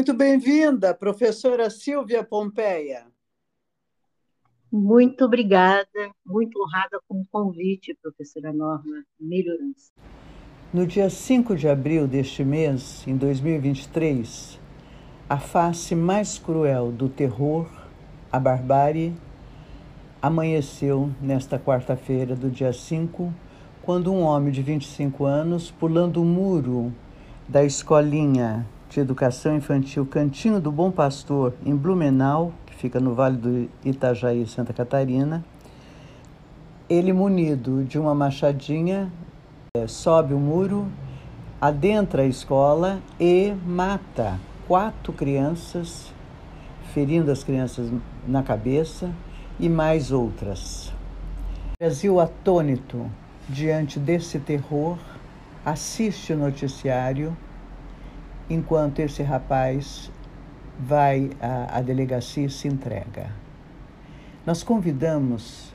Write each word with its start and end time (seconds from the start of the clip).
Muito 0.00 0.14
bem-vinda, 0.14 0.94
professora 0.94 1.68
Silvia 1.68 2.24
Pompeia. 2.24 3.04
Muito 4.72 5.26
obrigada, 5.26 6.10
muito 6.24 6.58
honrada 6.58 6.98
com 7.06 7.20
o 7.20 7.26
convite, 7.30 7.94
professora 8.00 8.50
Norma 8.50 9.04
Melhorança. 9.20 9.92
No 10.72 10.86
dia 10.86 11.10
5 11.10 11.54
de 11.54 11.68
abril 11.68 12.08
deste 12.08 12.42
mês, 12.42 13.06
em 13.06 13.14
2023, 13.14 14.58
a 15.28 15.38
face 15.38 15.94
mais 15.94 16.38
cruel 16.38 16.90
do 16.90 17.10
terror, 17.10 17.70
a 18.32 18.40
barbárie, 18.40 19.14
amanheceu 20.22 21.10
nesta 21.20 21.58
quarta-feira 21.58 22.34
do 22.34 22.48
dia 22.48 22.72
5, 22.72 23.30
quando 23.82 24.10
um 24.10 24.22
homem 24.22 24.50
de 24.50 24.62
25 24.62 25.26
anos, 25.26 25.70
pulando 25.70 26.22
o 26.22 26.24
muro 26.24 26.90
da 27.46 27.62
escolinha 27.62 28.66
de 28.90 28.98
educação 28.98 29.56
infantil 29.56 30.04
Cantinho 30.04 30.60
do 30.60 30.72
Bom 30.72 30.90
Pastor, 30.90 31.54
em 31.64 31.76
Blumenau, 31.76 32.52
que 32.66 32.74
fica 32.74 32.98
no 32.98 33.14
Vale 33.14 33.36
do 33.36 33.70
Itajaí, 33.84 34.44
Santa 34.48 34.72
Catarina, 34.72 35.44
ele 36.88 37.12
munido 37.12 37.84
de 37.84 38.00
uma 38.00 38.16
machadinha, 38.16 39.10
é, 39.76 39.86
sobe 39.86 40.34
o 40.34 40.40
muro, 40.40 40.88
adentra 41.60 42.22
a 42.22 42.26
escola 42.26 43.00
e 43.20 43.54
mata 43.64 44.40
quatro 44.66 45.12
crianças, 45.12 46.12
ferindo 46.92 47.30
as 47.30 47.44
crianças 47.44 47.92
na 48.26 48.42
cabeça 48.42 49.08
e 49.60 49.68
mais 49.68 50.10
outras. 50.10 50.88
O 51.74 51.84
Brasil 51.84 52.18
atônito 52.18 53.08
diante 53.48 54.00
desse 54.00 54.40
terror 54.40 54.98
assiste 55.64 56.32
o 56.32 56.36
noticiário 56.36 57.36
enquanto 58.50 58.98
esse 58.98 59.22
rapaz 59.22 60.10
vai 60.78 61.30
à, 61.40 61.78
à 61.78 61.80
delegacia 61.80 62.46
e 62.46 62.50
se 62.50 62.68
entrega. 62.68 63.30
Nós 64.44 64.62
convidamos 64.62 65.72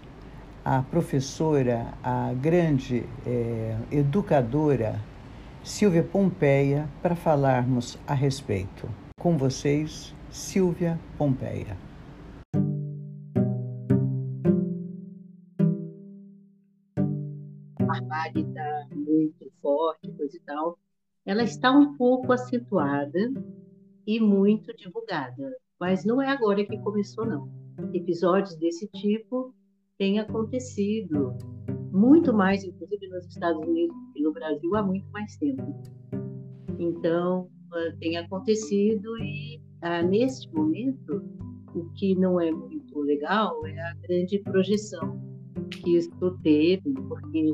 a 0.64 0.82
professora, 0.82 1.94
a 2.04 2.34
grande 2.34 3.06
eh, 3.26 3.78
educadora 3.92 5.00
Silvia 5.64 6.04
Pompeia 6.04 6.88
para 7.02 7.16
falarmos 7.16 7.98
a 8.06 8.14
respeito. 8.14 8.88
Com 9.20 9.38
vocês, 9.38 10.14
Silvia 10.30 11.00
Pompeia. 11.18 11.78
barbárie 17.96 18.42
está 18.42 18.88
muito 18.94 19.52
forte, 19.62 20.12
coisa 20.12 20.36
e 20.36 20.40
tal, 20.42 20.78
ela 21.26 21.44
está 21.44 21.72
um 21.72 21.98
pouco 21.98 22.32
acentuada 22.32 23.20
e 24.06 24.20
muito 24.20 24.76
divulgada, 24.76 25.52
mas 25.80 26.06
não 26.06 26.22
é 26.22 26.30
agora 26.30 26.64
que 26.64 26.78
começou, 26.80 27.26
não. 27.26 27.50
Episódios 27.94 28.56
desse 28.58 28.88
tipo 28.90 29.54
têm 29.98 30.20
acontecido 30.20 31.36
muito 31.92 32.34
mais, 32.34 32.64
inclusive 32.64 33.08
nos 33.08 33.26
Estados 33.26 33.66
Unidos 33.66 33.96
e 34.16 34.22
no 34.22 34.32
Brasil, 34.32 34.76
há 34.76 34.84
muito 34.84 35.10
mais 35.12 35.36
tempo. 35.38 35.64
Então, 36.78 37.50
ah, 37.74 37.96
tem 38.00 38.18
acontecido 38.18 39.18
e, 39.18 39.60
ah, 39.82 40.04
neste 40.04 40.54
momento, 40.54 41.24
o 41.74 41.90
que 41.96 42.16
não 42.16 42.40
é 42.40 42.52
muito 42.52 43.00
legal 43.00 43.66
é 43.66 43.80
a 43.80 43.94
grande 43.96 44.40
projeção 44.40 45.20
que 45.72 45.98
isso 45.98 46.38
teve, 46.44 46.94
porque 47.08 47.54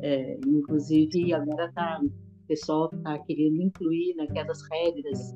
é, 0.00 0.38
inclusive, 0.46 1.32
agora 1.32 1.70
tá, 1.72 2.00
o 2.42 2.46
pessoal 2.46 2.90
está 2.92 3.18
querendo 3.18 3.62
incluir 3.62 4.14
naquelas 4.16 4.62
regras 4.70 5.34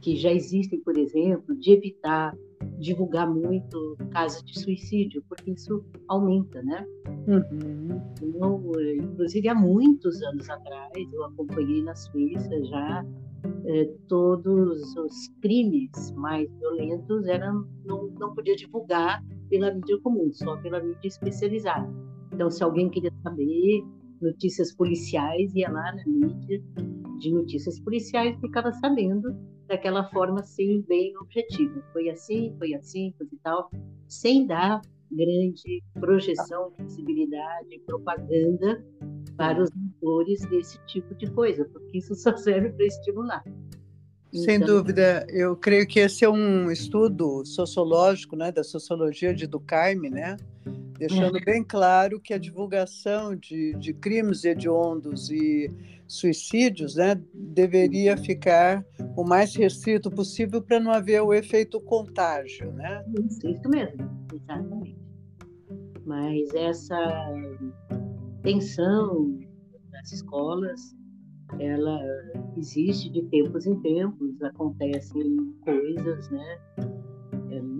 que 0.00 0.16
já 0.16 0.32
existem, 0.32 0.80
por 0.80 0.96
exemplo, 0.96 1.54
de 1.56 1.72
evitar 1.72 2.34
divulgar 2.78 3.28
muito 3.28 3.96
casos 4.10 4.42
de 4.42 4.58
suicídio, 4.58 5.22
porque 5.28 5.50
isso 5.50 5.84
aumenta, 6.08 6.62
né? 6.62 6.86
Uhum. 7.28 8.00
Então, 8.22 8.62
inclusive, 8.96 9.48
há 9.48 9.54
muitos 9.54 10.22
anos 10.22 10.48
atrás, 10.48 10.90
eu 11.12 11.24
acompanhei 11.24 11.82
na 11.82 11.94
Suíça 11.94 12.64
já 12.64 13.04
eh, 13.66 13.90
todos 14.08 14.96
os 14.96 15.28
crimes 15.42 16.12
mais 16.12 16.50
violentos 16.58 17.26
eram 17.26 17.66
não, 17.84 18.08
não 18.18 18.34
podia 18.34 18.56
divulgar 18.56 19.22
pela 19.48 19.72
mídia 19.72 19.98
comum, 20.00 20.30
só 20.32 20.56
pela 20.56 20.82
mídia 20.82 21.08
especializada. 21.08 21.88
Então, 22.32 22.50
se 22.50 22.62
alguém 22.62 22.88
queria 22.88 23.12
saber 23.22 23.84
notícias 24.20 24.72
policiais, 24.72 25.54
ia 25.54 25.70
lá 25.70 25.94
na 25.94 26.04
mídia 26.06 26.62
de 27.18 27.30
notícias 27.32 27.78
policiais 27.80 28.36
e 28.36 28.40
ficava 28.40 28.72
sabendo 28.72 29.36
daquela 29.66 30.08
forma 30.10 30.40
assim, 30.40 30.84
bem 30.88 31.16
objetiva. 31.18 31.82
Foi 31.92 32.08
assim, 32.08 32.54
foi 32.58 32.74
assim, 32.74 33.12
coisa 33.16 33.34
e 33.34 33.38
tal, 33.38 33.70
sem 34.08 34.46
dar 34.46 34.80
grande 35.10 35.82
projeção, 35.98 36.72
visibilidade, 36.78 37.80
propaganda 37.86 38.84
para 39.36 39.62
os 39.62 39.70
autores 40.02 40.40
desse 40.48 40.78
tipo 40.86 41.14
de 41.14 41.30
coisa, 41.30 41.64
porque 41.64 41.98
isso 41.98 42.14
só 42.14 42.36
serve 42.36 42.70
para 42.70 42.86
estimular. 42.86 43.44
Sem 44.32 44.56
então, 44.56 44.76
dúvida, 44.76 45.26
eu 45.28 45.56
creio 45.56 45.86
que 45.86 45.98
esse 45.98 46.24
é 46.24 46.30
um 46.30 46.70
estudo 46.70 47.44
sociológico, 47.44 48.36
né, 48.36 48.52
da 48.52 48.62
sociologia 48.62 49.34
de 49.34 49.46
Durkheim, 49.46 50.08
né, 50.08 50.36
deixando 51.00 51.38
é. 51.38 51.40
bem 51.40 51.64
claro 51.64 52.20
que 52.20 52.34
a 52.34 52.38
divulgação 52.38 53.34
de, 53.34 53.72
de 53.76 53.94
crimes 53.94 54.44
hediondos 54.44 55.30
e 55.30 55.74
suicídios 56.06 56.96
né, 56.96 57.18
deveria 57.32 58.18
ficar 58.18 58.84
o 59.16 59.24
mais 59.24 59.56
restrito 59.56 60.10
possível 60.10 60.60
para 60.60 60.78
não 60.78 60.92
haver 60.92 61.22
o 61.22 61.32
efeito 61.32 61.80
contágio. 61.80 62.70
Né? 62.72 63.02
Isso, 63.26 63.48
isso 63.48 63.68
mesmo, 63.70 64.10
exatamente. 64.34 64.98
Mas 66.04 66.54
essa 66.54 67.32
tensão 68.42 69.38
das 69.90 70.12
escolas, 70.12 70.94
ela 71.58 71.98
existe 72.58 73.08
de 73.08 73.22
tempos 73.22 73.64
em 73.64 73.80
tempos, 73.80 74.42
acontecem 74.42 75.54
coisas, 75.62 76.30
né? 76.30 76.58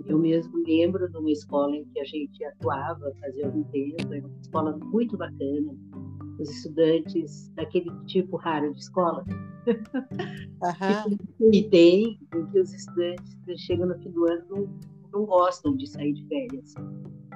Eu 0.05 0.17
mesmo 0.17 0.63
lembro 0.65 1.09
de 1.09 1.17
uma 1.17 1.31
escola 1.31 1.75
em 1.75 1.85
que 1.85 1.99
a 1.99 2.05
gente 2.05 2.43
atuava 2.43 3.13
fazia 3.19 3.45
algum 3.45 3.63
tempo, 3.63 4.13
era 4.13 4.25
uma 4.25 4.39
escola 4.41 4.77
muito 4.77 5.17
bacana, 5.17 5.75
os 6.39 6.49
estudantes 6.49 7.49
daquele 7.55 7.91
tipo 8.05 8.37
raro 8.37 8.73
de 8.73 8.79
escola. 8.79 9.23
Uhum. 9.67 11.51
e 11.53 11.63
tem, 11.69 12.19
em 12.35 12.45
que 12.47 12.59
os 12.59 12.73
estudantes 12.73 13.37
chegam 13.57 13.87
no 13.87 13.97
fim 13.99 14.11
do 14.11 14.25
ano 14.25 14.43
não, 14.49 14.69
não 15.13 15.25
gostam 15.25 15.75
de 15.75 15.87
sair 15.87 16.13
de 16.13 16.25
férias. 16.27 16.73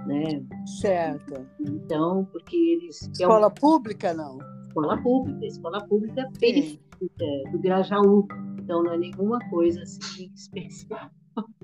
Né? 0.07 0.45
Certo. 0.79 1.47
Então, 1.59 2.25
porque 2.31 2.55
eles. 2.55 3.01
Escola 3.01 3.49
pública, 3.49 4.13
não? 4.13 4.37
Escola 4.67 5.01
pública, 5.01 5.45
escola 5.45 5.85
pública 5.87 6.31
periférica, 6.39 7.51
do 7.51 7.59
Grajaú. 7.59 8.27
Então, 8.59 8.83
não 8.83 8.93
é 8.93 8.97
nenhuma 8.97 9.39
coisa 9.49 9.81
assim 9.81 10.31
especial. 10.35 11.09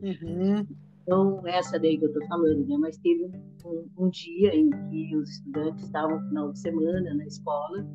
Uhum. 0.02 0.66
Então, 1.04 1.46
essa 1.48 1.80
daí 1.80 1.98
que 1.98 2.06
eu 2.06 2.10
estou 2.10 2.26
falando, 2.28 2.66
né? 2.68 2.78
Mas 2.78 2.98
teve 2.98 3.26
um, 3.66 3.90
um, 3.98 4.10
dia 4.10 4.56
em 4.56 4.70
que 4.70 5.16
os 5.16 5.30
estudantes 5.30 5.86
estavam 5.86 6.20
no 6.20 6.28
final 6.28 6.52
de 6.52 6.60
semana 6.60 7.14
na 7.14 7.26
escola, 7.26 7.88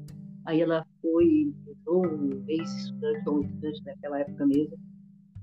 aí 0.44 0.60
ela 0.60 0.84
foi, 1.00 1.54
um 1.88 2.44
ex-estudante, 2.48 3.28
ou 3.28 3.38
um 3.38 3.40
estudante 3.42 3.84
daquela 3.84 4.20
época 4.20 4.46
mesmo, 4.46 4.78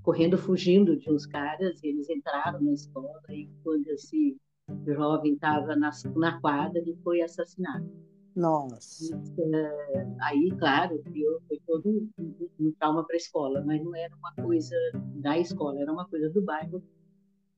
correndo, 0.02 0.38
fugindo 0.38 0.98
de 0.98 1.10
uns 1.10 1.26
caras, 1.26 1.82
e 1.84 1.88
eles 1.88 2.10
entraram 2.10 2.62
na 2.62 2.74
escola, 2.74 3.22
e 3.30 3.50
quando 3.64 3.88
esse 3.88 4.38
jovem 4.86 5.34
estava 5.34 5.76
na, 5.76 5.92
na 6.16 6.40
quadra, 6.42 6.80
ele 6.80 6.98
foi 7.04 7.22
assassinado. 7.22 7.90
Nossa. 8.36 9.16
Uh, 9.16 10.16
aí, 10.22 10.50
claro, 10.58 11.02
foi 11.48 11.62
todo 11.68 11.88
um, 11.88 12.10
um, 12.20 12.50
um 12.60 12.72
trauma 12.80 13.06
para 13.06 13.16
a 13.16 13.18
escola, 13.18 13.64
mas 13.64 13.84
não 13.84 13.96
era 13.96 14.14
uma 14.16 14.34
coisa 14.34 14.76
da 15.16 15.38
escola, 15.38 15.80
era 15.80 15.92
uma 15.92 16.08
coisa 16.08 16.30
do 16.30 16.42
bairro 16.42 16.84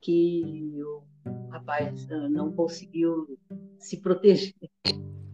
que 0.02 0.80
o 0.84 1.04
rapaz 1.50 2.06
uh, 2.06 2.30
não 2.30 2.52
conseguiu 2.52 3.38
se 3.80 3.98
proteger. 3.98 4.54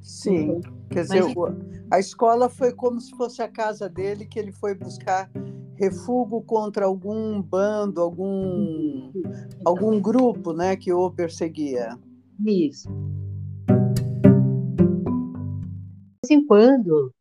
Sim, 0.01 0.57
então, 0.57 0.73
quer 0.89 1.03
dizer, 1.03 1.23
mas, 1.23 1.55
a 1.91 1.99
escola 1.99 2.49
foi 2.49 2.73
como 2.73 2.99
se 2.99 3.11
fosse 3.15 3.41
a 3.41 3.47
casa 3.47 3.87
dele, 3.87 4.25
que 4.25 4.39
ele 4.39 4.51
foi 4.51 4.73
buscar 4.73 5.29
refúgio 5.75 6.41
contra 6.41 6.85
algum 6.85 7.41
bando, 7.41 8.01
algum, 8.01 9.11
então, 9.15 9.61
algum 9.65 9.99
grupo 9.99 10.53
né, 10.53 10.75
que 10.75 10.91
o 10.93 11.09
perseguia. 11.11 11.97
Isso. 12.45 12.89
De 16.23 16.29
vez 16.29 16.41
em 16.41 16.45
quando 16.45 17.13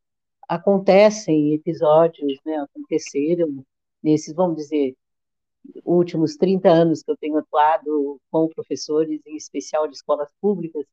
acontecem 0.49 1.55
episódios, 1.55 2.39
né, 2.45 2.57
aconteceram 2.57 3.65
nesses, 4.03 4.35
vamos 4.35 4.57
dizer, 4.57 4.95
últimos 5.85 6.37
30 6.37 6.69
anos 6.71 7.03
que 7.03 7.11
eu 7.11 7.17
tenho 7.17 7.39
atuado 7.39 8.21
com 8.31 8.49
professores, 8.49 9.21
em 9.27 9.37
especial 9.37 9.89
de 9.89 9.95
escolas 9.97 10.29
públicas, 10.41 10.85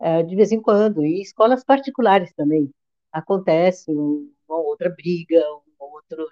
é, 0.00 0.22
de 0.22 0.36
vez 0.36 0.52
em 0.52 0.60
quando, 0.60 1.04
e 1.04 1.20
escolas 1.22 1.64
particulares 1.64 2.32
também, 2.34 2.70
acontece 3.12 3.90
uma 3.90 4.58
outra 4.58 4.90
briga, 4.90 5.40
um 5.80 5.84
outro 5.84 6.26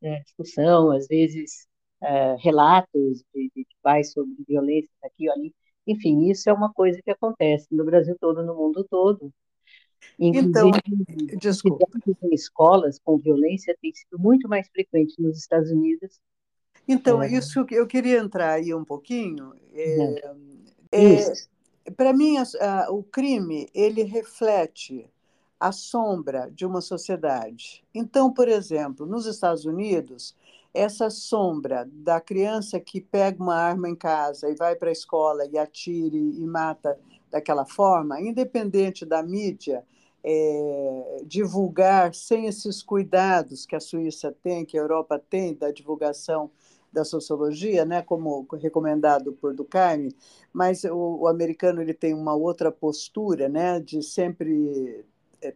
né, 0.00 0.20
discussão, 0.20 0.90
às 0.90 1.06
vezes 1.06 1.66
é, 2.02 2.36
relatos 2.36 3.22
de, 3.34 3.50
de 3.54 3.66
pais 3.82 4.12
sobre 4.12 4.34
violência 4.46 4.90
aqui 5.02 5.28
ou 5.28 5.34
ali. 5.34 5.54
Enfim, 5.86 6.30
isso 6.30 6.48
é 6.48 6.52
uma 6.52 6.72
coisa 6.72 7.00
que 7.02 7.10
acontece 7.10 7.66
no 7.70 7.84
Brasil 7.84 8.16
todo, 8.20 8.42
no 8.42 8.54
mundo 8.54 8.84
todo. 8.88 9.32
Inclusive, 10.18 10.48
então, 10.48 11.38
desculpa. 11.38 11.86
em 12.06 12.34
escolas 12.34 12.98
com 12.98 13.18
violência 13.18 13.76
tem 13.80 13.92
sido 13.92 14.18
muito 14.18 14.48
mais 14.48 14.68
frequente 14.68 15.20
nos 15.20 15.38
Estados 15.38 15.70
Unidos. 15.70 16.18
Então, 16.92 17.22
é. 17.22 17.28
isso 17.28 17.64
eu 17.70 17.86
queria 17.86 18.18
entrar 18.18 18.54
aí 18.54 18.74
um 18.74 18.84
pouquinho. 18.84 19.52
É, 19.72 20.22
é, 20.90 21.32
Para 21.96 22.12
mim, 22.12 22.36
a, 22.36 22.44
a, 22.60 22.90
o 22.90 23.02
crime 23.02 23.68
ele 23.72 24.02
reflete 24.02 25.08
a 25.58 25.70
sombra 25.70 26.50
de 26.50 26.66
uma 26.66 26.80
sociedade. 26.80 27.84
Então, 27.94 28.32
por 28.32 28.48
exemplo, 28.48 29.06
nos 29.06 29.26
Estados 29.26 29.64
Unidos, 29.64 30.34
essa 30.74 31.10
sombra 31.10 31.88
da 31.92 32.20
criança 32.20 32.80
que 32.80 33.00
pega 33.00 33.42
uma 33.42 33.56
arma 33.56 33.88
em 33.88 33.94
casa 33.94 34.50
e 34.50 34.56
vai 34.56 34.74
para 34.74 34.88
a 34.88 34.92
escola 34.92 35.46
e 35.46 35.58
atire 35.58 36.16
e 36.16 36.46
mata 36.46 36.98
daquela 37.30 37.64
forma, 37.64 38.20
independente 38.20 39.04
da 39.04 39.22
mídia 39.22 39.84
é, 40.24 41.22
divulgar 41.24 42.14
sem 42.14 42.46
esses 42.46 42.82
cuidados 42.82 43.64
que 43.64 43.76
a 43.76 43.80
Suíça 43.80 44.34
tem, 44.42 44.64
que 44.64 44.76
a 44.76 44.80
Europa 44.80 45.22
tem, 45.30 45.54
da 45.54 45.70
divulgação 45.70 46.50
da 46.92 47.04
sociologia, 47.04 47.84
né, 47.84 48.02
como 48.02 48.46
recomendado 48.60 49.32
por 49.32 49.54
Durkheim, 49.54 50.08
mas 50.52 50.84
o, 50.84 51.20
o 51.20 51.28
americano 51.28 51.80
ele 51.80 51.94
tem 51.94 52.14
uma 52.14 52.34
outra 52.34 52.72
postura, 52.72 53.48
né, 53.48 53.78
de 53.80 54.02
sempre 54.02 55.04
é, 55.42 55.54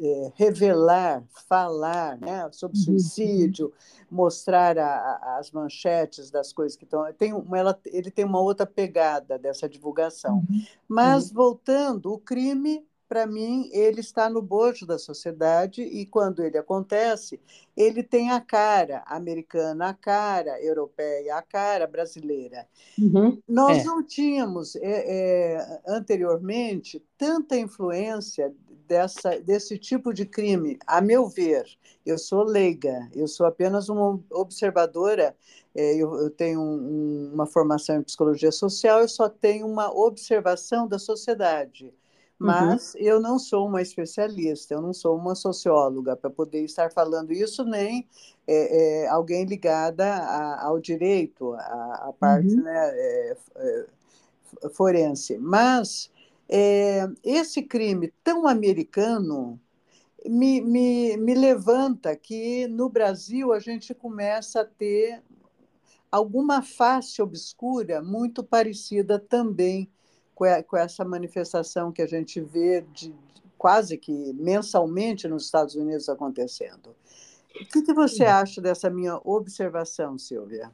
é, 0.00 0.32
revelar, 0.34 1.24
falar 1.48 2.18
né, 2.18 2.48
sobre 2.52 2.76
uhum. 2.78 2.84
suicídio, 2.84 3.72
mostrar 4.10 4.78
a, 4.78 4.84
a, 4.84 5.38
as 5.38 5.50
manchetes 5.50 6.30
das 6.30 6.52
coisas 6.52 6.76
que 6.76 6.84
estão. 6.84 7.10
Tem 7.14 7.32
uma, 7.32 7.58
ela, 7.58 7.80
ele 7.86 8.10
tem 8.10 8.24
uma 8.24 8.40
outra 8.40 8.66
pegada 8.66 9.38
dessa 9.38 9.68
divulgação. 9.68 10.44
Uhum. 10.50 10.64
Mas, 10.86 11.28
uhum. 11.28 11.34
voltando, 11.34 12.12
o 12.12 12.18
crime 12.18 12.86
para 13.12 13.26
mim, 13.26 13.68
ele 13.74 14.00
está 14.00 14.30
no 14.30 14.40
bojo 14.40 14.86
da 14.86 14.98
sociedade 14.98 15.82
e, 15.82 16.06
quando 16.06 16.42
ele 16.42 16.56
acontece, 16.56 17.38
ele 17.76 18.02
tem 18.02 18.30
a 18.30 18.40
cara 18.40 19.02
americana, 19.06 19.90
a 19.90 19.92
cara 19.92 20.58
europeia, 20.64 21.36
a 21.36 21.42
cara 21.42 21.86
brasileira. 21.86 22.66
Uhum, 22.98 23.38
Nós 23.46 23.82
é. 23.82 23.84
não 23.84 24.02
tínhamos, 24.02 24.76
é, 24.76 24.80
é, 24.86 25.80
anteriormente, 25.86 27.04
tanta 27.18 27.54
influência 27.54 28.50
dessa, 28.88 29.38
desse 29.40 29.76
tipo 29.76 30.14
de 30.14 30.24
crime, 30.24 30.78
a 30.86 31.02
meu 31.02 31.28
ver. 31.28 31.66
Eu 32.06 32.16
sou 32.16 32.42
leiga, 32.42 33.10
eu 33.14 33.28
sou 33.28 33.44
apenas 33.44 33.90
uma 33.90 34.18
observadora. 34.30 35.36
É, 35.74 35.96
eu, 35.96 36.14
eu, 36.14 36.30
tenho 36.30 36.62
um, 36.62 37.30
uma 37.34 37.44
formação 37.44 37.96
em 37.96 38.02
psicologia 38.02 38.50
social, 38.50 39.00
eu 39.00 39.08
só 39.08 39.28
tenho 39.28 39.66
uma 39.66 39.94
observação 39.94 40.88
da 40.88 40.98
sociedade. 40.98 41.92
Uhum. 42.40 42.46
Mas 42.46 42.94
uhum. 42.94 43.00
eu 43.00 43.20
não 43.20 43.38
sou 43.38 43.66
uma 43.66 43.80
especialista, 43.80 44.74
eu 44.74 44.80
não 44.80 44.92
sou 44.92 45.16
uma 45.16 45.34
socióloga 45.34 46.16
para 46.16 46.30
poder 46.30 46.64
estar 46.64 46.92
falando 46.92 47.32
isso, 47.32 47.64
nem 47.64 48.08
é, 48.46 49.04
é, 49.04 49.08
alguém 49.08 49.44
ligada 49.44 50.04
a, 50.04 50.64
ao 50.66 50.80
direito, 50.80 51.54
à 51.54 52.12
parte 52.18 52.54
uhum. 52.54 52.62
né, 52.62 52.90
é, 52.92 53.36
é 53.56 53.86
forense. 54.70 55.38
Mas 55.38 56.10
é, 56.48 57.08
esse 57.22 57.62
crime 57.62 58.12
tão 58.22 58.46
americano 58.46 59.60
me, 60.26 60.60
me, 60.60 61.16
me 61.16 61.34
levanta 61.34 62.14
que 62.16 62.66
no 62.68 62.88
Brasil 62.88 63.52
a 63.52 63.58
gente 63.58 63.94
começa 63.94 64.60
a 64.60 64.64
ter 64.64 65.22
alguma 66.10 66.62
face 66.62 67.22
obscura 67.22 68.02
muito 68.02 68.44
parecida 68.44 69.18
também 69.18 69.90
com 70.34 70.76
essa 70.76 71.04
manifestação 71.04 71.92
que 71.92 72.02
a 72.02 72.06
gente 72.06 72.40
vê 72.40 72.80
de, 72.92 73.14
quase 73.56 73.96
que 73.96 74.32
mensalmente 74.34 75.28
nos 75.28 75.44
Estados 75.44 75.76
Unidos 75.76 76.08
acontecendo. 76.08 76.96
O 77.54 77.66
que, 77.66 77.82
que 77.82 77.92
você 77.92 78.24
acha 78.24 78.60
dessa 78.60 78.90
minha 78.90 79.20
observação, 79.24 80.18
Silvia? 80.18 80.70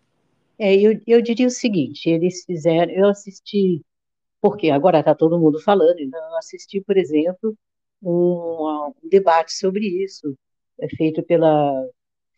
É, 0.58 0.74
eu, 0.74 1.00
eu 1.06 1.20
diria 1.20 1.46
o 1.46 1.50
seguinte: 1.50 2.08
eles 2.08 2.44
fizeram, 2.44 2.92
eu 2.92 3.08
assisti, 3.08 3.84
porque 4.40 4.70
agora 4.70 5.00
está 5.00 5.14
todo 5.14 5.38
mundo 5.38 5.60
falando, 5.60 5.98
então 6.00 6.20
eu 6.30 6.36
assisti, 6.36 6.80
por 6.80 6.96
exemplo, 6.96 7.56
um, 8.02 8.92
um 9.02 9.08
debate 9.08 9.52
sobre 9.52 9.86
isso, 10.02 10.36
é 10.80 10.88
feito 10.88 11.22
pela 11.22 11.72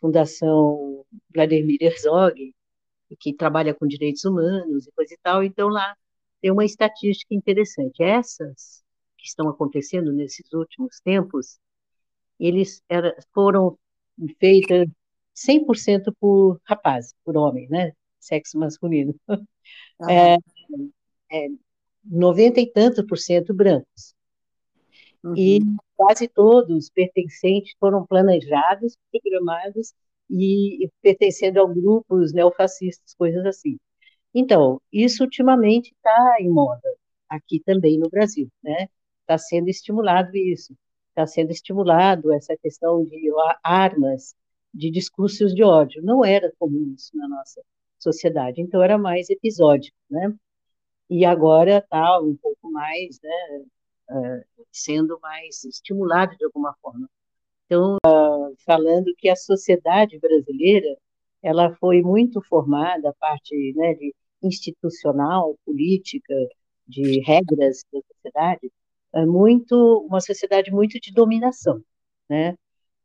Fundação 0.01 1.05
Vladimir 1.33 1.79
Herzog, 1.81 2.55
que 3.19 3.33
trabalha 3.35 3.75
com 3.75 3.87
direitos 3.87 4.25
humanos 4.25 4.87
e 4.87 4.93
coisa 4.93 5.15
e 5.15 5.19
tal. 5.23 5.43
Então 5.45 5.69
lá 5.69 5.95
tem 6.41 6.51
uma 6.51 6.65
estatística 6.65 7.35
interessante. 7.35 8.03
Essas 8.03 8.83
que 9.17 9.27
estão 9.27 9.49
acontecendo 9.49 10.13
nesses 10.13 10.53
últimos 10.53 11.01
tempos, 11.01 11.59
eles 12.39 12.83
era, 12.89 13.15
foram 13.35 13.79
feitas 14.39 14.87
100% 15.35 16.15
por 16.19 16.61
rapazes, 16.65 17.15
por 17.25 17.37
homens, 17.37 17.69
né? 17.71 17.93
Sexo 18.19 18.59
masculino. 18.59 19.15
Ah. 20.03 20.13
É, 20.13 20.37
é, 21.31 21.49
90 22.05 22.61
e 22.61 22.73
tanto 22.73 23.07
por 23.07 23.19
cento 23.19 23.55
brancos. 23.55 24.15
Uhum. 25.23 25.35
E 25.37 25.61
quase 25.95 26.27
todos 26.27 26.89
pertencentes 26.89 27.75
foram 27.79 28.07
planejados, 28.07 28.97
programados 29.11 29.93
e 30.31 30.89
pertencendo 31.03 31.61
a 31.61 31.69
grupos 31.69 32.33
neofascistas, 32.33 33.15
coisas 33.15 33.45
assim. 33.45 33.79
Então, 34.35 34.81
isso 34.93 35.25
ultimamente 35.25 35.93
está 35.93 36.37
em 36.41 36.49
moda, 36.49 36.89
aqui 37.29 37.61
também 37.61 37.99
no 37.99 38.09
Brasil, 38.09 38.49
né? 38.63 38.89
Está 39.23 39.39
sendo 39.39 39.69
estimulado 39.69 40.37
isso, 40.37 40.75
está 41.09 41.27
sendo 41.27 41.51
estimulado 41.51 42.33
essa 42.33 42.57
questão 42.57 43.05
de 43.05 43.31
armas, 43.63 44.35
de 44.73 44.91
discursos 44.91 45.55
de 45.55 45.63
ódio. 45.65 46.03
Não 46.03 46.25
era 46.25 46.53
comum 46.59 46.95
isso 46.97 47.17
na 47.17 47.29
nossa 47.29 47.63
sociedade, 47.99 48.61
então 48.61 48.83
era 48.83 48.97
mais 48.99 49.29
episódico, 49.31 49.97
né? 50.09 50.35
E 51.09 51.25
agora 51.25 51.79
está 51.79 52.21
um 52.21 52.37
pouco 52.37 52.71
mais, 52.71 53.21
né, 53.23 53.65
uh, 54.11 54.65
sendo 54.73 55.19
mais 55.21 55.65
estimulado 55.65 56.37
de 56.37 56.45
alguma 56.45 56.75
forma. 56.81 57.09
Então, 57.67 57.97
uh, 58.07 58.55
falando 58.65 59.15
que 59.17 59.29
a 59.29 59.37
sociedade 59.37 60.19
brasileira 60.19 60.97
ela 61.43 61.75
foi 61.77 62.03
muito 62.03 62.43
formada, 62.43 63.11
a 63.11 63.15
parte 63.15 63.73
né, 63.77 63.95
de 63.95 64.15
institucional, 64.43 65.57
política, 65.65 66.35
de 66.87 67.21
regras 67.21 67.85
da 67.93 68.01
sociedade, 68.15 68.73
é 69.13 69.25
muito 69.27 70.07
uma 70.09 70.21
sociedade 70.21 70.71
muito 70.71 71.01
de 71.01 71.13
dominação, 71.13 71.83
né? 72.29 72.57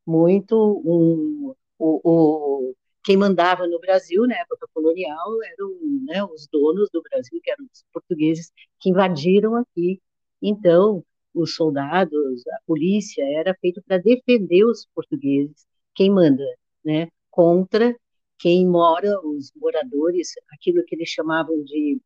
Muito 0.05 0.55
um, 0.85 1.53
o, 1.79 2.01
o 2.03 2.75
quem 3.03 3.17
mandava 3.17 3.67
no 3.67 3.79
Brasil 3.79 4.25
na 4.27 4.35
época 4.35 4.67
colonial 4.73 5.43
eram 5.43 5.69
né, 6.05 6.23
os 6.23 6.47
donos 6.47 6.89
do 6.91 7.01
Brasil, 7.03 7.39
que 7.43 7.51
eram 7.51 7.65
os 7.65 7.83
portugueses 7.93 8.51
que 8.79 8.89
invadiram 8.89 9.55
aqui. 9.55 10.01
Então, 10.41 11.03
os 11.33 11.55
soldados, 11.55 12.47
a 12.47 12.59
polícia 12.65 13.23
era 13.37 13.53
feito 13.61 13.81
para 13.83 13.97
defender 13.97 14.65
os 14.65 14.87
portugueses, 14.93 15.67
quem 15.93 16.09
manda, 16.09 16.43
né? 16.83 17.07
Contra 17.29 17.95
quem 18.37 18.67
mora, 18.67 19.19
os 19.25 19.51
moradores, 19.55 20.29
aquilo 20.53 20.83
que 20.85 20.95
eles 20.95 21.09
chamavam 21.09 21.63
de 21.63 21.99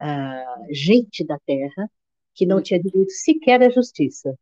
uh, 0.00 0.74
gente 0.74 1.24
da 1.24 1.38
terra, 1.46 1.90
que 2.34 2.46
não 2.46 2.60
tinha 2.60 2.80
direito 2.80 3.12
sequer 3.12 3.62
à 3.62 3.70
justiça. 3.70 4.36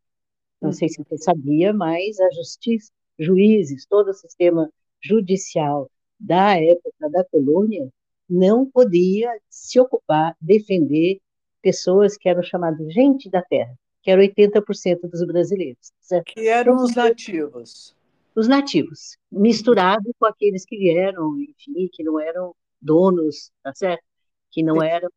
Não 0.60 0.72
sei 0.72 0.88
se 0.88 1.02
você 1.02 1.18
sabia, 1.18 1.72
mas 1.72 2.18
a 2.20 2.30
justiça, 2.30 2.90
juízes, 3.18 3.86
todo 3.86 4.08
o 4.08 4.14
sistema 4.14 4.70
judicial 5.02 5.90
da 6.18 6.56
época 6.56 7.10
da 7.10 7.24
colônia 7.24 7.88
não 8.28 8.64
podia 8.64 9.30
se 9.50 9.78
ocupar, 9.80 10.36
defender 10.40 11.20
pessoas 11.60 12.16
que 12.16 12.28
eram 12.28 12.42
chamadas 12.42 12.92
gente 12.92 13.28
da 13.28 13.42
terra, 13.42 13.74
que 14.02 14.10
eram 14.10 14.22
80% 14.22 15.00
dos 15.10 15.24
brasileiros. 15.26 15.92
Certo? 16.00 16.32
Que 16.32 16.48
eram 16.48 16.76
os 16.76 16.94
nativos 16.94 17.94
os 18.34 18.48
nativos, 18.48 19.16
misturado 19.30 20.10
com 20.18 20.26
aqueles 20.26 20.64
que 20.64 20.76
vieram, 20.76 21.38
enfim, 21.40 21.88
que 21.92 22.02
não 22.02 22.18
eram 22.20 22.54
donos, 22.80 23.50
tá 23.62 23.74
certo? 23.74 24.02
Que 24.50 24.62
não 24.62 24.82
eram 24.82 25.10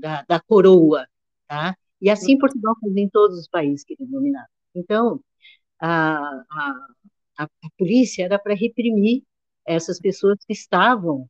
da, 0.00 0.22
da 0.28 0.40
coroa, 0.40 1.06
tá? 1.48 1.76
E 2.00 2.10
assim 2.10 2.38
Portugal 2.38 2.74
fazia 2.80 3.02
em 3.02 3.08
todos 3.08 3.38
os 3.38 3.48
países 3.48 3.84
que 3.84 3.94
ele 3.98 4.08
dominava. 4.10 4.48
Então, 4.74 5.20
a, 5.80 6.16
a, 6.18 6.86
a, 7.38 7.44
a 7.44 7.70
polícia 7.78 8.24
era 8.24 8.38
para 8.38 8.54
reprimir 8.54 9.22
essas 9.66 9.98
pessoas 9.98 10.38
que 10.46 10.52
estavam 10.52 11.28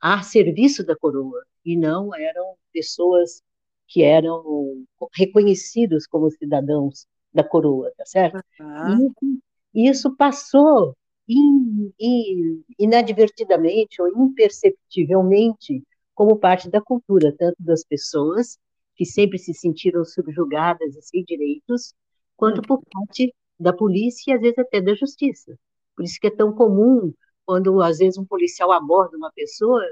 a 0.00 0.22
serviço 0.22 0.84
da 0.84 0.96
coroa 0.96 1.44
e 1.64 1.76
não 1.76 2.14
eram 2.14 2.56
pessoas 2.72 3.42
que 3.86 4.02
eram 4.02 4.84
reconhecidos 5.14 6.06
como 6.06 6.30
cidadãos 6.30 7.06
da 7.32 7.44
coroa, 7.44 7.92
tá 7.96 8.04
certo? 8.04 8.42
Uhum. 8.60 9.40
E 9.74 9.88
isso 9.88 10.14
passou 10.16 10.96
in, 11.28 11.92
in, 11.98 12.64
inadvertidamente 12.78 14.00
ou 14.00 14.08
imperceptivelmente 14.08 15.82
como 16.14 16.38
parte 16.38 16.70
da 16.70 16.80
cultura, 16.80 17.34
tanto 17.36 17.56
das 17.58 17.84
pessoas 17.84 18.58
que 18.94 19.04
sempre 19.06 19.38
se 19.38 19.54
sentiram 19.54 20.04
subjugadas 20.04 20.94
e 20.94 21.02
sem 21.02 21.24
direitos, 21.24 21.94
quanto 22.36 22.60
hum. 22.60 22.64
por 22.66 22.82
parte 22.92 23.34
da 23.58 23.72
polícia 23.72 24.32
e 24.32 24.34
às 24.34 24.40
vezes 24.40 24.58
até 24.58 24.80
da 24.80 24.94
justiça. 24.94 25.56
Por 25.96 26.04
isso 26.04 26.18
que 26.20 26.26
é 26.26 26.30
tão 26.30 26.52
comum 26.52 27.12
quando 27.44 27.80
às 27.80 27.98
vezes 27.98 28.18
um 28.18 28.24
policial 28.24 28.72
aborda 28.72 29.16
uma 29.16 29.32
pessoa 29.32 29.82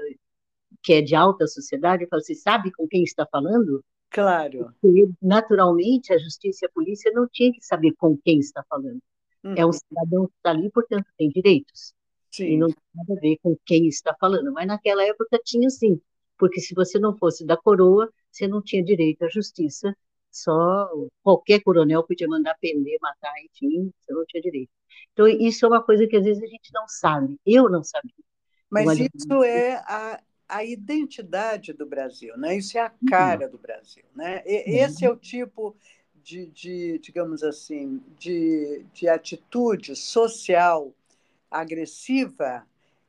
que 0.81 0.93
é 0.93 1.01
de 1.01 1.15
alta 1.15 1.47
sociedade 1.47 2.03
e 2.03 2.07
fala 2.07 2.21
assim, 2.21 2.35
sabe 2.35 2.71
com 2.71 2.87
quem 2.87 3.03
está 3.03 3.25
falando? 3.25 3.83
Claro. 4.09 4.73
Porque, 4.81 5.09
naturalmente, 5.21 6.13
a 6.13 6.17
justiça 6.17 6.65
e 6.65 6.67
a 6.67 6.71
polícia 6.71 7.11
não 7.13 7.27
tinham 7.31 7.53
que 7.53 7.61
saber 7.61 7.93
com 7.97 8.17
quem 8.17 8.39
está 8.39 8.63
falando. 8.69 8.99
Uhum. 9.43 9.55
É 9.57 9.65
um 9.65 9.71
cidadão 9.71 10.27
que 10.27 10.33
está 10.37 10.51
ali, 10.51 10.69
portanto, 10.69 11.05
tem 11.17 11.29
direitos. 11.29 11.93
Sim. 12.31 12.45
E 12.45 12.57
não 12.57 12.67
tem 12.67 12.83
nada 12.95 13.13
a 13.13 13.19
ver 13.19 13.37
com 13.41 13.57
quem 13.65 13.87
está 13.87 14.15
falando. 14.19 14.51
Mas 14.53 14.67
naquela 14.67 15.03
época 15.03 15.39
tinha 15.43 15.69
sim, 15.69 15.99
porque 16.37 16.59
se 16.59 16.73
você 16.73 16.97
não 16.97 17.17
fosse 17.17 17.45
da 17.45 17.57
coroa, 17.57 18.11
você 18.31 18.47
não 18.47 18.61
tinha 18.61 18.83
direito 18.83 19.23
à 19.23 19.27
justiça. 19.27 19.95
Só 20.31 20.89
qualquer 21.21 21.61
coronel 21.61 22.03
podia 22.03 22.27
mandar 22.27 22.55
prender, 22.59 22.97
matar, 23.01 23.33
enfim, 23.43 23.91
você 23.99 24.13
não 24.13 24.25
tinha 24.25 24.41
direito. 24.41 24.71
Então, 25.11 25.27
isso 25.27 25.65
é 25.65 25.67
uma 25.67 25.83
coisa 25.83 26.07
que 26.07 26.15
às 26.15 26.23
vezes 26.23 26.41
a 26.41 26.47
gente 26.47 26.71
não 26.73 26.87
sabe. 26.87 27.37
Eu 27.45 27.69
não 27.69 27.83
sabia. 27.83 28.13
Mas 28.69 28.97
isso 28.97 29.43
é 29.43 29.75
a, 29.85 30.21
a 30.47 30.63
identidade 30.63 31.73
do 31.73 31.85
Brasil, 31.85 32.37
né? 32.37 32.57
Isso 32.57 32.77
é 32.77 32.81
a 32.81 32.85
uhum. 32.85 33.09
cara 33.09 33.49
do 33.49 33.57
Brasil, 33.57 34.05
né? 34.15 34.41
E, 34.45 34.79
esse 34.79 35.03
é 35.03 35.09
o 35.09 35.17
tipo 35.17 35.75
de, 36.23 36.45
de 36.47 36.99
digamos 36.99 37.43
assim, 37.43 38.01
de, 38.17 38.85
de 38.93 39.07
atitude 39.07 39.95
social 39.95 40.93
agressiva, 41.49 42.65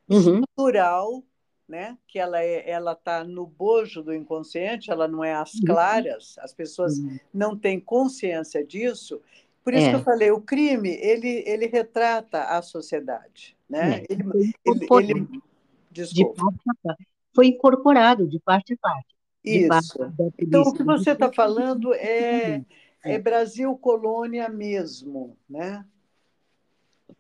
uhum. 0.09 0.41
estrutural, 0.41 1.23
né? 1.69 1.97
Que 2.07 2.19
ela 2.19 2.43
é, 2.43 2.69
ela 2.69 2.93
está 2.93 3.25
no 3.25 3.47
bojo 3.47 4.03
do 4.03 4.13
inconsciente, 4.13 4.91
ela 4.91 5.07
não 5.07 5.23
é 5.23 5.33
às 5.33 5.55
uhum. 5.55 5.61
claras. 5.65 6.37
As 6.39 6.53
pessoas 6.53 6.99
uhum. 6.99 7.19
não 7.33 7.57
têm 7.57 7.79
consciência 7.79 8.65
disso. 8.65 9.21
Por 9.65 9.73
isso 9.73 9.87
é. 9.87 9.91
que 9.91 9.97
eu 9.97 10.03
falei, 10.03 10.31
o 10.31 10.41
crime 10.41 10.91
ele 11.01 11.45
ele 11.47 11.67
retrata 11.67 12.45
a 12.45 12.61
sociedade, 12.63 13.57
né? 13.69 14.01
É. 14.01 14.07
Ele, 14.09 14.25
ele, 14.67 14.87
ele, 14.91 15.43
desculpa. 15.91 16.43
De 16.85 17.13
foi 17.35 17.47
incorporado 17.47 18.27
de 18.29 18.39
parte 18.41 18.75
a 18.75 18.77
parte. 18.77 19.13
Isso. 19.45 19.99
Então, 20.39 20.63
o 20.63 20.73
que 20.73 20.85
você 20.85 21.13
está 21.13 21.33
falando 21.33 21.93
é, 21.95 22.65
é 23.05 23.19
Brasil 23.19 23.77
colônia 23.77 24.49
mesmo, 24.49 25.37
né? 25.49 25.85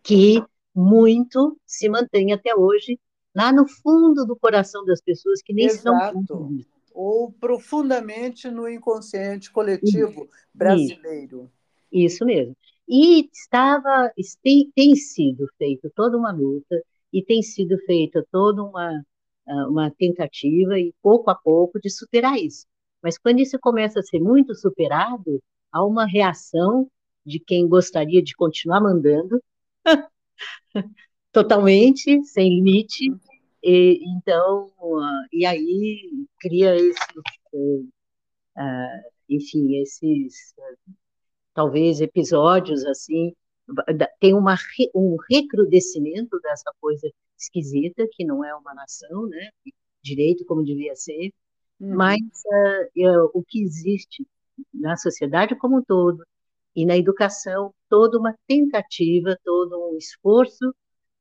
Que 0.02 0.42
muito 0.74 1.58
se 1.66 1.88
mantém 1.88 2.32
até 2.32 2.54
hoje 2.54 2.98
lá 3.34 3.52
no 3.52 3.68
fundo 3.68 4.24
do 4.24 4.36
coração 4.36 4.84
das 4.84 5.00
pessoas 5.00 5.42
que 5.42 5.52
nem 5.52 5.66
Exato. 5.66 6.18
se 6.18 6.24
dão 6.26 6.58
Ou 6.94 7.32
profundamente 7.32 8.50
no 8.50 8.68
inconsciente 8.68 9.50
coletivo 9.50 10.22
Isso. 10.22 10.28
brasileiro. 10.52 11.50
Isso 11.90 12.24
mesmo. 12.24 12.56
E 12.88 13.28
estava, 13.32 14.12
tem, 14.42 14.70
tem 14.74 14.94
sido 14.94 15.46
feita 15.56 15.90
toda 15.94 16.16
uma 16.16 16.32
luta 16.32 16.82
e 17.12 17.22
tem 17.22 17.42
sido 17.42 17.78
feita 17.86 18.26
toda 18.30 18.62
uma 18.62 19.02
ah, 19.46 19.68
uma 19.68 19.90
tentativa 19.90 20.78
e 20.78 20.94
pouco 21.02 21.30
a 21.30 21.34
pouco 21.34 21.80
de 21.80 21.90
superar 21.90 22.38
isso. 22.38 22.66
Mas 23.02 23.18
quando 23.18 23.40
isso 23.40 23.58
começa 23.58 23.98
a 23.98 24.02
ser 24.02 24.20
muito 24.20 24.54
superado, 24.54 25.42
há 25.72 25.84
uma 25.84 26.06
reação 26.06 26.88
de 27.24 27.38
quem 27.40 27.68
gostaria 27.68 28.22
de 28.22 28.34
continuar 28.34 28.80
mandando, 28.80 29.42
totalmente, 31.32 32.22
sem 32.24 32.48
limite, 32.48 33.10
e, 33.62 34.00
então, 34.16 34.72
uh, 34.80 35.26
e 35.32 35.46
aí 35.46 36.26
cria 36.40 36.74
esse, 36.74 36.98
uh, 37.54 37.92
enfim, 39.28 39.76
esses, 39.76 40.54
talvez, 41.54 42.00
episódios, 42.00 42.84
assim, 42.84 43.32
tem 44.20 44.34
uma, 44.34 44.56
um 44.94 45.16
recrudescimento 45.30 46.38
dessa 46.40 46.72
coisa 46.80 47.08
esquisita, 47.38 48.06
que 48.12 48.24
não 48.24 48.44
é 48.44 48.54
uma 48.54 48.74
nação, 48.74 49.26
né? 49.28 49.50
direito 50.02 50.44
como 50.44 50.64
devia 50.64 50.96
ser, 50.96 51.32
uhum. 51.80 51.94
mas 51.94 52.20
uh, 52.20 53.30
o 53.32 53.42
que 53.44 53.62
existe 53.62 54.26
na 54.72 54.96
sociedade 54.96 55.56
como 55.56 55.78
um 55.78 55.82
todo 55.82 56.24
e 56.74 56.86
na 56.86 56.96
educação, 56.96 57.74
toda 57.88 58.18
uma 58.18 58.34
tentativa, 58.46 59.36
todo 59.44 59.90
um 59.90 59.96
esforço 59.96 60.74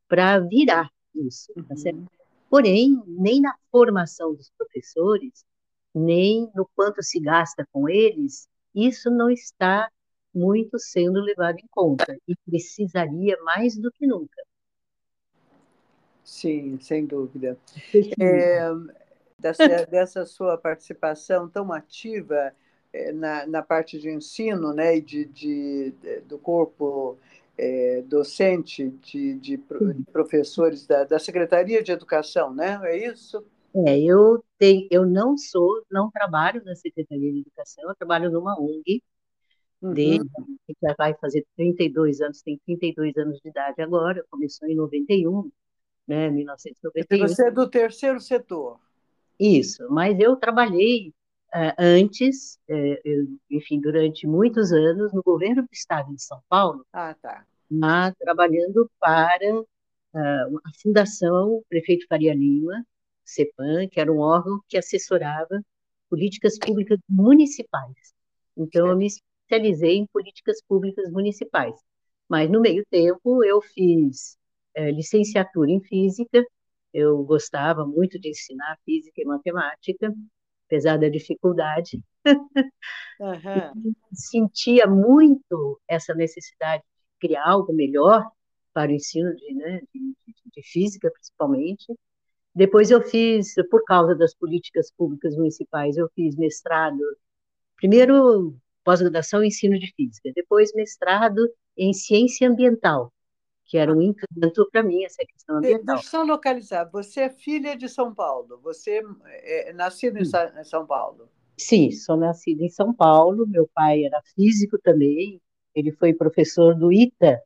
para 0.08 0.40
virar 0.40 0.90
isso. 1.16 1.52
Tá 1.54 1.76
uhum. 1.92 2.06
Porém, 2.50 3.02
nem 3.08 3.42
na 3.42 3.54
formação 3.72 4.34
dos 4.34 4.50
professores, 4.58 5.46
nem 5.94 6.50
no 6.56 6.70
quanto 6.76 7.04
se 7.04 7.20
gasta 7.20 7.68
com 7.72 7.88
eles, 7.90 8.48
isso 8.74 9.10
não 9.10 9.30
está 9.30 9.90
muito 10.34 10.80
sendo 10.80 11.20
levado 11.20 11.60
em 11.60 11.68
conta 11.70 12.18
e 12.28 12.36
precisaria 12.46 13.38
mais 13.44 13.78
do 13.78 13.92
que 13.92 14.08
nunca. 14.08 14.42
Sim, 16.24 16.80
sem 16.80 17.06
dúvida. 17.06 17.58
É, 18.20 18.70
dessa, 19.38 19.86
dessa, 19.86 20.26
sua 20.26 20.58
participação 20.58 21.50
tão 21.50 21.74
ativa 21.74 22.54
na, 23.14 23.46
na 23.46 23.62
parte 23.62 24.00
de 24.00 24.10
ensino 24.10 24.74
né, 24.74 24.98
e 24.98 25.02
de, 25.02 25.26
de, 25.26 25.94
do 26.28 26.38
corpo 26.38 27.18
é, 27.58 28.02
docente, 28.02 28.90
de, 28.90 29.36
de, 29.36 29.58
de 29.58 30.04
professores 30.12 30.86
da, 30.86 31.04
da, 31.04 31.20
Secretaria 31.20 31.84
de 31.84 31.92
Educação, 31.92 32.54
né? 32.54 32.80
É 32.84 33.08
isso? 33.08 33.46
É, 33.86 34.00
eu, 34.00 34.44
tenho, 34.58 34.88
eu 34.92 35.06
não 35.06 35.38
sou, 35.38 35.86
não 35.90 36.10
trabalho 36.10 36.62
na 36.66 36.76
Secretaria 36.76 37.32
de 37.32 37.40
Educação, 37.40 37.88
eu 37.88 37.96
trabalho 37.96 38.32
numa 38.32 38.60
ONG, 38.60 39.02
uhum. 39.82 39.94
desde 39.94 40.28
que 40.68 40.76
já 40.82 40.94
vai 40.98 41.14
fazer 41.16 41.46
32 41.56 42.20
anos, 42.20 42.42
tem 42.42 42.60
32 42.66 43.16
anos 43.18 43.40
de 43.40 43.50
idade 43.50 43.82
agora, 43.82 44.26
começou 44.30 44.68
em 44.68 44.76
91, 44.76 45.50
né, 46.08 46.30
1991. 46.30 47.28
Você 47.28 47.48
é 47.48 47.52
do 47.52 47.70
terceiro 47.70 48.20
setor. 48.20 48.80
Isso, 49.40 49.88
mas 49.90 50.20
eu 50.20 50.36
trabalhei 50.36 51.14
uh, 51.54 51.74
antes, 51.78 52.60
uh, 52.70 52.98
eu, 53.04 53.28
enfim, 53.50 53.80
durante 53.80 54.28
muitos 54.28 54.72
anos, 54.72 55.14
no 55.14 55.24
governo 55.24 55.64
do 55.64 55.70
estado 55.72 56.14
de 56.14 56.22
São 56.22 56.42
Paulo, 56.50 56.86
ah, 56.94 57.16
tá. 57.22 57.46
na, 57.70 58.14
trabalhando 58.16 58.90
para 59.00 59.60
uh, 59.60 60.58
a 60.64 60.72
Fundação 60.82 61.64
Prefeito 61.70 62.06
Faria 62.08 62.34
Lima, 62.34 62.86
CEPAM, 63.24 63.88
que 63.90 64.00
era 64.00 64.12
um 64.12 64.20
órgão 64.20 64.60
que 64.68 64.78
assessorava 64.78 65.62
políticas 66.10 66.58
públicas 66.60 67.00
municipais. 67.10 68.14
Então, 68.58 68.88
eu 68.88 68.98
me 68.98 69.08
especializei 69.08 69.98
em 69.98 70.08
políticas 70.08 70.62
públicas 70.68 71.10
municipais. 71.12 71.76
Mas, 72.28 72.50
no 72.50 72.62
meio 72.62 72.86
tempo, 72.90 73.44
eu 73.44 73.62
fiz 73.62 74.38
é, 74.74 74.92
licenciatura 74.92 75.72
em 75.72 75.82
física. 75.82 76.46
Eu 76.94 77.24
gostava 77.24 77.86
muito 77.86 78.20
de 78.20 78.30
ensinar 78.30 78.78
física 78.86 79.22
e 79.22 79.26
matemática, 79.26 80.14
apesar 80.72 80.98
da 80.98 81.10
dificuldade. 81.10 82.02
Uhum. 83.20 83.94
sentia 84.14 84.88
muito 84.88 85.80
essa 85.88 86.16
necessidade 86.16 86.82
de 86.82 87.28
criar 87.28 87.48
algo 87.48 87.72
melhor 87.74 88.26
para 88.74 88.90
o 88.90 88.96
ensino 88.96 89.36
de, 89.36 89.54
né, 89.54 89.82
de, 89.94 90.16
de 90.56 90.64
física, 90.64 91.12
principalmente. 91.12 91.94
Depois 92.56 92.90
eu 92.90 93.02
fiz, 93.02 93.54
por 93.70 93.84
causa 93.84 94.16
das 94.16 94.34
políticas 94.34 94.92
públicas 94.98 95.36
municipais, 95.36 95.98
eu 95.98 96.10
fiz 96.16 96.36
mestrado, 96.36 96.98
primeiro 97.76 98.56
pós-graduação 98.84 99.44
em 99.44 99.48
ensino 99.48 99.78
de 99.78 99.94
física, 99.96 100.32
depois 100.34 100.74
mestrado 100.74 101.48
em 101.78 101.94
ciência 101.94 102.50
ambiental, 102.50 103.14
que 103.72 103.78
era 103.78 103.96
um 103.96 104.02
encanto 104.02 104.70
para 104.70 104.84
mim 104.84 105.06
essa 105.06 105.26
questão 105.26 105.56
ambiental. 105.56 105.96
Deixa 105.96 106.08
eu 106.08 106.12
só 106.12 106.24
localizar. 106.24 106.90
Você 106.92 107.22
é 107.22 107.30
filha 107.30 107.74
de 107.74 107.88
São 107.88 108.14
Paulo? 108.14 108.60
Você 108.62 109.02
é, 109.24 109.70
é 109.70 109.74
nascida 109.74 110.20
em 110.20 110.64
São 110.66 110.86
Paulo? 110.86 111.30
Sim, 111.58 111.90
sou 111.90 112.18
nascida 112.18 112.66
em 112.66 112.70
São 112.70 112.94
Paulo. 112.94 113.48
Meu 113.48 113.70
pai 113.74 114.04
era 114.04 114.22
físico 114.36 114.78
também. 114.78 115.42
Ele 115.74 115.94
foi 115.94 116.14
professor 116.14 116.76
do 116.76 116.92
ITA. 116.92 117.42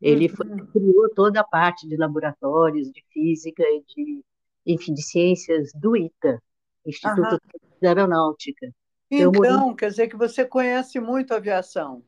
Ele 0.00 0.28
uhum. 0.28 0.36
foi, 0.36 0.66
criou 0.68 1.10
toda 1.16 1.40
a 1.40 1.44
parte 1.44 1.88
de 1.88 1.96
laboratórios 1.96 2.88
de 2.92 3.04
física 3.12 3.64
e 3.64 3.82
de, 3.88 4.24
enfim, 4.64 4.94
de 4.94 5.02
ciências 5.02 5.72
do 5.74 5.96
ITA, 5.96 6.40
Instituto 6.86 7.32
uhum. 7.32 7.38
de 7.82 7.88
Aeronáutica. 7.88 8.72
Então, 9.10 9.74
quer 9.74 9.90
dizer 9.90 10.06
que 10.06 10.16
você 10.16 10.44
conhece 10.44 11.00
muito 11.00 11.34
aviação? 11.34 12.04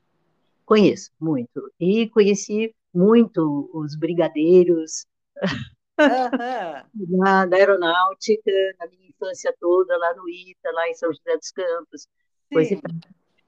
Conheço 0.64 1.10
muito. 1.18 1.72
E 1.80 2.08
conheci 2.08 2.72
muito 2.94 3.70
os 3.72 3.96
brigadeiros 3.96 5.06
na, 7.08 7.46
da 7.46 7.56
aeronáutica, 7.56 8.50
na 8.78 8.86
minha 8.88 9.08
infância 9.08 9.54
toda, 9.60 9.96
lá 9.98 10.14
no 10.14 10.28
ITA, 10.28 10.72
lá 10.72 10.88
em 10.88 10.94
São 10.94 11.12
José 11.12 11.36
dos 11.36 11.50
Campos, 11.50 12.08
coisa 12.52 12.74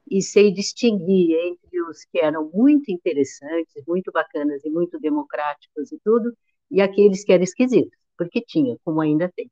e, 0.08 0.18
e 0.18 0.22
sei 0.22 0.52
distinguir 0.52 1.36
entre 1.46 1.64
princípios 1.74 2.04
que 2.10 2.18
eram 2.18 2.50
muito 2.52 2.90
interessantes, 2.90 3.82
muito 3.86 4.10
bacanas 4.12 4.64
e 4.64 4.70
muito 4.70 4.98
democráticos 4.98 5.92
e 5.92 5.98
tudo, 6.04 6.36
e 6.70 6.80
aqueles 6.80 7.24
que 7.24 7.32
eram 7.32 7.44
esquisitos, 7.44 7.98
porque 8.16 8.40
tinha, 8.40 8.76
como 8.84 9.00
ainda 9.00 9.30
tem. 9.34 9.50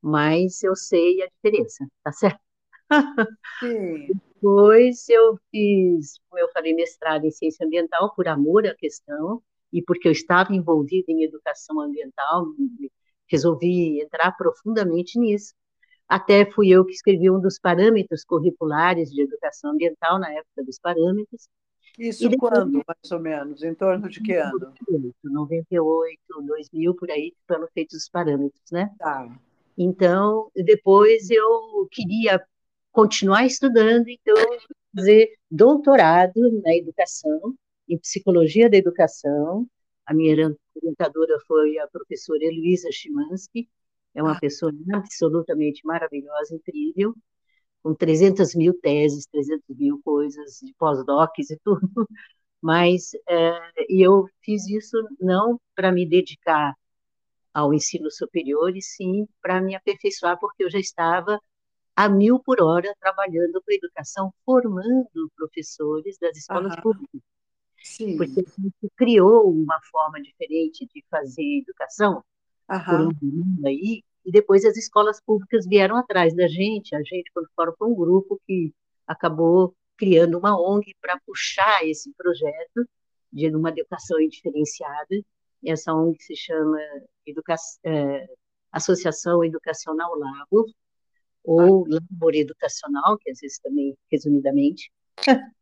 Mas 0.00 0.62
eu 0.62 0.74
sei 0.74 1.22
a 1.22 1.26
diferença, 1.28 1.86
tá 2.02 2.12
certo? 2.12 2.40
Sim. 3.60 4.08
Depois 4.42 5.08
eu 5.08 5.38
fiz, 5.52 6.18
como 6.28 6.42
eu 6.42 6.50
falei, 6.50 6.74
mestrado 6.74 7.24
em 7.24 7.30
ciência 7.30 7.64
ambiental 7.64 8.12
por 8.12 8.26
amor 8.26 8.66
à 8.66 8.74
questão 8.74 9.40
e 9.72 9.80
porque 9.80 10.08
eu 10.08 10.12
estava 10.12 10.52
envolvida 10.52 11.12
em 11.12 11.22
educação 11.22 11.80
ambiental, 11.80 12.46
resolvi 13.28 14.02
entrar 14.02 14.32
profundamente 14.32 15.16
nisso. 15.16 15.54
Até 16.08 16.44
fui 16.44 16.70
eu 16.70 16.84
que 16.84 16.90
escrevi 16.90 17.30
um 17.30 17.40
dos 17.40 17.56
parâmetros 17.56 18.24
curriculares 18.24 19.10
de 19.10 19.22
educação 19.22 19.70
ambiental 19.70 20.18
na 20.18 20.32
época 20.32 20.64
dos 20.64 20.78
parâmetros. 20.80 21.48
Isso 21.96 22.28
depois, 22.28 22.52
quando, 22.52 22.82
mais 22.84 23.12
ou 23.12 23.20
menos? 23.20 23.62
Em 23.62 23.74
torno 23.76 24.08
de 24.08 24.20
que 24.20 24.34
ano? 24.34 24.74
98, 25.22 26.18
2000, 26.42 26.94
por 26.96 27.10
aí, 27.12 27.32
foram 27.46 27.68
feitos 27.72 27.96
os 27.96 28.08
parâmetros, 28.08 28.70
né? 28.72 28.90
Tá. 28.98 29.38
Então, 29.78 30.50
depois 30.54 31.30
eu 31.30 31.88
queria 31.92 32.44
continuar 32.92 33.46
estudando, 33.46 34.08
então, 34.08 34.34
fazer 34.94 35.34
doutorado 35.50 36.40
na 36.62 36.76
educação, 36.76 37.54
em 37.88 37.98
psicologia 37.98 38.70
da 38.70 38.76
educação. 38.76 39.66
A 40.06 40.14
minha 40.14 40.54
orientadora 40.76 41.38
foi 41.46 41.78
a 41.78 41.86
professora 41.88 42.44
Heloísa 42.44 42.90
Chimansky, 42.92 43.68
é 44.14 44.22
uma 44.22 44.32
ah. 44.32 44.40
pessoa 44.40 44.72
absolutamente 44.92 45.84
maravilhosa, 45.86 46.54
incrível, 46.54 47.14
com 47.82 47.94
300 47.94 48.54
mil 48.54 48.74
teses, 48.80 49.26
300 49.26 49.76
mil 49.76 50.00
coisas 50.04 50.60
de 50.62 50.74
pós-docs 50.74 51.50
e 51.50 51.58
tudo. 51.64 51.80
Mas 52.60 53.10
é, 53.28 53.58
eu 53.88 54.28
fiz 54.42 54.68
isso 54.68 54.96
não 55.20 55.60
para 55.74 55.90
me 55.90 56.06
dedicar 56.06 56.74
ao 57.52 57.74
ensino 57.74 58.10
superior, 58.10 58.76
e 58.76 58.82
sim 58.82 59.26
para 59.40 59.60
me 59.60 59.74
aperfeiçoar, 59.74 60.38
porque 60.38 60.64
eu 60.64 60.70
já 60.70 60.78
estava 60.78 61.40
a 61.94 62.08
mil 62.08 62.38
por 62.38 62.62
hora 62.62 62.94
trabalhando 62.98 63.62
com 63.62 63.70
a 63.70 63.74
educação, 63.74 64.32
formando 64.44 65.30
professores 65.36 66.18
das 66.18 66.36
escolas 66.36 66.72
Aham. 66.72 66.82
públicas. 66.82 67.20
Sim. 67.82 68.16
Porque 68.16 68.40
a 68.40 68.60
gente 68.60 68.92
criou 68.96 69.50
uma 69.52 69.78
forma 69.90 70.20
diferente 70.22 70.86
de 70.94 71.04
fazer 71.10 71.60
educação, 71.60 72.24
Aham. 72.70 73.08
por 73.08 73.24
um 73.24 73.66
aí, 73.66 74.02
e 74.24 74.30
depois 74.30 74.64
as 74.64 74.76
escolas 74.76 75.20
públicas 75.20 75.66
vieram 75.66 75.96
atrás 75.96 76.34
da 76.34 76.46
gente, 76.46 76.94
a 76.94 77.02
gente, 77.02 77.30
quando 77.34 77.48
foram 77.56 77.74
para 77.76 77.88
um 77.88 77.94
grupo 77.94 78.40
que 78.46 78.72
acabou 79.06 79.74
criando 79.96 80.38
uma 80.38 80.58
ONG 80.58 80.94
para 81.00 81.20
puxar 81.26 81.84
esse 81.84 82.12
projeto 82.14 82.88
de 83.32 83.48
uma 83.54 83.70
educação 83.70 84.18
diferenciada, 84.28 85.14
e 85.62 85.70
essa 85.70 85.92
ONG 85.92 86.20
se 86.20 86.36
chama 86.36 86.78
Educa 87.26 87.54
é, 87.84 88.28
Associação 88.70 89.44
Educacional 89.44 90.16
Lago, 90.16 90.66
ou 91.44 91.84
ah. 91.86 91.98
Labor 92.10 92.34
Educacional, 92.34 93.18
que 93.18 93.30
às 93.30 93.40
vezes 93.40 93.58
também, 93.58 93.96
resumidamente, 94.10 94.90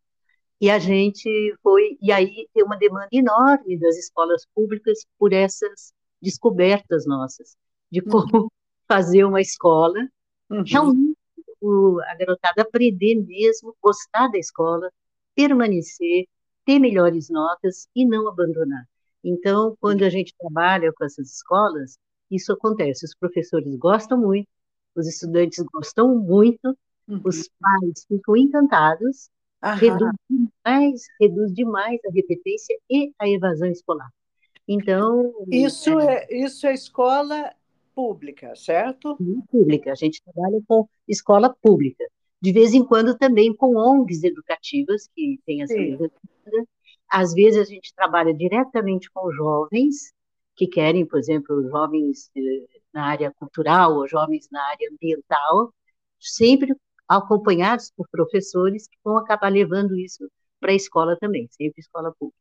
e 0.60 0.70
a 0.70 0.78
gente 0.78 1.54
foi, 1.62 1.96
e 2.00 2.12
aí 2.12 2.49
tem 2.52 2.62
uma 2.64 2.76
demanda 2.76 3.08
enorme 3.12 3.78
das 3.78 3.96
escolas 3.96 4.46
públicas 4.54 5.06
por 5.18 5.32
essas 5.32 5.92
descobertas 6.20 7.06
nossas, 7.06 7.56
de 7.90 8.00
uhum. 8.00 8.08
como 8.08 8.42
uhum. 8.42 8.49
fazer 8.87 9.25
uma 9.25 9.40
escola, 9.40 9.99
uhum. 10.50 10.62
realmente 10.66 11.18
o, 11.60 12.00
a 12.00 12.14
garotada 12.14 12.62
aprender 12.62 13.16
mesmo, 13.16 13.75
gostar 13.82 14.28
da 14.28 14.38
escola, 14.38 14.90
permanecer, 15.34 16.26
ter 16.64 16.78
melhores 16.78 17.28
notas 17.28 17.88
e 17.94 18.06
não 18.06 18.28
abandonar. 18.28 18.84
Então, 19.22 19.76
quando 19.80 20.02
a 20.02 20.10
gente 20.10 20.34
trabalha 20.38 20.93
com 20.93 21.04
essas 21.04 21.34
escolas, 21.34 21.99
isso 22.30 22.52
acontece. 22.52 23.04
Os 23.04 23.14
professores 23.14 23.75
gostam 23.76 24.19
muito, 24.19 24.49
os 25.00 25.08
estudantes 25.08 25.65
gostam 25.73 26.17
muito, 26.17 26.76
uhum. 27.08 27.21
os 27.25 27.49
pais 27.60 28.06
ficam 28.06 28.36
encantados, 28.36 29.28
reduz 29.78 30.13
demais, 30.28 31.02
reduz 31.21 31.52
demais 31.52 32.00
a 32.06 32.13
repetência 32.13 32.78
e 32.89 33.13
a 33.19 33.28
evasão 33.28 33.69
escolar. 33.69 34.10
Então. 34.67 35.32
Isso 35.49 35.99
é, 35.99 36.26
é 36.28 36.45
isso 36.45 36.67
é 36.67 36.75
escola 36.75 37.52
pública, 37.95 38.54
certo? 38.54 39.17
Pública. 39.50 39.93
A 39.93 39.95
gente 39.95 40.23
trabalha 40.23 40.60
com 40.67 40.89
escola 41.08 41.54
pública. 41.60 42.04
De 42.41 42.52
vez 42.52 42.73
em 42.73 42.84
quando 42.84 43.19
também 43.19 43.54
com 43.54 43.76
ONGs 43.76 44.25
educativas 44.25 45.08
que 45.15 45.39
têm 45.45 45.63
essa 45.63 45.75
Às 47.08 47.34
vezes 47.34 47.60
a 47.60 47.65
gente 47.65 47.95
trabalha 47.95 48.32
diretamente 48.32 49.10
com 49.13 49.30
jovens 49.32 50.13
que 50.56 50.67
querem, 50.67 51.04
por 51.04 51.19
exemplo, 51.19 51.69
jovens 51.69 52.30
eh, 52.36 52.79
na 52.92 53.06
área 53.06 53.32
cultural 53.32 53.94
ou 53.94 54.08
jovens 54.08 54.48
na 54.50 54.62
área 54.68 54.88
ambiental, 54.92 55.72
sempre 56.18 56.74
acompanhados 57.08 57.90
por 57.96 58.08
professores 58.08 58.86
que 58.86 58.96
vão 59.04 59.18
acabar 59.18 59.50
levando 59.50 59.96
isso 59.96 60.30
para 60.60 60.72
a 60.72 60.74
escola 60.74 61.16
também, 61.18 61.48
sempre 61.50 61.80
escola 61.80 62.14
pública. 62.18 62.38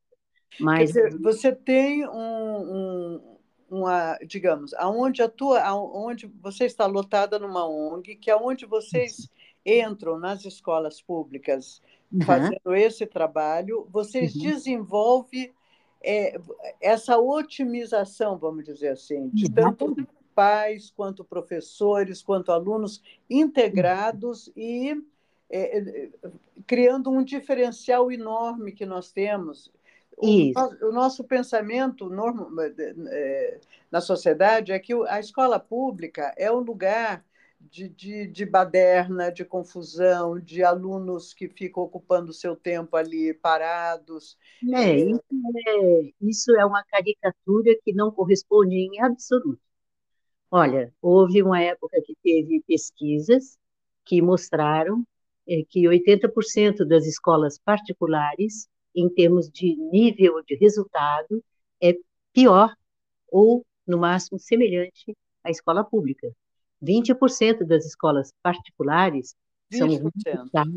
Mas 0.59 0.89
dizer, 0.89 1.17
você 1.19 1.53
tem 1.55 2.07
um, 2.07 2.11
um, 2.11 3.37
uma, 3.69 4.17
digamos, 4.25 4.73
aonde 4.73 5.21
atua, 5.21 5.61
aonde 5.61 6.27
você 6.41 6.65
está 6.65 6.85
lotada 6.85 7.39
numa 7.39 7.67
ONG, 7.67 8.15
que 8.15 8.29
é 8.29 8.35
onde 8.35 8.65
vocês 8.65 9.29
entram 9.65 10.19
nas 10.19 10.45
escolas 10.45 11.01
públicas 11.01 11.81
uhum. 12.11 12.21
fazendo 12.21 12.73
esse 12.75 13.05
trabalho, 13.05 13.87
vocês 13.91 14.35
uhum. 14.35 14.41
desenvolvem 14.41 15.53
é, 16.03 16.39
essa 16.81 17.17
otimização, 17.17 18.37
vamos 18.37 18.65
dizer 18.65 18.89
assim, 18.89 19.29
de 19.29 19.51
tanto 19.51 19.95
pais, 20.39 20.89
quanto 20.89 21.25
professores, 21.25 22.23
quanto 22.23 22.49
alunos 22.49 23.03
integrados 23.29 24.49
e 24.55 24.95
é, 25.49 25.79
é, 25.79 26.09
criando 26.65 27.11
um 27.11 27.21
diferencial 27.21 28.09
enorme 28.09 28.71
que 28.71 28.85
nós 28.85 29.11
temos. 29.11 29.69
O, 30.15 30.87
o, 30.87 30.91
nosso 30.93 31.25
pensamento 31.25 32.09
normal, 32.09 32.51
é, 33.09 33.59
na 33.91 33.99
sociedade 33.99 34.71
é 34.71 34.79
que 34.79 34.93
a 35.09 35.19
escola 35.19 35.59
pública 35.59 36.33
é 36.37 36.49
um 36.49 36.59
lugar 36.59 37.25
de, 37.59 37.89
de, 37.89 38.25
de 38.25 38.45
baderna, 38.45 39.29
de 39.29 39.43
confusão, 39.43 40.39
de 40.39 40.63
alunos 40.63 41.33
que 41.33 41.49
ficam 41.49 41.83
ocupando 41.83 42.31
seu 42.31 42.55
tempo 42.55 42.95
ali 42.95 43.33
parados. 43.33 44.37
É, 44.73 44.95
isso 44.95 45.21
é, 45.67 46.13
isso 46.21 46.55
é 46.55 46.65
uma 46.65 46.83
caricatura 46.85 47.75
que 47.83 47.91
não 47.91 48.09
corresponde 48.09 48.75
em 48.75 49.01
absoluto. 49.01 49.68
Olha, 50.51 50.91
houve 51.01 51.43
uma 51.43 51.61
época 51.61 52.01
que 52.03 52.15
teve 52.23 52.63
pesquisas 52.67 53.57
que 54.03 54.21
mostraram 54.21 55.05
é, 55.47 55.63
que 55.67 55.83
80% 55.83 56.85
das 56.85 57.05
escolas 57.05 57.59
particulares, 57.59 58.67
em 58.95 59.07
termos 59.09 59.49
de 59.49 59.75
nível 59.75 60.43
de 60.43 60.55
resultado, 60.55 61.43
é 61.81 61.95
pior 62.33 62.73
ou, 63.27 63.63
no 63.85 63.97
máximo, 63.97 64.39
semelhante 64.39 65.15
à 65.43 65.51
escola 65.51 65.83
pública. 65.83 66.31
20% 66.81 67.65
das 67.65 67.85
escolas 67.85 68.31
particulares 68.41 69.35
20%. 69.71 70.49
são. 70.51 70.75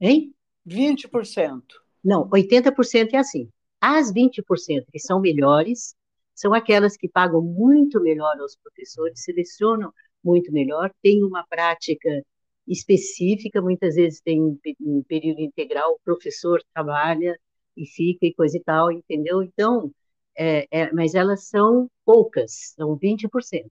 Hein? 0.00 0.34
20%. 0.66 1.62
Não, 2.04 2.28
80% 2.28 3.14
é 3.14 3.18
assim. 3.18 3.48
As 3.80 4.12
20% 4.12 4.86
que 4.90 4.98
são 4.98 5.20
melhores 5.20 5.94
são 6.36 6.54
aquelas 6.54 6.96
que 6.96 7.08
pagam 7.08 7.42
muito 7.42 8.00
melhor 8.00 8.38
aos 8.40 8.56
professores, 8.56 9.24
selecionam 9.24 9.92
muito 10.22 10.52
melhor, 10.52 10.92
têm 11.02 11.24
uma 11.24 11.44
prática 11.48 12.22
específica, 12.68 13.62
muitas 13.62 13.94
vezes 13.94 14.20
tem 14.20 14.40
um 14.42 15.02
período 15.08 15.40
integral, 15.40 15.92
o 15.94 16.00
professor 16.04 16.62
trabalha 16.74 17.38
e 17.76 17.86
fica 17.86 18.26
e 18.26 18.34
coisa 18.34 18.56
e 18.58 18.62
tal, 18.62 18.92
entendeu? 18.92 19.42
Então, 19.42 19.90
é, 20.36 20.66
é, 20.70 20.92
mas 20.92 21.14
elas 21.14 21.48
são 21.48 21.90
poucas, 22.04 22.74
são 22.76 22.96
20%. 22.96 23.70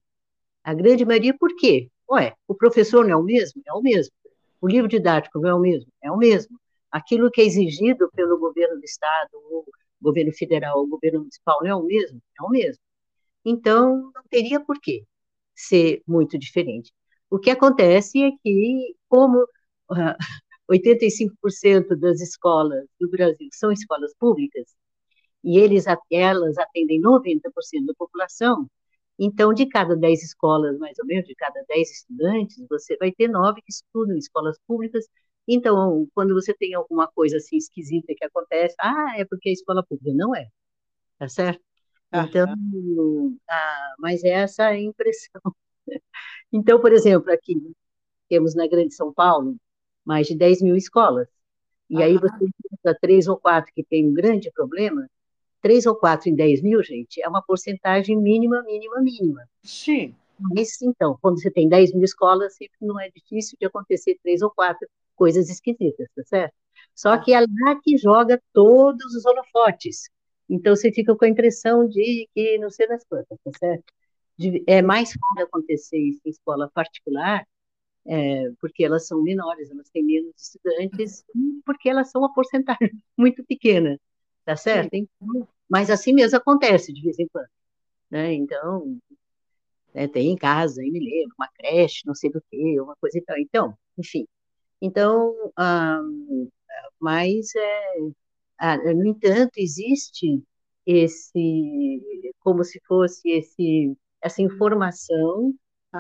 A 0.64 0.74
grande 0.74 1.06
maioria, 1.06 1.36
por 1.38 1.56
quê? 1.56 1.90
Ué, 2.10 2.34
o 2.48 2.56
professor 2.56 3.04
não 3.06 3.12
é 3.12 3.18
o 3.18 3.24
mesmo? 3.24 3.62
É 3.66 3.74
o 3.74 3.82
mesmo. 3.82 4.14
O 4.62 4.68
livro 4.68 4.88
didático 4.88 5.40
não 5.40 5.50
é 5.50 5.56
o 5.56 5.60
mesmo? 5.60 5.92
É 6.02 6.12
o 6.12 6.18
mesmo. 6.18 6.60
Aquilo 6.92 7.30
que 7.32 7.42
é 7.42 7.46
exigido 7.46 8.10
pelo 8.16 8.40
governo 8.40 8.78
do 8.80 8.86
Estado, 8.86 9.30
o 9.34 9.66
governo 10.06 10.34
federal, 10.34 10.88
governo 10.88 11.20
municipal, 11.22 11.60
não 11.62 11.70
é 11.70 11.76
o 11.76 11.84
mesmo? 11.84 12.22
É 12.40 12.44
o 12.44 12.50
mesmo. 12.50 12.82
Então, 13.46 14.12
não 14.16 14.24
teria 14.30 14.60
por 14.60 14.80
que 14.82 15.06
ser 15.56 16.04
muito 16.08 16.38
diferente. 16.40 16.94
O 17.30 17.40
que 17.40 17.50
acontece 17.52 18.24
é 18.24 18.32
que, 18.44 18.96
como 19.10 19.44
uh, 19.44 19.48
ah, 19.92 20.18
85% 20.70 21.96
das 21.98 22.22
escolas 22.22 22.86
do 23.00 23.10
Brasil 23.10 23.50
são 23.54 23.72
escolas 23.72 24.14
públicas, 24.20 24.76
e 25.44 25.60
eles, 25.60 25.86
elas 26.12 26.58
atendem 26.58 27.00
90% 27.02 27.86
da 27.88 27.94
população, 27.96 28.70
então, 29.18 29.54
de 29.54 29.66
cada 29.68 29.96
10 29.96 30.24
escolas, 30.24 30.78
mais 30.78 30.98
ou 31.00 31.06
menos, 31.06 31.26
de 31.26 31.36
cada 31.36 31.64
10 31.68 31.90
estudantes, 31.92 32.66
você 32.70 32.98
vai 32.98 33.12
ter 33.12 33.28
nove 33.30 33.62
que 33.62 33.72
estudam 33.72 34.16
em 34.16 34.20
escolas 34.20 34.58
públicas 34.68 35.06
Então, 35.48 36.08
quando 36.14 36.34
você 36.34 36.54
tem 36.54 36.74
alguma 36.74 37.08
coisa 37.08 37.38
assim 37.38 37.58
esquisita 37.58 38.14
que 38.16 38.26
acontece, 38.26 38.76
ah, 38.80 39.14
é 39.18 39.26
porque 39.26 39.50
a 39.50 39.54
escola 39.54 39.84
pública 39.84 40.14
não 40.16 40.36
é, 40.36 40.48
tá 41.20 41.28
certo? 41.30 41.62
Então, 42.14 43.38
ah, 43.50 43.96
mas 44.00 44.24
essa 44.24 44.64
é 44.64 44.68
a 44.68 44.80
impressão. 44.82 45.42
Então, 46.54 46.80
por 46.80 46.94
exemplo, 46.94 47.32
aqui 47.32 47.56
temos 48.30 48.56
na 48.56 48.68
Grande 48.68 48.96
São 48.96 49.14
Paulo 49.14 49.58
mais 50.06 50.28
de 50.28 50.36
10 50.36 50.62
mil 50.62 50.76
escolas. 50.76 51.28
E 51.90 52.02
aí 52.02 52.18
você 52.18 52.46
encontra 52.46 52.98
três 53.00 53.28
ou 53.28 53.38
quatro 53.38 53.72
que 53.74 53.84
tem 53.84 54.08
um 54.08 54.14
grande 54.14 54.50
problema, 54.52 55.08
três 55.62 55.86
ou 55.86 55.96
quatro 55.96 56.30
em 56.30 56.36
10 56.36 56.62
mil, 56.62 56.82
gente, 56.84 57.22
é 57.22 57.28
uma 57.28 57.42
porcentagem 57.42 58.18
mínima, 58.18 58.64
mínima, 58.64 59.02
mínima. 59.02 59.50
Sim. 59.64 60.16
Mas, 60.40 60.82
então, 60.82 61.18
quando 61.22 61.42
você 61.42 61.52
tem 61.52 61.68
10 61.68 61.94
mil 61.94 62.04
escolas, 62.04 62.56
sempre 62.56 62.78
não 62.82 63.00
é 63.00 63.10
difícil 63.10 63.58
de 63.60 63.66
acontecer 63.66 64.18
três 64.24 64.42
ou 64.42 64.50
quatro 64.50 64.88
coisas 65.16 65.50
esquisitas, 65.50 66.08
tá 66.16 66.24
certo? 66.26 66.54
Só 66.94 67.18
que 67.18 67.34
é 67.34 67.42
lá 67.42 67.80
que 67.84 67.98
joga 67.98 68.42
todos 68.54 69.14
os 69.16 69.26
holofotes. 69.26 70.10
Então, 70.50 70.76
você 70.76 70.92
fica 70.92 71.16
com 71.16 71.26
a 71.26 71.30
impressão 71.30 71.88
de 71.88 72.30
que 72.34 72.58
não 72.60 72.70
sei 72.70 72.88
das 72.88 73.04
quantas, 73.06 73.38
tá 73.44 73.52
certo? 73.60 73.84
De, 74.38 74.64
é 74.68 74.82
mais 74.82 75.12
fácil 75.14 75.46
acontecer 75.46 75.98
isso 75.98 76.22
em 76.26 76.30
escola 76.30 76.70
particular, 76.74 77.46
é, 78.06 78.52
porque 78.62 78.84
elas 78.84 79.08
são 79.08 79.22
menores, 79.24 79.72
elas 79.72 79.90
têm 79.90 80.04
menos 80.04 80.34
estudantes, 80.38 81.24
porque 81.66 81.90
elas 81.90 82.12
são 82.12 82.22
uma 82.22 82.34
porcentagem 82.34 82.92
muito 83.18 83.44
pequena, 83.46 84.00
tá 84.46 84.56
certo? 84.56 84.94
Então, 84.94 85.48
mas 85.70 85.90
assim 85.90 86.14
mesmo 86.14 86.38
acontece 86.38 86.94
de 86.94 87.02
vez 87.02 87.18
em 87.20 87.28
quando. 87.28 87.50
Né? 88.12 88.34
Então, 88.34 89.00
é, 89.94 90.08
tem 90.08 90.32
em 90.32 90.38
casa, 90.38 90.82
aí 90.82 90.92
me 90.92 91.00
lembro, 91.00 91.36
uma 91.38 91.50
creche, 91.50 92.04
não 92.06 92.14
sei 92.16 92.30
do 92.32 92.42
que, 92.52 92.80
uma 92.80 92.96
coisa 92.98 93.18
e 93.18 93.22
tal. 93.22 93.38
Então, 93.40 93.78
enfim. 93.98 94.26
Então, 94.86 95.34
ah, 95.58 96.00
mas, 97.00 97.56
é, 97.56 97.98
ah, 98.60 98.78
no 98.94 99.08
entanto, 99.08 99.54
existe 99.58 100.44
esse, 100.86 102.04
como 102.40 102.64
se 102.64 102.80
fosse 102.88 103.28
esse, 103.32 103.98
essa 104.22 104.44
informação, 104.44 105.54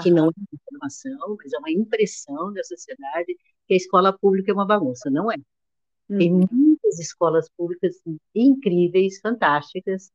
que 0.03 0.11
não 0.11 0.27
é 0.27 0.31
informação, 0.53 1.35
mas 1.41 1.53
é 1.53 1.57
uma 1.57 1.71
impressão 1.71 2.53
da 2.53 2.63
sociedade, 2.63 3.35
que 3.67 3.73
a 3.73 3.77
escola 3.77 4.15
pública 4.15 4.51
é 4.51 4.53
uma 4.53 4.67
bagunça. 4.67 5.09
Não 5.09 5.31
é. 5.31 5.37
Tem 6.07 6.31
uhum. 6.31 6.45
muitas 6.51 6.99
escolas 6.99 7.49
públicas 7.57 7.95
incríveis, 8.35 9.19
fantásticas. 9.19 10.11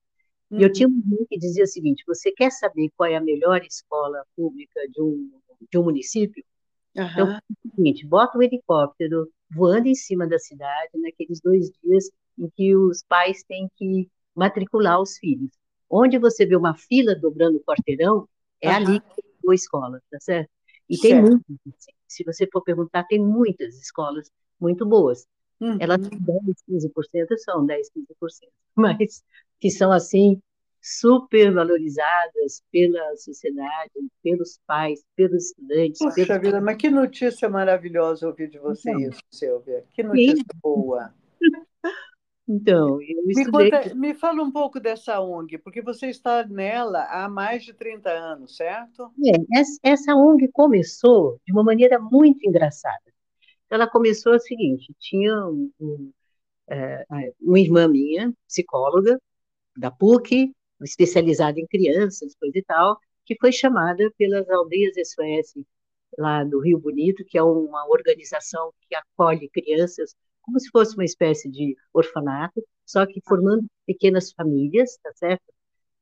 Uhum. 0.48 0.61
E 0.61 0.62
eu 0.62 0.68
uhum. 0.68 0.72
tinha 0.72 0.88
um 0.88 1.02
livro 1.09 1.26
que 1.28 1.38
dizia 1.38 1.64
o 1.64 1.66
seguinte: 1.66 2.04
você 2.06 2.30
quer 2.30 2.52
saber 2.52 2.90
qual 2.96 3.11
é 3.11 3.16
a 3.16 3.20
melhor 3.20 3.64
escola 3.64 4.24
pública 4.37 4.80
de 4.88 5.02
um, 5.02 5.30
de 5.68 5.78
um 5.78 5.83
município? 5.83 6.44
Uhum. 6.96 7.07
Então, 7.07 7.31
é 7.31 7.38
o 7.38 7.70
seguinte: 7.76 8.07
bota 8.07 8.38
um 8.38 8.42
helicóptero 8.42 9.29
voando 9.50 9.88
em 9.88 9.94
cima 9.94 10.26
da 10.26 10.38
cidade 10.38 10.90
naqueles 10.94 11.40
dois 11.40 11.70
dias 11.83 12.11
em 12.38 12.48
que 12.50 12.74
os 12.74 13.03
pais 13.03 13.42
têm 13.44 13.68
que 13.76 14.09
matricular 14.35 15.00
os 15.00 15.18
filhos. 15.18 15.50
Onde 15.88 16.18
você 16.18 16.46
vê 16.46 16.57
uma 16.57 16.74
fila 16.74 17.14
dobrando 17.14 17.59
o 17.59 17.64
quarteirão, 17.64 18.29
é 18.61 18.70
uhum. 18.70 18.76
ali 18.76 19.00
que 19.00 19.22
tem 19.22 19.50
a 19.50 19.55
escola, 19.55 20.00
tá 20.11 20.18
certo? 20.20 20.50
E 20.88 20.96
certo. 20.96 21.03
tem 21.03 21.22
muitas, 21.22 21.57
assim. 21.66 21.92
se 22.07 22.24
você 22.24 22.48
for 22.50 22.62
perguntar, 22.62 23.05
tem 23.05 23.18
muitas 23.18 23.76
escolas 23.76 24.31
muito 24.61 24.87
boas. 24.87 25.26
Uhum. 25.61 25.76
Elas 25.79 26.00
são 26.00 26.18
10, 26.18 26.88
15%, 26.88 27.38
são 27.38 27.66
10, 27.66 27.90
15%, 27.90 28.48
mas 28.74 29.22
que 29.59 29.70
são 29.70 29.92
assim 29.92 30.40
super 30.80 31.52
valorizadas 31.52 32.62
pela 32.70 33.16
sociedade, 33.16 33.92
pelos 34.22 34.58
pais, 34.66 35.04
pelos 35.14 35.46
estudantes. 35.46 35.98
Puxa 35.98 36.14
pelos... 36.14 36.40
vida, 36.40 36.60
mas 36.60 36.76
que 36.76 36.90
notícia 36.90 37.48
maravilhosa 37.48 38.26
ouvir 38.26 38.48
de 38.48 38.58
você 38.58 38.90
então, 38.90 39.00
isso, 39.00 39.20
Silvia. 39.30 39.84
Que 39.92 40.02
notícia 40.02 40.36
sim. 40.36 40.60
boa. 40.62 41.14
Então, 42.52 43.00
eu 43.00 43.24
me, 43.24 43.48
conta, 43.48 43.94
me 43.94 44.12
fala 44.12 44.42
um 44.42 44.50
pouco 44.50 44.80
dessa 44.80 45.20
ONG, 45.20 45.56
porque 45.58 45.80
você 45.80 46.08
está 46.08 46.44
nela 46.44 47.04
há 47.04 47.28
mais 47.28 47.62
de 47.62 47.72
30 47.72 48.10
anos, 48.10 48.56
certo? 48.56 49.08
É, 49.24 49.88
essa 49.88 50.16
ONG 50.16 50.48
começou 50.48 51.38
de 51.46 51.52
uma 51.52 51.62
maneira 51.62 52.00
muito 52.00 52.44
engraçada 52.44 53.04
ela 53.70 53.88
começou 53.88 54.34
o 54.34 54.40
seguinte: 54.40 54.92
tinha 54.98 55.46
um, 55.46 55.70
um, 55.80 56.12
é, 56.68 57.04
uma 57.40 57.58
irmã 57.58 57.88
minha, 57.88 58.34
psicóloga, 58.46 59.18
da 59.76 59.90
PUC, 59.90 60.52
especializada 60.82 61.60
em 61.60 61.66
crianças, 61.66 62.34
coisa 62.36 62.58
e 62.58 62.62
tal, 62.62 62.98
que 63.24 63.36
foi 63.38 63.52
chamada 63.52 64.10
pelas 64.18 64.48
aldeias 64.50 64.94
SOS 64.96 65.64
lá 66.18 66.44
do 66.44 66.60
Rio 66.60 66.78
Bonito, 66.78 67.24
que 67.24 67.38
é 67.38 67.42
uma 67.42 67.86
organização 67.88 68.72
que 68.88 68.94
acolhe 68.94 69.48
crianças 69.50 70.14
como 70.42 70.58
se 70.58 70.70
fosse 70.70 70.94
uma 70.94 71.04
espécie 71.04 71.50
de 71.50 71.76
orfanato, 71.92 72.62
só 72.84 73.06
que 73.06 73.20
formando 73.26 73.66
pequenas 73.86 74.32
famílias, 74.32 74.96
tá 75.02 75.12
certo? 75.14 75.44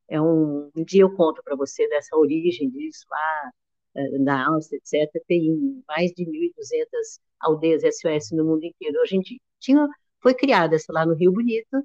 É 0.07 0.19
um, 0.21 0.71
um 0.75 0.83
dia 0.83 1.03
eu 1.03 1.15
conto 1.15 1.43
para 1.43 1.55
você 1.55 1.87
dessa 1.89 2.17
origem 2.17 2.69
disso 2.69 3.05
lá 3.09 3.51
eh, 3.95 4.17
na 4.19 4.47
Áustria, 4.49 4.79
etc. 4.79 5.23
Tem 5.27 5.83
mais 5.87 6.11
de 6.11 6.25
1.200 6.25 7.19
aldeias 7.39 7.83
SOS 7.83 8.31
no 8.31 8.45
mundo 8.45 8.63
inteiro. 8.65 8.99
A 9.01 9.05
gente 9.05 9.39
tinha, 9.59 9.87
foi 10.21 10.33
criada 10.33 10.75
essa 10.75 10.91
lá 10.91 11.05
no 11.05 11.13
Rio 11.15 11.31
Bonito, 11.31 11.83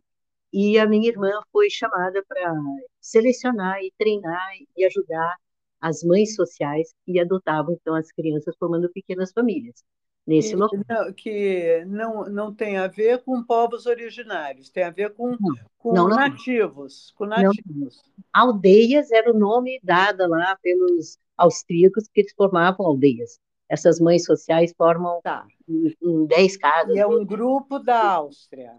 e 0.54 0.78
a 0.78 0.86
minha 0.86 1.08
irmã 1.08 1.32
foi 1.50 1.68
chamada 1.68 2.24
para 2.28 2.54
selecionar 3.00 3.80
e 3.82 3.92
treinar 3.98 4.50
e 4.76 4.84
ajudar 4.84 5.34
as 5.80 6.04
mães 6.04 6.36
sociais 6.36 6.94
que 7.04 7.18
adotavam 7.18 7.74
então 7.74 7.96
as 7.96 8.12
crianças 8.12 8.54
formando 8.56 8.88
pequenas 8.90 9.32
famílias 9.32 9.82
nesse 10.24 10.50
que, 10.50 10.56
local. 10.56 10.78
Não, 10.88 11.12
que 11.12 11.84
não, 11.86 12.24
não 12.26 12.54
tem 12.54 12.78
a 12.78 12.86
ver 12.86 13.24
com 13.24 13.42
povos 13.42 13.84
originários, 13.84 14.70
tem 14.70 14.84
a 14.84 14.90
ver 14.90 15.12
com, 15.12 15.30
não, 15.30 15.54
com 15.76 15.92
não, 15.92 16.08
nativos. 16.08 17.12
Com 17.16 17.26
nativos. 17.26 18.00
Aldeias 18.32 19.10
era 19.10 19.32
o 19.32 19.36
nome 19.36 19.80
dado 19.82 20.26
lá 20.28 20.56
pelos 20.62 21.18
austríacos 21.36 22.06
que 22.06 22.20
eles 22.20 22.32
formavam 22.36 22.86
aldeias 22.86 23.40
essas 23.68 23.98
mães 23.98 24.24
sociais 24.24 24.72
formam 24.76 25.20
tá. 25.22 25.46
em, 25.68 25.94
em 26.02 26.26
10 26.26 26.56
casas. 26.58 26.94
E 26.94 26.98
é 26.98 27.06
um 27.06 27.24
grupo 27.24 27.78
da 27.78 28.12
Áustria. 28.12 28.76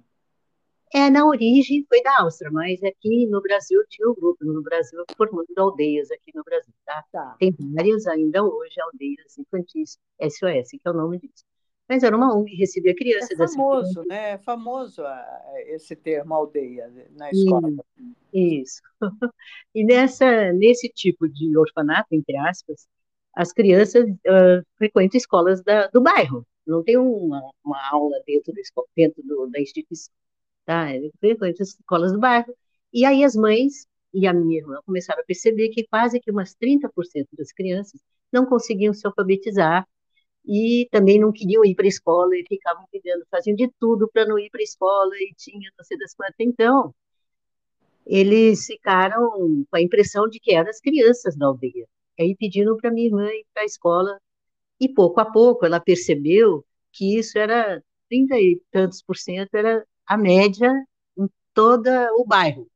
É, 0.96 1.10
na 1.10 1.28
origem 1.28 1.86
foi 1.90 2.02
da 2.02 2.22
Áustria, 2.22 2.50
mas 2.50 2.82
aqui 2.82 3.28
no 3.28 3.42
Brasil 3.42 3.84
tinha 3.90 4.08
o 4.08 4.12
um 4.12 4.16
grupo, 4.16 4.46
no 4.46 4.62
Brasil 4.62 5.04
formando 5.18 5.46
aldeias 5.58 6.10
aqui 6.10 6.32
no 6.34 6.42
Brasil, 6.42 6.74
tá? 6.86 7.04
tá? 7.12 7.36
Tem 7.38 7.54
várias 7.60 8.08
ainda 8.08 8.42
hoje 8.42 8.80
aldeias 8.80 9.38
infantis, 9.38 10.00
SOS, 10.22 10.70
que 10.72 10.80
é 10.86 10.90
o 10.90 10.94
nome 10.94 11.20
disso. 11.20 11.44
Mas 11.90 12.02
era 12.02 12.16
uma 12.16 12.34
ONG 12.34 12.50
que 12.50 12.56
recebia 12.56 12.96
crianças. 12.96 13.38
É 13.38 13.46
famoso, 13.46 14.04
né? 14.08 14.32
É 14.32 14.38
famoso 14.38 15.04
esse 15.68 15.98
termo 15.98 16.34
aldeia 16.34 16.90
na 17.12 17.30
escola. 17.30 17.70
Isso. 18.34 18.82
E 19.76 19.84
nessa, 19.84 20.54
nesse 20.54 20.88
tipo 20.88 21.28
de 21.28 21.58
orfanato, 21.58 22.16
entre 22.16 22.38
aspas, 22.38 22.88
as 23.34 23.52
crianças 23.52 24.10
uh, 24.10 24.66
frequentam 24.78 25.18
escolas 25.18 25.62
da, 25.62 25.88
do 25.88 26.00
bairro, 26.00 26.48
não 26.66 26.82
tem 26.82 26.98
uma, 26.98 27.42
uma 27.64 27.90
aula 27.92 28.18
dentro, 28.26 28.54
do, 28.54 28.62
dentro 28.96 29.22
do, 29.22 29.48
da 29.48 29.60
instituição, 29.60 30.14
tá? 30.66 30.88
frequentam 31.20 31.50
as 31.50 31.60
escolas 31.60 32.12
do 32.14 32.20
bairro, 32.20 32.54
e 32.94 33.06
aí 33.06 33.24
as 33.24 33.36
mães 33.36 33.88
e 34.14 34.28
a 34.28 34.34
minha 34.34 34.60
irmã 34.60 34.80
começaram 34.86 35.22
a 35.22 35.26
perceber 35.26 35.70
que 35.70 35.86
quase 35.88 36.20
que 36.20 36.32
umas 36.32 36.56
30% 36.56 37.28
das 37.38 37.52
crianças 37.52 38.02
não 38.32 38.46
conseguiam 38.46 38.94
se 38.94 39.06
alfabetizar 39.08 39.88
e 40.46 40.88
também 40.92 41.20
não 41.20 41.32
queriam 41.32 41.66
ir 41.66 41.76
para 41.76 41.86
a 41.86 41.90
escola 41.90 42.36
e 42.36 42.46
ficavam 42.48 42.86
pedindo, 42.92 43.26
faziam 43.32 43.56
de 43.56 43.70
tudo 43.80 44.10
para 44.12 44.26
não 44.26 44.40
ir 44.40 44.50
para 44.50 44.62
a 44.62 44.64
escola 44.64 45.16
e 45.16 45.34
tinha 45.38 45.70
não 45.78 45.86
sei 45.86 45.98
das 45.98 46.14
quantas. 46.16 46.36
Então, 46.40 46.94
eles 48.06 48.66
ficaram 48.66 49.66
com 49.70 49.76
a 49.78 49.82
impressão 49.82 50.30
de 50.30 50.40
que 50.40 50.54
eram 50.54 50.70
as 50.70 50.80
crianças 50.80 51.36
da 51.36 51.48
aldeia 51.48 51.88
aí 52.20 52.36
pediram 52.36 52.78
para 52.78 52.92
minha 52.92 53.08
irmã 53.08 53.28
ir 53.28 53.46
para 53.54 53.64
a 53.64 53.66
escola, 53.66 54.20
e 54.80 54.90
pouco 54.90 55.20
a 55.22 55.26
pouco 55.32 55.66
ela 55.66 55.80
percebeu 55.80 56.66
que 56.92 57.18
isso 57.18 57.38
era 57.38 57.84
30 58.10 58.38
e 58.40 58.62
tantos 58.72 59.02
por 59.02 59.18
cento, 59.18 59.56
era 59.56 59.86
a 60.08 60.18
média 60.18 60.72
em 61.18 61.28
todo 61.54 61.88
o 62.18 62.26
bairro. 62.26 62.68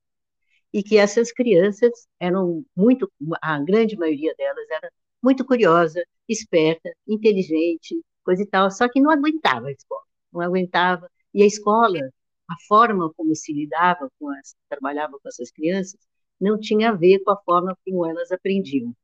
E 0.74 0.84
que 0.84 0.98
essas 0.98 1.32
crianças 1.32 2.08
eram 2.20 2.64
muito, 2.76 3.12
a 3.42 3.60
grande 3.60 3.98
maioria 3.98 4.36
delas 4.38 4.70
era 4.70 4.92
muito 5.22 5.46
curiosa, 5.46 6.04
esperta, 6.28 6.92
inteligente, 7.08 8.00
coisa 8.24 8.44
e 8.44 8.46
tal, 8.48 8.70
só 8.72 8.88
que 8.90 9.02
não 9.02 9.12
aguentava 9.12 9.68
a 9.68 9.72
escola, 9.72 10.04
não 10.32 10.42
aguentava. 10.42 11.10
E 11.34 11.44
a 11.44 11.46
escola, 11.46 12.00
a 12.48 12.56
forma 12.68 13.12
como 13.16 13.36
se 13.36 13.54
lidava 13.54 14.10
com 14.20 14.30
as, 14.30 14.56
trabalhava 14.70 15.20
com 15.20 15.28
essas 15.28 15.52
crianças, 15.52 16.00
não 16.40 16.60
tinha 16.60 16.90
a 16.92 16.96
ver 16.96 17.20
com 17.24 17.32
a 17.32 17.38
forma 17.44 17.78
como 17.86 18.06
elas 18.06 18.32
aprendiam 18.32 18.96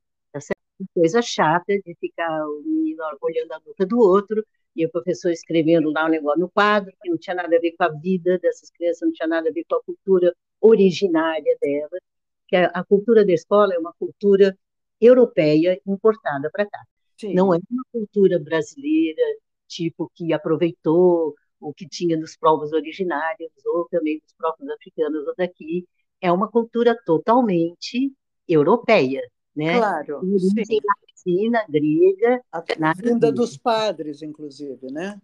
coisa 0.94 1.22
chata 1.22 1.74
de 1.86 1.96
ficar 2.00 2.30
o 2.48 2.62
menino 2.66 3.04
olhando 3.22 3.52
a 3.54 3.60
boca 3.60 3.86
do 3.86 4.00
outro 4.00 4.46
e 4.76 4.86
o 4.86 4.92
professor 4.92 5.32
escrevendo 5.32 5.92
lá 5.92 6.06
um 6.06 6.10
negócio 6.10 6.40
no 6.40 6.50
quadro 6.50 6.94
que 7.02 7.10
não 7.10 7.18
tinha 7.18 7.36
nada 7.36 7.56
a 7.56 7.60
ver 7.60 7.74
com 7.78 7.84
a 7.84 7.90
vida 7.90 8.38
dessas 8.40 8.70
crianças, 8.70 9.02
não 9.02 9.12
tinha 9.12 9.28
nada 9.28 9.50
a 9.50 9.52
ver 9.52 9.66
com 9.70 9.76
a 9.76 9.84
cultura 9.84 10.36
originária 10.60 11.58
delas, 11.62 12.02
que 12.48 12.56
a, 12.56 12.66
a 12.68 12.84
cultura 12.84 13.26
da 13.26 13.34
escola 13.34 13.74
é 13.74 13.80
uma 13.80 13.94
cultura 13.94 14.58
europeia 15.00 15.80
importada 15.86 16.50
para 16.52 16.66
cá. 16.66 16.80
Sim. 17.18 17.34
Não 17.34 17.54
é 17.54 17.60
uma 17.72 17.84
cultura 17.92 18.40
brasileira 18.40 19.22
tipo 19.68 20.12
que 20.14 20.34
aproveitou 20.34 21.36
o 21.60 21.74
que 21.74 21.88
tinha 21.88 22.18
dos 22.18 22.36
povos 22.38 22.74
originários, 22.74 23.52
ou 23.66 23.88
também 23.90 24.20
dos 24.20 24.34
próprios 24.34 24.70
africanos 24.70 25.26
ou 25.28 25.34
daqui. 25.36 25.88
É 26.22 26.32
uma 26.32 26.50
cultura 26.50 26.96
totalmente 27.06 28.14
europeia, 28.48 29.22
né? 29.56 29.78
Claro, 29.78 30.22
sim. 30.40 30.80
Latina, 31.26 31.66
grega. 31.68 32.42
A 32.52 32.94
vinda 32.94 33.32
dos 33.32 33.58
padres, 33.58 34.22
inclusive, 34.22 34.92
né? 34.92 35.20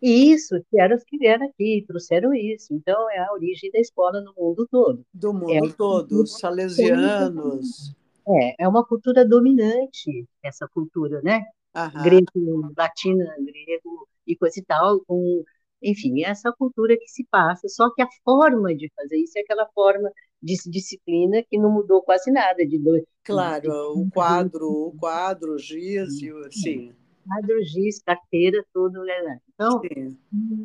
Isso, 0.00 0.60
que 0.68 0.80
eram 0.80 0.96
os 0.96 1.04
que 1.04 1.16
vieram 1.16 1.46
aqui, 1.46 1.84
trouxeram 1.86 2.34
isso. 2.34 2.74
Então, 2.74 3.08
é 3.10 3.18
a 3.18 3.32
origem 3.32 3.70
da 3.70 3.78
escola 3.78 4.20
no 4.20 4.34
mundo 4.36 4.66
todo. 4.68 5.04
Do 5.14 5.32
mundo 5.32 5.52
é 5.52 5.72
todo, 5.76 6.22
os 6.22 6.38
salesianos. 6.38 7.94
É, 8.26 8.64
é 8.64 8.68
uma 8.68 8.84
cultura 8.84 9.24
dominante, 9.24 10.26
essa 10.42 10.66
cultura, 10.68 11.20
né? 11.22 11.44
Aham. 11.74 12.02
Grego, 12.02 12.72
latina, 12.76 13.32
grego 13.38 14.08
e 14.26 14.36
coisa 14.36 14.58
e 14.58 14.64
tal, 14.64 15.00
com, 15.06 15.44
enfim, 15.80 16.24
essa 16.24 16.52
cultura 16.52 16.96
que 16.96 17.08
se 17.08 17.24
passa. 17.30 17.68
Só 17.68 17.92
que 17.94 18.02
a 18.02 18.08
forma 18.24 18.74
de 18.74 18.90
fazer 18.96 19.18
isso 19.18 19.38
é 19.38 19.42
aquela 19.42 19.66
forma 19.72 20.10
disciplina 20.42 21.42
que 21.48 21.58
não 21.58 21.70
mudou 21.70 22.02
quase 22.02 22.30
nada. 22.30 22.66
De 22.66 22.78
dois, 22.78 23.04
claro, 23.24 23.70
o 23.94 24.10
quadro, 24.10 24.68
o 24.68 24.96
quadro, 24.98 25.58
giz, 25.58 26.18
sim. 26.50 26.92
Quadro, 27.26 27.62
giz, 27.62 28.02
carteira, 28.02 28.64
tudo. 28.72 29.04
Né? 29.04 29.38
Então, 29.54 29.80
sim. 29.80 30.18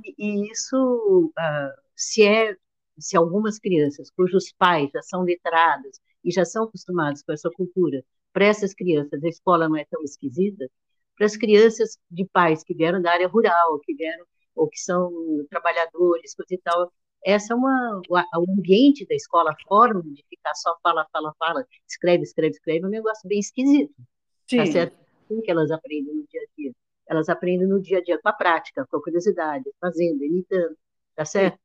e, 0.03 0.15
e 0.17 0.51
isso, 0.51 1.31
uh, 1.37 1.81
se 1.95 2.23
é 2.23 2.55
se 2.99 3.15
algumas 3.15 3.59
crianças 3.59 4.09
cujos 4.09 4.51
pais 4.57 4.89
já 4.91 5.01
são 5.01 5.21
letrados 5.21 5.99
e 6.23 6.31
já 6.31 6.43
são 6.43 6.63
acostumados 6.63 7.21
com 7.21 7.31
essa 7.31 7.49
cultura, 7.51 8.03
para 8.33 8.45
essas 8.45 8.73
crianças 8.73 9.23
a 9.23 9.27
escola 9.27 9.69
não 9.69 9.77
é 9.77 9.85
tão 9.85 10.01
esquisita, 10.03 10.69
para 11.15 11.25
as 11.25 11.35
crianças 11.35 11.97
de 12.09 12.25
pais 12.25 12.63
que 12.63 12.73
vieram 12.73 13.01
da 13.01 13.11
área 13.11 13.27
rural, 13.27 13.79
que 13.79 13.93
vieram 13.93 14.25
ou 14.55 14.67
que 14.67 14.79
são 14.79 15.11
trabalhadores, 15.49 16.35
coisa 16.35 16.53
e 16.53 16.57
tal, 16.59 16.91
essa 17.25 17.53
é 17.53 17.55
uma 17.55 18.01
o 18.09 18.51
ambiente 18.51 19.05
da 19.05 19.15
escola, 19.15 19.51
a 19.51 19.67
forma 19.67 20.01
de 20.03 20.23
ficar 20.29 20.53
só 20.55 20.75
fala, 20.81 21.05
fala, 21.11 21.33
fala, 21.37 21.65
escreve, 21.87 22.23
escreve, 22.23 22.51
escreve, 22.53 22.85
é 22.85 22.87
um 22.87 22.91
negócio 22.91 23.27
bem 23.27 23.39
esquisito. 23.39 23.93
Tá 23.97 24.03
Sim. 24.47 24.57
Tá 24.57 24.65
certo? 24.65 24.97
Assim 25.25 25.41
que 25.41 25.51
elas 25.51 25.71
aprendem 25.71 26.15
no 26.15 26.25
dia 26.27 26.41
a 26.41 26.45
dia. 26.57 26.71
Elas 27.07 27.29
aprendem 27.29 27.67
no 27.67 27.81
dia 27.81 27.99
a 27.99 28.03
dia 28.03 28.19
com 28.21 28.29
a 28.29 28.33
prática, 28.33 28.85
com 28.89 28.97
a 28.97 29.01
curiosidade, 29.01 29.65
fazendo, 29.79 30.23
imitando, 30.23 30.77
tá 31.15 31.25
certo? 31.25 31.59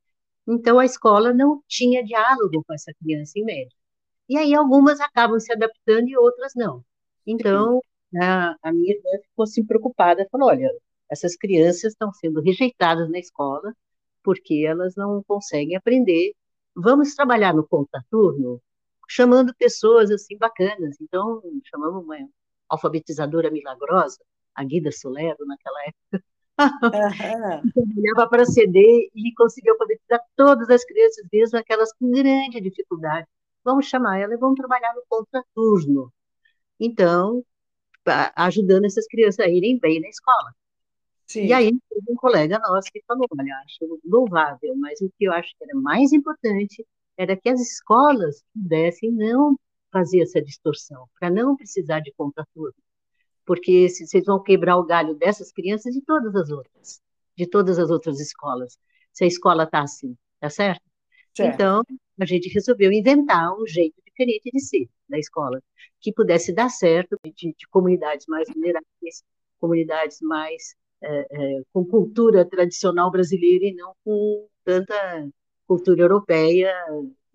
Então 0.47 0.79
a 0.79 0.85
escola 0.85 1.33
não 1.33 1.63
tinha 1.69 2.05
diálogo 2.05 2.65
com 2.67 2.75
essa 2.75 2.93
criança 2.95 3.39
em 3.39 3.45
média. 3.45 3.77
E 4.29 4.37
aí 4.37 4.55
algumas 4.55 5.01
acabam 5.01 5.39
se 5.39 5.53
adaptando 5.53 6.09
e 6.09 6.17
outras 6.17 6.53
não. 6.57 6.85
Então, 7.27 7.81
a, 8.21 8.57
a 8.63 8.73
minha 8.73 8.95
irmã 8.95 9.11
ficou 9.23 9.45
assim 9.45 9.65
preocupada, 9.65 10.27
falou, 10.31 10.49
olha, 10.49 10.71
essas 11.11 11.37
crianças 11.37 11.93
estão 11.93 12.13
sendo 12.13 12.41
rejeitadas 12.41 13.11
na 13.11 13.19
escola 13.19 13.75
porque 14.23 14.65
elas 14.67 14.95
não 14.97 15.23
conseguem 15.25 15.77
aprender. 15.77 16.35
Vamos 16.75 17.15
trabalhar 17.15 17.55
no 17.55 17.67
contraturno, 17.67 18.61
chamando 19.09 19.55
pessoas 19.57 20.11
assim 20.11 20.37
bacanas. 20.39 21.01
Então, 21.01 21.43
chamamos 21.65 22.05
uma 22.05 22.17
alfabetizadora 22.69 23.51
milagrosa, 23.51 24.19
a 24.55 24.65
Guida 24.65 24.91
Solero, 24.93 25.45
naquela 25.47 25.79
época. 25.87 26.25
Trabalhava 27.75 28.29
para 28.31 28.45
CD 28.47 29.11
e 29.15 29.35
conseguiu 29.35 29.73
alfabetizar 29.73 30.21
todas 30.37 30.69
as 30.71 30.85
crianças, 30.85 31.27
mesmo 31.33 31.59
aquelas 31.59 31.93
com 31.95 32.11
grande 32.11 32.61
dificuldade 32.61 33.27
vamos 33.65 33.87
chamar 33.87 34.19
ela 34.19 34.35
e 34.35 34.39
vamos 34.39 34.57
trabalhar 34.57 34.95
no 34.95 35.03
contraturno. 35.09 36.13
Então, 36.81 37.45
ajudando 38.37 38.87
essas 38.87 39.07
crianças 39.07 39.41
a 39.41 39.49
irem 39.49 39.79
bem 39.79 40.01
na 40.01 40.09
escola. 40.09 40.53
Sim. 41.33 41.47
E 41.47 41.53
aí, 41.53 41.73
um 42.09 42.15
colega 42.15 42.59
nosso 42.59 42.91
que 42.93 43.03
falou, 43.07 43.27
olha, 43.39 43.55
acho 43.65 44.01
louvável, 44.05 44.77
mas 44.77 45.01
o 45.01 45.11
que 45.19 45.25
eu 45.25 45.33
acho 45.33 45.49
que 45.57 45.65
era 45.65 45.75
mais 45.81 46.13
importante 46.13 46.87
era 47.17 47.37
que 47.37 47.49
as 47.49 47.59
escolas 47.61 48.45
pudessem 48.53 49.11
não 49.11 49.57
fazer 49.91 50.21
essa 50.21 50.43
distorção, 50.43 51.09
para 51.19 51.31
não 51.31 51.57
precisar 51.57 52.01
de 52.01 52.13
contraturno. 52.13 52.75
Porque 53.47 53.89
vocês 53.89 54.25
vão 54.27 54.43
quebrar 54.43 54.77
o 54.77 54.85
galho 54.85 55.15
dessas 55.15 55.51
crianças 55.51 55.95
e 55.95 56.01
de 56.01 56.05
todas 56.05 56.35
as 56.37 56.51
outras, 56.51 57.01
de 57.37 57.47
todas 57.47 57.79
as 57.79 57.91
outras 57.91 58.21
escolas, 58.21 58.79
se 59.13 59.25
a 59.25 59.27
escola 59.27 59.65
está 59.65 59.81
assim, 59.81 60.17
tá 60.39 60.51
certo? 60.51 60.83
certo? 61.35 61.55
Então, 61.55 61.83
a 62.21 62.25
gente 62.27 62.49
resolveu 62.51 62.93
inventar 62.93 63.53
um 63.59 63.67
jeito 63.67 64.01
diferente 64.07 64.51
de 64.53 64.61
ser 64.61 64.87
da 65.09 65.19
escola, 65.19 65.63
que 65.99 66.13
pudesse 66.13 66.53
dar 66.55 66.69
certo 66.69 67.19
de, 67.25 67.55
de 67.55 67.69
comunidades 67.71 68.27
mais 68.29 68.49
vulneráveis, 68.53 69.25
comunidades 69.59 70.19
mais 70.21 70.75
é, 71.03 71.27
é, 71.31 71.63
com 71.73 71.85
cultura 71.85 72.45
tradicional 72.45 73.11
brasileira 73.11 73.67
e 73.67 73.75
não 73.75 73.95
com 74.05 74.47
tanta 74.65 75.29
cultura 75.67 76.03
europeia, 76.03 76.73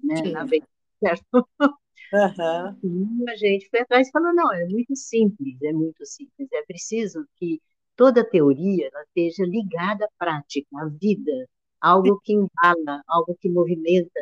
né, 0.04 0.22
na 0.32 0.48
certo? 0.48 1.48
Uhum. 1.62 1.78
E 3.28 3.30
a 3.30 3.36
gente 3.36 3.70
foi 3.70 3.82
atrás 3.82 4.08
e 4.08 4.12
falou, 4.12 4.34
não, 4.34 4.54
é 4.54 4.66
muito 4.66 4.96
simples, 4.96 5.62
é 5.62 5.74
muito 5.74 6.06
simples, 6.06 6.48
é 6.54 6.64
preciso 6.64 7.26
que 7.36 7.62
toda 7.98 8.24
teoria 8.24 8.88
ela 8.88 9.04
esteja 9.04 9.44
ligada 9.46 10.06
à 10.06 10.10
prática, 10.18 10.68
à 10.76 10.86
vida, 10.86 11.50
algo 11.82 12.20
que 12.24 12.34
embala, 12.34 13.04
algo 13.08 13.36
que 13.40 13.50
movimenta, 13.50 14.20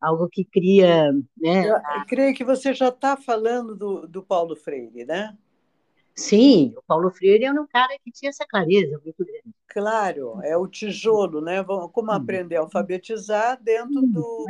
algo 0.00 0.28
que 0.28 0.44
cria. 0.44 1.12
Né, 1.36 1.68
eu 1.68 2.06
creio 2.08 2.34
que 2.34 2.44
você 2.44 2.74
já 2.74 2.88
está 2.88 3.16
falando 3.16 3.76
do, 3.76 4.08
do 4.08 4.22
Paulo 4.22 4.56
Freire, 4.56 5.04
né? 5.04 5.36
Sim, 6.18 6.74
o 6.76 6.82
Paulo 6.82 7.12
Freire 7.12 7.44
é 7.44 7.52
um 7.52 7.66
cara 7.68 7.96
que 8.02 8.10
tinha 8.10 8.30
essa 8.30 8.44
clareza 8.44 9.00
muito 9.04 9.24
grande. 9.24 9.54
Claro, 9.68 10.40
é 10.42 10.56
o 10.56 10.66
tijolo, 10.66 11.40
né? 11.40 11.62
Como 11.62 12.10
aprender 12.10 12.56
a 12.56 12.60
alfabetizar 12.60 13.56
dentro 13.62 14.02
do, 14.02 14.46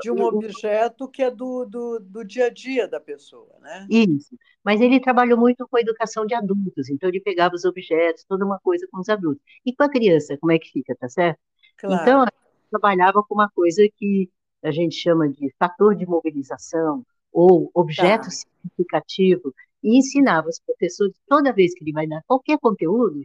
de 0.00 0.12
um 0.12 0.22
objeto 0.22 1.08
que 1.08 1.24
é 1.24 1.28
do, 1.28 1.64
do, 1.64 1.98
do 1.98 2.24
dia 2.24 2.46
a 2.46 2.50
dia 2.50 2.86
da 2.86 3.00
pessoa, 3.00 3.58
né? 3.60 3.84
Isso. 3.90 4.38
Mas 4.62 4.80
ele 4.80 5.00
trabalhou 5.00 5.36
muito 5.36 5.66
com 5.66 5.76
a 5.76 5.80
educação 5.80 6.24
de 6.24 6.36
adultos, 6.36 6.88
então 6.88 7.08
ele 7.08 7.20
pegava 7.20 7.56
os 7.56 7.64
objetos, 7.64 8.22
toda 8.22 8.46
uma 8.46 8.60
coisa 8.60 8.86
com 8.88 9.00
os 9.00 9.08
adultos. 9.08 9.42
E 9.66 9.74
com 9.74 9.82
a 9.82 9.90
criança, 9.90 10.38
como 10.38 10.52
é 10.52 10.58
que 10.58 10.70
fica, 10.70 10.94
tá 10.94 11.08
certo? 11.08 11.40
Claro. 11.78 12.00
Então, 12.00 12.24
trabalhava 12.70 13.24
com 13.24 13.34
uma 13.34 13.50
coisa 13.50 13.82
que 13.96 14.30
a 14.62 14.70
gente 14.70 14.94
chama 14.94 15.28
de 15.28 15.52
fator 15.58 15.96
de 15.96 16.06
mobilização 16.06 17.04
ou 17.32 17.72
objeto 17.74 18.26
tá. 18.26 18.30
significativo 18.30 19.52
e 19.82 19.98
ensinava 19.98 20.48
os 20.48 20.60
professores, 20.60 21.14
toda 21.28 21.52
vez 21.52 21.74
que 21.74 21.84
ele 21.84 21.92
vai 21.92 22.06
dar 22.06 22.22
qualquer 22.26 22.58
conteúdo, 22.58 23.24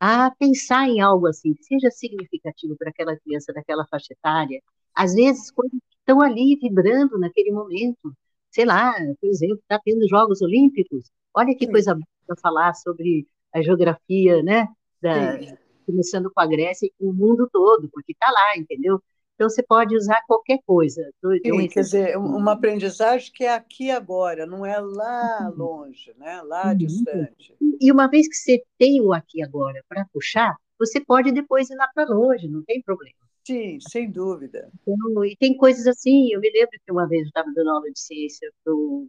a 0.00 0.30
pensar 0.32 0.88
em 0.88 1.00
algo 1.00 1.26
assim, 1.26 1.54
que 1.54 1.64
seja 1.64 1.90
significativo 1.90 2.76
para 2.76 2.90
aquela 2.90 3.16
criança 3.16 3.52
daquela 3.52 3.86
faixa 3.86 4.12
etária. 4.12 4.60
Às 4.94 5.14
vezes, 5.14 5.50
coisas 5.50 5.78
que 5.90 5.96
estão 5.98 6.20
ali 6.20 6.56
vibrando 6.60 7.18
naquele 7.18 7.50
momento. 7.52 8.14
Sei 8.50 8.64
lá, 8.64 8.92
por 9.20 9.28
exemplo, 9.28 9.56
está 9.56 9.80
tendo 9.84 10.08
Jogos 10.08 10.42
Olímpicos. 10.42 11.10
Olha 11.32 11.56
que 11.56 11.66
Sim. 11.66 11.72
coisa 11.72 11.98
para 12.26 12.36
falar 12.36 12.74
sobre 12.74 13.26
a 13.52 13.62
geografia, 13.62 14.42
né? 14.42 14.68
Da, 15.00 15.38
começando 15.86 16.30
com 16.30 16.40
a 16.40 16.46
Grécia 16.46 16.86
e 16.86 16.92
com 16.98 17.10
o 17.10 17.14
mundo 17.14 17.48
todo, 17.52 17.88
porque 17.90 18.12
está 18.12 18.30
lá, 18.30 18.56
entendeu? 18.56 19.02
Então, 19.34 19.48
você 19.48 19.62
pode 19.62 19.96
usar 19.96 20.20
qualquer 20.26 20.60
coisa. 20.64 21.02
Sim, 21.42 21.68
quer 21.68 21.80
dizer, 21.80 22.16
uma 22.16 22.52
aprendizagem 22.52 23.32
que 23.32 23.44
é 23.44 23.52
aqui 23.52 23.90
agora, 23.90 24.46
não 24.46 24.64
é 24.64 24.78
lá 24.78 25.50
uhum. 25.50 25.56
longe, 25.56 26.14
né? 26.16 26.40
lá 26.42 26.68
uhum. 26.68 26.76
distante. 26.76 27.56
E 27.80 27.90
uma 27.90 28.08
vez 28.08 28.28
que 28.28 28.36
você 28.36 28.62
tem 28.78 29.00
o 29.00 29.12
aqui 29.12 29.42
agora 29.42 29.82
para 29.88 30.06
puxar, 30.12 30.54
você 30.78 31.00
pode 31.00 31.32
depois 31.32 31.68
ir 31.68 31.76
lá 31.76 31.88
para 31.92 32.08
longe, 32.08 32.48
não 32.48 32.62
tem 32.62 32.80
problema. 32.82 33.16
Sim, 33.46 33.78
sem 33.80 34.10
dúvida. 34.10 34.70
Então, 34.82 35.24
e 35.24 35.36
tem 35.36 35.56
coisas 35.56 35.86
assim, 35.86 36.32
eu 36.32 36.40
me 36.40 36.50
lembro 36.50 36.78
que 36.84 36.92
uma 36.92 37.06
vez 37.06 37.22
eu 37.22 37.28
estava 37.28 37.52
dando 37.54 37.70
aula 37.70 37.90
de 37.90 38.00
ciência 38.00 38.50
para 38.64 38.74
um 38.74 39.08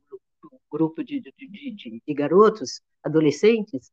grupo 0.71 1.03
de, 1.03 1.21
de, 1.21 1.33
de, 1.37 2.01
de 2.05 2.13
garotos, 2.13 2.81
adolescentes, 3.03 3.91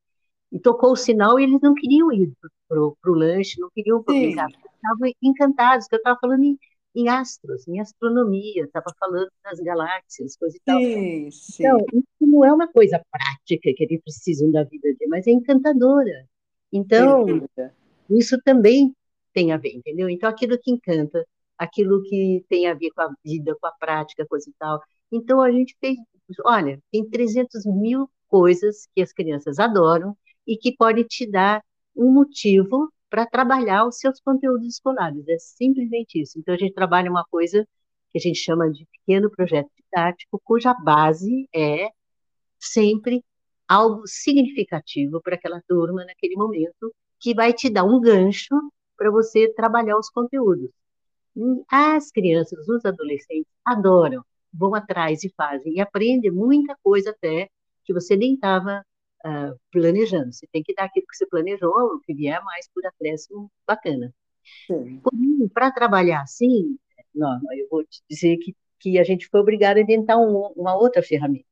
e 0.53 0.61
tocou 0.61 0.93
o 0.93 0.97
sinal 0.97 1.41
e 1.41 1.45
eles 1.45 1.61
não 1.63 1.75
queriam 1.75 2.13
ir 2.13 2.31
para 2.69 2.79
o 2.79 3.15
lanche, 3.15 3.59
não 3.59 3.71
queriam 3.75 4.03
publicar. 4.03 4.49
Estavam 4.49 5.11
encantados, 5.23 5.89
que 5.89 5.95
eu 5.95 5.99
estava 5.99 6.19
falando 6.21 6.45
em, 6.45 6.59
em, 6.95 7.09
astros, 7.09 7.67
em 7.67 7.81
astronomia, 7.81 8.65
estava 8.65 8.93
falando 9.01 9.31
das 9.43 9.59
galáxias, 9.61 10.37
coisa 10.37 10.57
e 10.57 10.61
tal. 10.65 10.79
Sim, 10.79 11.31
sim. 11.31 11.63
Então, 11.65 11.79
isso 11.93 12.31
não 12.31 12.45
é 12.45 12.53
uma 12.53 12.69
coisa 12.69 13.03
prática 13.11 13.73
que 13.75 13.85
eles 13.85 14.01
precisam 14.03 14.51
da 14.51 14.63
vida 14.63 14.89
dele, 14.93 15.09
mas 15.09 15.27
é 15.27 15.31
encantadora. 15.31 16.29
Então, 16.71 17.27
isso 18.11 18.39
também 18.45 18.95
tem 19.33 19.53
a 19.53 19.57
ver, 19.57 19.75
entendeu? 19.75 20.11
Então, 20.11 20.29
aquilo 20.29 20.59
que 20.59 20.71
encanta, 20.71 21.27
aquilo 21.57 22.03
que 22.03 22.45
tem 22.49 22.67
a 22.67 22.75
ver 22.75 22.91
com 22.91 23.01
a 23.01 23.15
vida, 23.25 23.57
com 23.59 23.67
a 23.67 23.73
prática, 23.73 24.27
coisa 24.27 24.51
e 24.51 24.53
tal. 24.59 24.83
Então, 25.11 25.41
a 25.41 25.51
gente 25.51 25.75
fez, 25.81 25.97
olha, 26.45 26.79
tem 26.91 27.09
300 27.09 27.65
mil 27.65 28.11
coisas 28.29 28.89
que 28.95 29.03
as 29.03 29.13
crianças 29.13 29.59
adoram, 29.59 30.17
e 30.47 30.57
que 30.57 30.75
pode 30.77 31.05
te 31.05 31.31
dar 31.31 31.63
um 31.97 32.13
motivo 32.13 32.93
para 33.11 33.27
trabalhar 33.27 33.87
os 33.87 33.99
seus 33.99 34.21
conteúdos 34.21 34.67
escolares. 34.67 35.27
É 35.29 35.39
simplesmente 35.39 36.21
isso. 36.21 36.39
Então, 36.39 36.55
a 36.55 36.59
gente 36.59 36.73
trabalha 36.73 37.11
uma 37.11 37.25
coisa 37.31 37.67
que 38.11 38.19
a 38.19 38.21
gente 38.21 38.39
chama 38.39 38.71
de 38.71 38.87
pequeno 38.87 39.31
projeto 39.31 39.71
didático, 39.77 40.41
cuja 40.45 40.75
base 40.75 41.49
é 41.55 41.89
sempre 42.59 43.25
algo 43.69 44.07
significativo 44.07 45.21
para 45.23 45.35
aquela 45.35 45.63
turma 45.67 46.05
naquele 46.05 46.37
momento, 46.37 46.95
que 47.19 47.35
vai 47.35 47.53
te 47.53 47.71
dar 47.71 47.85
um 47.85 48.01
gancho 48.01 48.55
para 48.97 49.11
você 49.11 49.53
trabalhar 49.55 49.99
os 49.99 50.11
conteúdos. 50.11 50.71
As 51.71 52.11
crianças, 52.11 52.69
os 52.69 52.85
adolescentes 52.85 53.51
adoram, 53.65 54.23
vão 54.53 54.75
atrás 54.75 55.25
e 55.25 55.33
fazem, 55.35 55.75
e 55.75 55.81
aprendem 55.81 56.31
muita 56.31 56.77
coisa 56.83 57.11
até 57.11 57.49
que 57.85 57.93
você 57.93 58.17
nem 58.17 58.35
estava 58.35 58.85
uh, 59.25 59.59
planejando. 59.71 60.33
Você 60.33 60.47
tem 60.53 60.63
que 60.63 60.75
dar 60.75 60.85
aquilo 60.85 61.07
que 61.07 61.17
você 61.17 61.27
planejou, 61.27 61.71
o 61.71 62.01
que 62.01 62.15
vier 62.15 62.43
mais 62.45 62.69
por 62.73 62.85
acréscimo, 62.87 63.51
bacana. 63.67 64.13
Para 65.53 65.71
trabalhar 65.71 66.23
assim, 66.23 66.77
não, 67.15 67.39
eu 67.53 67.69
vou 67.71 67.85
te 67.85 68.03
dizer 68.09 68.37
que, 68.39 68.55
que 68.81 68.99
a 68.99 69.05
gente 69.05 69.29
foi 69.29 69.41
obrigado 69.41 69.77
a 69.77 69.81
inventar 69.81 70.19
um, 70.19 70.53
uma 70.57 70.77
outra 70.77 71.03
ferramenta. 71.03 71.47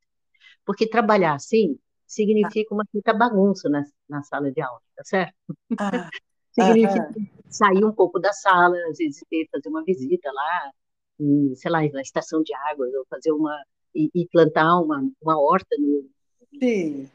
Porque 0.65 0.87
trabalhar 0.87 1.33
assim 1.33 1.77
significa 2.05 2.73
uma 2.73 2.85
certa 2.91 3.13
bagunça 3.13 3.69
na, 3.69 3.83
na 4.09 4.21
sala 4.23 4.51
de 4.51 4.61
aula, 4.61 4.81
tá 4.95 5.03
certo? 5.03 5.33
Ah, 5.79 6.09
significa 6.51 7.09
ah, 7.09 7.41
sair 7.49 7.85
um 7.85 7.91
pouco 7.93 8.19
da 8.19 8.33
sala, 8.33 8.75
às 8.89 8.97
vezes 8.97 9.23
ter, 9.29 9.47
fazer 9.49 9.69
uma 9.69 9.83
visita 9.83 10.29
lá, 10.31 10.71
em, 11.19 11.55
sei 11.55 11.71
lá, 11.71 11.79
na 11.93 12.01
estação 12.01 12.43
de 12.43 12.53
águas, 12.53 12.93
ou 12.93 13.05
fazer 13.09 13.31
uma. 13.31 13.57
e, 13.95 14.09
e 14.13 14.27
plantar 14.27 14.79
uma, 14.81 15.09
uma 15.21 15.41
horta 15.41 15.75
no. 15.79 16.09
Sim. 16.59 17.09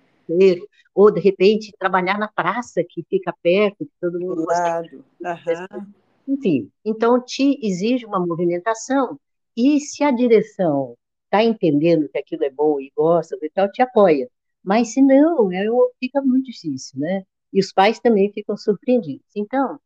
Ou 0.94 1.10
de 1.10 1.20
repente 1.20 1.72
trabalhar 1.78 2.18
na 2.18 2.28
praça 2.28 2.82
que 2.88 3.04
fica 3.08 3.34
perto, 3.42 3.84
que 3.84 3.92
todo 4.00 4.20
mundo 4.20 4.44
gosta. 4.44 4.82
Uhum. 5.20 5.92
Enfim, 6.28 6.70
então 6.84 7.22
te 7.22 7.58
exige 7.62 8.04
uma 8.04 8.18
movimentação 8.18 9.18
e 9.56 9.80
se 9.80 10.02
a 10.02 10.10
direção 10.10 10.96
está 11.24 11.42
entendendo 11.42 12.08
que 12.08 12.18
aquilo 12.18 12.44
é 12.44 12.50
bom 12.50 12.80
e 12.80 12.92
gosta 12.96 13.36
e 13.40 13.50
tal, 13.50 13.70
te 13.70 13.82
apoia. 13.82 14.28
Mas 14.62 14.92
se 14.92 15.00
não, 15.00 15.52
é, 15.52 15.64
fica 16.00 16.20
muito 16.20 16.46
difícil, 16.46 16.98
né? 16.98 17.22
E 17.52 17.60
os 17.60 17.72
pais 17.72 18.00
também 18.00 18.32
ficam 18.32 18.56
surpreendidos. 18.56 19.24
Então, 19.36 19.78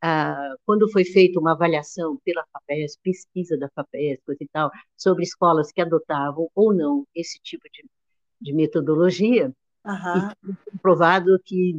ah, 0.00 0.54
quando 0.66 0.90
foi 0.90 1.04
feita 1.04 1.38
uma 1.38 1.52
avaliação 1.52 2.18
pela 2.24 2.44
FAPES, 2.52 2.98
pesquisa 3.02 3.56
da 3.56 3.68
FAPES, 3.74 4.20
coisa 4.24 4.42
e 4.42 4.48
tal, 4.48 4.70
sobre 4.96 5.22
escolas 5.24 5.70
que 5.70 5.80
adotavam 5.80 6.50
ou 6.54 6.74
não 6.74 7.06
esse 7.14 7.38
tipo 7.40 7.64
de, 7.72 7.84
de 8.40 8.52
metodologia, 8.52 9.52
Uhum. 9.84 10.54
E 10.72 10.78
provado 10.78 11.40
que 11.44 11.76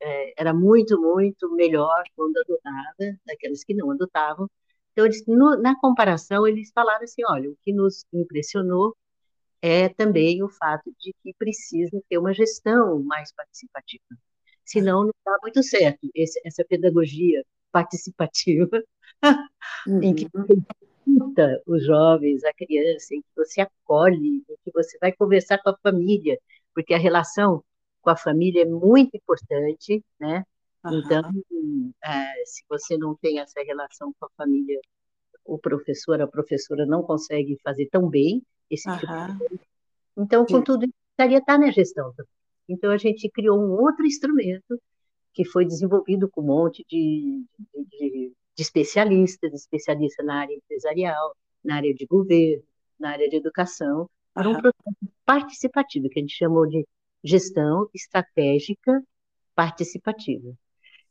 é, 0.00 0.40
era 0.40 0.54
muito, 0.54 1.00
muito 1.00 1.54
melhor 1.54 2.02
quando 2.14 2.36
adotada, 2.38 3.20
daquelas 3.26 3.62
que 3.62 3.74
não 3.74 3.90
adotavam. 3.90 4.48
Então, 4.92 5.04
eles, 5.04 5.22
no, 5.26 5.56
na 5.60 5.78
comparação, 5.78 6.46
eles 6.46 6.70
falaram 6.74 7.04
assim: 7.04 7.22
olha, 7.28 7.50
o 7.50 7.56
que 7.62 7.72
nos 7.72 8.04
impressionou 8.12 8.96
é 9.60 9.88
também 9.88 10.42
o 10.42 10.48
fato 10.48 10.90
de 10.98 11.14
que 11.22 11.34
precisa 11.38 12.00
ter 12.08 12.18
uma 12.18 12.32
gestão 12.32 13.02
mais 13.02 13.32
participativa. 13.32 14.04
Senão, 14.64 15.04
não 15.04 15.12
dá 15.24 15.36
muito 15.42 15.62
certo 15.62 16.08
esse, 16.14 16.40
essa 16.44 16.64
pedagogia 16.64 17.44
participativa, 17.70 18.82
uhum. 19.86 20.02
em 20.02 20.14
que 20.14 20.24
uhum. 20.34 20.46
você 20.46 20.54
escuta 21.06 21.62
os 21.66 21.84
jovens, 21.84 22.44
a 22.44 22.52
criança, 22.52 23.14
em 23.14 23.20
que 23.20 23.28
você 23.36 23.60
acolhe, 23.60 24.44
em 24.48 24.56
que 24.64 24.72
você 24.72 24.98
vai 24.98 25.12
conversar 25.12 25.58
com 25.62 25.70
a 25.70 25.78
família, 25.82 26.38
porque 26.76 26.92
a 26.92 26.98
relação 26.98 27.64
com 28.02 28.10
a 28.10 28.16
família 28.16 28.62
é 28.62 28.66
muito 28.66 29.16
importante, 29.16 30.04
né? 30.20 30.44
Uhum. 30.84 30.98
Então, 30.98 31.22
é, 32.04 32.44
se 32.44 32.62
você 32.68 32.98
não 32.98 33.16
tem 33.16 33.40
essa 33.40 33.62
relação 33.62 34.12
com 34.20 34.26
a 34.26 34.30
família, 34.36 34.78
o 35.42 35.58
professor, 35.58 36.20
a 36.20 36.26
professora 36.26 36.84
não 36.84 37.02
consegue 37.02 37.58
fazer 37.64 37.88
tão 37.90 38.10
bem 38.10 38.42
esse 38.70 38.86
uhum. 38.90 38.98
tipo 38.98 39.48
de. 39.48 39.60
Então, 40.18 40.44
com 40.44 40.62
tudo 40.62 40.84
isso, 40.84 40.94
precisaria 41.16 41.38
estar 41.38 41.58
na 41.58 41.70
gestão. 41.70 42.12
Então, 42.68 42.90
a 42.90 42.98
gente 42.98 43.30
criou 43.30 43.58
um 43.58 43.72
outro 43.80 44.04
instrumento 44.04 44.78
que 45.32 45.46
foi 45.46 45.64
desenvolvido 45.64 46.28
com 46.28 46.42
um 46.42 46.46
monte 46.46 46.84
de, 46.90 47.42
de, 47.90 48.32
de 48.54 48.62
especialistas, 48.62 49.52
especialistas 49.54 50.26
na 50.26 50.40
área 50.40 50.54
empresarial, 50.54 51.34
na 51.64 51.76
área 51.76 51.94
de 51.94 52.04
governo, 52.04 52.62
na 52.98 53.12
área 53.12 53.28
de 53.30 53.36
educação, 53.36 54.10
para 54.36 54.48
um 54.50 54.52
processo 54.52 54.96
participativo, 55.24 56.08
que 56.10 56.18
a 56.18 56.22
gente 56.22 56.36
chamou 56.36 56.66
de 56.66 56.86
gestão 57.24 57.88
estratégica 57.94 59.02
participativa. 59.54 60.52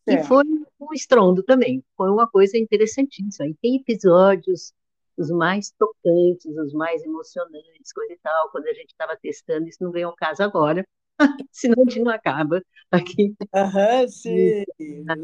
E 0.07 0.23
foi 0.23 0.43
um 0.79 0.93
estrondo 0.93 1.41
também, 1.41 1.83
foi 1.97 2.11
uma 2.11 2.29
coisa 2.29 2.57
interessantíssima. 2.57 3.47
E 3.47 3.55
tem 3.55 3.77
episódios 3.77 4.71
os 5.17 5.31
mais 5.31 5.71
tocantes, 5.71 6.45
os 6.45 6.73
mais 6.73 7.03
emocionantes, 7.03 7.91
coisa 7.93 8.13
e 8.13 8.19
tal, 8.21 8.51
quando 8.51 8.67
a 8.67 8.73
gente 8.73 8.89
estava 8.89 9.17
testando, 9.17 9.67
isso 9.67 9.83
não 9.83 9.91
vem 9.91 10.03
ao 10.03 10.15
caso 10.15 10.43
agora, 10.43 10.85
senão 11.51 11.81
a 11.81 11.89
gente 11.89 12.03
não 12.03 12.11
acaba 12.11 12.61
aqui. 12.91 13.33
Aham, 13.53 14.07
sim, 14.09 14.63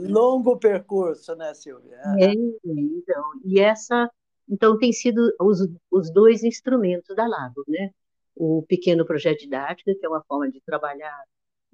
longo 0.07 0.57
percurso, 0.57 1.35
né, 1.35 1.53
Silvia? 1.53 1.99
É, 2.19 2.31
então, 2.33 3.23
e 3.43 3.59
essa 3.59 4.09
então, 4.51 4.77
tem 4.77 4.91
sido 4.91 5.33
os, 5.39 5.65
os 5.89 6.11
dois 6.11 6.43
instrumentos 6.43 7.15
da 7.15 7.25
Lago, 7.25 7.63
né? 7.69 7.89
O 8.35 8.63
pequeno 8.67 9.05
projeto 9.05 9.39
didático, 9.39 9.97
que 9.97 10.05
é 10.05 10.09
uma 10.09 10.23
forma 10.23 10.51
de 10.51 10.59
trabalhar 10.61 11.17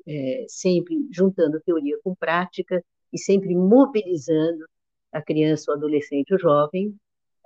é, 0.08 0.46
sempre 0.48 0.96
juntando 1.12 1.60
teoria 1.62 1.98
com 2.04 2.13
prática 2.13 2.84
e 3.12 3.18
sempre 3.18 3.56
mobilizando 3.56 4.63
a 5.12 5.22
criança, 5.22 5.72
o 5.72 5.74
adolescente, 5.74 6.36
o 6.36 6.40
jovem. 6.40 6.96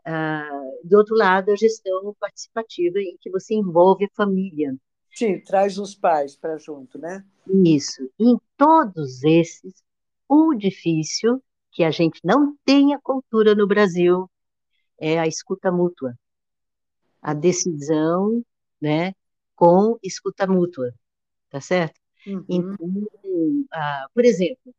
Ah, 0.05 0.49
do 0.83 0.97
outro 0.97 1.15
lado, 1.15 1.51
a 1.51 1.55
gestão 1.55 2.13
participativa, 2.19 2.99
em 2.99 3.15
que 3.21 3.29
você 3.29 3.53
envolve 3.53 4.05
a 4.05 4.15
família. 4.15 4.75
Sim, 5.13 5.39
traz 5.41 5.77
os 5.77 5.95
pais 5.95 6.35
para 6.35 6.57
junto, 6.57 6.97
né? 6.97 7.23
Isso. 7.47 8.09
Em 8.19 8.37
todos 8.57 9.23
esses, 9.23 9.83
o 10.27 10.53
difícil 10.55 11.41
que 11.71 11.83
a 11.83 11.91
gente 11.91 12.19
não 12.23 12.57
tem 12.65 12.93
a 12.93 12.99
cultura 12.99 13.55
no 13.55 13.67
Brasil 13.67 14.29
é 15.01 15.19
a 15.19 15.27
escuta 15.27 15.71
mútua. 15.71 16.15
A 17.21 17.33
decisão, 17.33 18.43
né, 18.79 19.13
com 19.55 19.97
escuta 20.01 20.47
mútua, 20.47 20.93
tá 21.49 21.59
certo? 21.59 21.99
Uhum. 22.25 22.45
Então, 22.47 23.65
ah, 23.73 24.07
por 24.13 24.23
exemplo, 24.23 24.73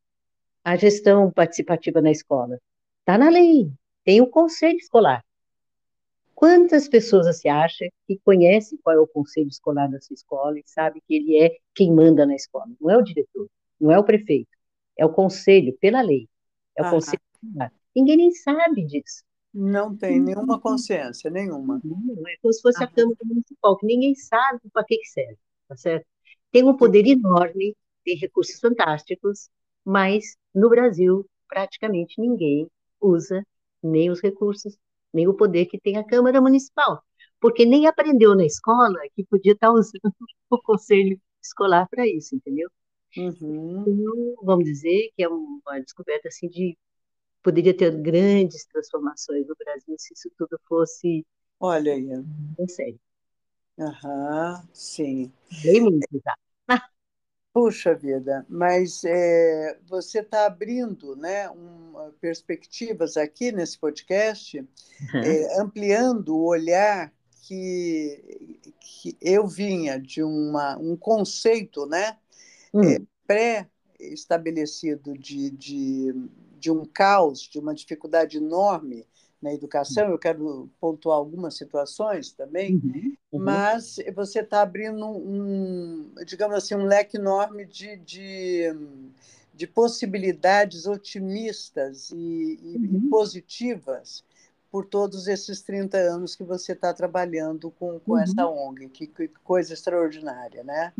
a 0.64 0.76
gestão 0.76 1.30
participativa 1.30 2.00
na 2.00 2.10
escola 2.10 2.58
está 3.00 3.18
na 3.18 3.28
lei, 3.28 3.70
tem 4.04 4.20
o 4.20 4.26
conselho 4.28 4.76
escolar. 4.76 5.24
Quantas 6.34 6.88
pessoas 6.88 7.26
você 7.26 7.48
acha 7.48 7.88
que 8.06 8.18
conhece 8.24 8.78
qual 8.82 8.96
é 8.96 9.00
o 9.00 9.06
conselho 9.06 9.48
escolar 9.48 9.88
da 9.88 10.00
sua 10.00 10.14
escola 10.14 10.58
e 10.58 10.62
sabe 10.66 11.00
que 11.06 11.14
ele 11.14 11.40
é 11.40 11.56
quem 11.74 11.92
manda 11.92 12.24
na 12.26 12.34
escola? 12.34 12.70
Não 12.80 12.90
é 12.90 12.96
o 12.96 13.02
diretor, 13.02 13.48
não 13.80 13.90
é 13.90 13.98
o 13.98 14.04
prefeito, 14.04 14.50
é 14.96 15.04
o 15.04 15.12
conselho, 15.12 15.76
pela 15.78 16.00
lei, 16.00 16.28
é 16.76 16.82
o 16.82 16.90
conselho 16.90 17.22
escolar. 17.34 17.72
Ninguém 17.94 18.16
nem 18.16 18.32
sabe 18.32 18.84
disso. 18.86 19.22
Não 19.54 19.94
tem 19.94 20.18
nenhuma 20.18 20.58
consciência, 20.58 21.30
nenhuma. 21.30 21.80
Não, 21.84 22.28
é 22.28 22.36
como 22.40 22.52
se 22.52 22.62
fosse 22.62 22.82
ah. 22.82 22.86
a 22.86 22.90
Câmara 22.90 23.18
Municipal, 23.24 23.76
que 23.76 23.86
ninguém 23.86 24.14
sabe 24.14 24.60
para 24.72 24.84
que, 24.84 24.96
que 24.96 25.06
serve, 25.06 25.38
tá 25.68 25.76
certo? 25.76 26.06
Tem 26.50 26.64
um 26.64 26.76
poder 26.76 27.06
enorme, 27.06 27.76
tem 28.04 28.16
recursos 28.16 28.58
fantásticos, 28.58 29.50
mas 29.84 30.36
no 30.54 30.68
Brasil 30.70 31.26
praticamente 31.48 32.20
ninguém 32.20 32.66
usa 33.00 33.44
nem 33.82 34.10
os 34.10 34.22
recursos, 34.22 34.76
nem 35.12 35.28
o 35.28 35.34
poder 35.34 35.66
que 35.66 35.78
tem 35.78 35.98
a 35.98 36.04
Câmara 36.04 36.40
Municipal, 36.40 37.02
porque 37.40 37.66
nem 37.66 37.86
aprendeu 37.86 38.34
na 38.34 38.46
escola 38.46 38.98
que 39.14 39.24
podia 39.24 39.52
estar 39.52 39.70
usando 39.70 40.00
o 40.50 40.62
conselho 40.62 41.20
escolar 41.42 41.86
para 41.90 42.06
isso, 42.06 42.34
entendeu? 42.34 42.70
Uhum. 43.16 43.84
Então, 43.86 44.34
vamos 44.42 44.64
dizer 44.64 45.10
que 45.14 45.22
é 45.22 45.28
uma 45.28 45.80
descoberta 45.80 46.28
assim 46.28 46.48
de 46.48 46.76
poderia 47.42 47.76
ter 47.76 47.90
grandes 48.00 48.64
transformações 48.66 49.46
no 49.46 49.54
Brasil 49.56 49.94
se 49.98 50.14
isso 50.14 50.30
tudo 50.36 50.58
fosse. 50.66 51.26
Olha 51.58 51.92
aí. 51.92 52.08
Em 52.58 52.68
sério. 52.68 53.00
Aham, 53.78 54.68
sim. 54.72 55.32
Bem 55.62 55.80
muito, 55.80 56.20
tá? 56.22 56.36
Puxa 57.52 57.94
vida, 57.94 58.46
mas 58.48 59.04
é, 59.04 59.78
você 59.86 60.20
está 60.20 60.46
abrindo 60.46 61.14
né, 61.16 61.50
um, 61.50 62.10
perspectivas 62.20 63.16
aqui 63.18 63.52
nesse 63.52 63.78
podcast, 63.78 64.58
uhum. 64.58 65.20
é, 65.20 65.60
ampliando 65.60 66.34
o 66.34 66.46
olhar 66.46 67.12
que, 67.42 68.58
que 68.80 69.16
eu 69.20 69.46
vinha 69.46 70.00
de 70.00 70.22
uma, 70.22 70.78
um 70.78 70.96
conceito 70.96 71.84
né, 71.86 72.16
uhum. 72.72 72.84
é, 72.84 73.02
pré-estabelecido 73.26 75.12
de, 75.18 75.50
de 75.50 76.14
de 76.62 76.70
um 76.70 76.84
caos, 76.84 77.40
de 77.40 77.58
uma 77.58 77.74
dificuldade 77.74 78.36
enorme 78.36 79.04
na 79.42 79.52
educação. 79.52 80.08
Eu 80.08 80.18
quero 80.18 80.70
pontuar 80.80 81.18
algumas 81.18 81.56
situações 81.56 82.30
também, 82.30 82.76
uhum, 82.76 83.16
uhum. 83.32 83.44
mas 83.44 83.96
você 84.14 84.40
está 84.40 84.62
abrindo 84.62 85.04
um, 85.04 86.12
digamos 86.24 86.56
assim, 86.56 86.76
um 86.76 86.84
leque 86.84 87.16
enorme 87.16 87.66
de, 87.66 87.96
de, 87.96 88.66
de 89.52 89.66
possibilidades 89.66 90.86
otimistas 90.86 92.10
e, 92.12 92.60
uhum. 92.62 93.00
e, 93.06 93.08
positivas 93.10 94.24
por 94.70 94.86
todos 94.86 95.26
esses 95.26 95.62
30 95.62 95.98
anos 95.98 96.36
que 96.36 96.44
você 96.44 96.72
está 96.72 96.94
trabalhando 96.94 97.72
com, 97.72 97.98
com 97.98 98.16
essa 98.16 98.46
uhum. 98.46 98.68
ONG. 98.68 98.88
Que, 98.88 99.08
que, 99.08 99.28
coisa 99.42 99.74
extraordinária, 99.74 100.62
né? 100.62 100.92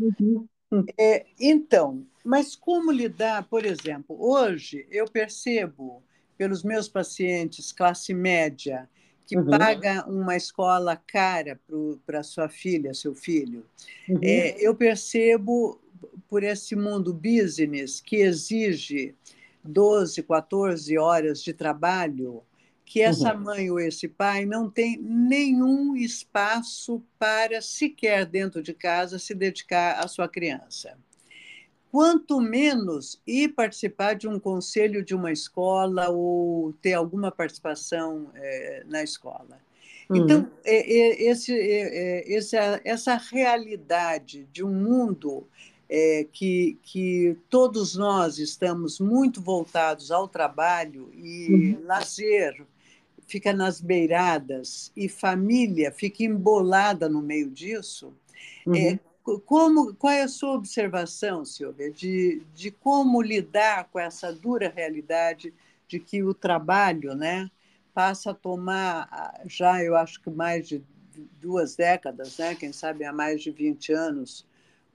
Uhum. 0.73 0.85
É, 0.97 1.25
então, 1.39 2.03
mas 2.25 2.55
como 2.55 2.91
lidar, 2.91 3.43
por 3.43 3.63
exemplo, 3.63 4.15
hoje 4.19 4.87
eu 4.89 5.05
percebo 5.05 6.01
pelos 6.35 6.63
meus 6.63 6.89
pacientes 6.89 7.71
classe 7.71 8.13
média 8.13 8.89
que 9.27 9.37
uhum. 9.37 9.45
paga 9.45 10.03
uma 10.09 10.35
escola 10.35 10.95
cara 10.95 11.59
para 12.05 12.23
sua 12.23 12.49
filha, 12.49 12.93
seu 12.93 13.13
filho, 13.13 13.65
uhum. 14.09 14.19
é, 14.21 14.55
eu 14.59 14.73
percebo 14.75 15.79
por 16.27 16.43
esse 16.43 16.75
mundo 16.75 17.13
business 17.13 18.01
que 18.01 18.17
exige 18.17 19.15
12, 19.63 20.23
14 20.23 20.97
horas 20.97 21.41
de 21.43 21.53
trabalho, 21.53 22.43
que 22.93 23.01
essa 23.01 23.33
uhum. 23.33 23.41
mãe 23.41 23.71
ou 23.71 23.79
esse 23.79 24.07
pai 24.07 24.45
não 24.45 24.69
tem 24.69 24.99
nenhum 25.01 25.95
espaço 25.95 27.01
para 27.17 27.59
sequer 27.59 28.23
dentro 28.23 28.61
de 28.61 28.71
casa 28.71 29.17
se 29.17 29.33
dedicar 29.33 29.93
à 29.93 30.07
sua 30.07 30.29
criança. 30.29 30.95
Quanto 31.91 32.39
menos 32.39 33.19
ir 33.25 33.55
participar 33.55 34.13
de 34.13 34.27
um 34.27 34.39
conselho 34.39 35.03
de 35.03 35.15
uma 35.15 35.31
escola 35.31 36.09
ou 36.09 36.71
ter 36.83 36.93
alguma 36.93 37.31
participação 37.31 38.29
é, 38.35 38.83
na 38.85 39.01
escola. 39.01 39.59
Então, 40.13 40.41
uhum. 40.41 40.51
é, 40.63 40.75
é, 40.75 41.31
esse, 41.31 41.51
é, 41.51 42.31
essa, 42.31 42.79
essa 42.85 43.15
realidade 43.15 44.47
de 44.51 44.63
um 44.63 44.71
mundo 44.71 45.47
é, 45.89 46.27
que, 46.31 46.77
que 46.83 47.35
todos 47.49 47.95
nós 47.95 48.37
estamos 48.37 48.99
muito 48.99 49.41
voltados 49.41 50.11
ao 50.11 50.27
trabalho 50.27 51.09
e 51.15 51.75
uhum. 51.75 51.87
lazer 51.87 52.63
fica 53.33 53.51
nas 53.51 53.81
beiradas 53.81 54.91
e 54.95 55.09
família 55.09 55.91
fica 55.91 56.23
embolada 56.23 57.09
no 57.09 57.19
meio 57.19 57.49
disso. 57.49 58.13
É, 58.67 58.69
uhum. 58.69 58.75
É, 58.75 58.99
como, 59.43 59.95
qual 59.95 60.13
é 60.13 60.21
a 60.21 60.27
sua 60.27 60.53
observação, 60.53 61.43
Silvia, 61.43 61.89
de, 61.89 62.43
de 62.53 62.69
como 62.69 63.23
lidar 63.23 63.85
com 63.85 63.99
essa 63.99 64.31
dura 64.31 64.71
realidade 64.75 65.51
de 65.87 65.99
que 65.99 66.21
o 66.21 66.31
trabalho 66.31 67.15
né, 67.15 67.49
passa 67.91 68.31
a 68.31 68.35
tomar, 68.35 69.41
já 69.47 69.83
eu 69.83 69.95
acho 69.95 70.21
que 70.21 70.29
mais 70.29 70.67
de 70.67 70.83
duas 71.41 71.75
décadas, 71.75 72.37
né, 72.37 72.53
quem 72.53 72.71
sabe 72.71 73.03
há 73.03 73.11
mais 73.11 73.41
de 73.41 73.49
20 73.49 73.93
anos, 73.93 74.45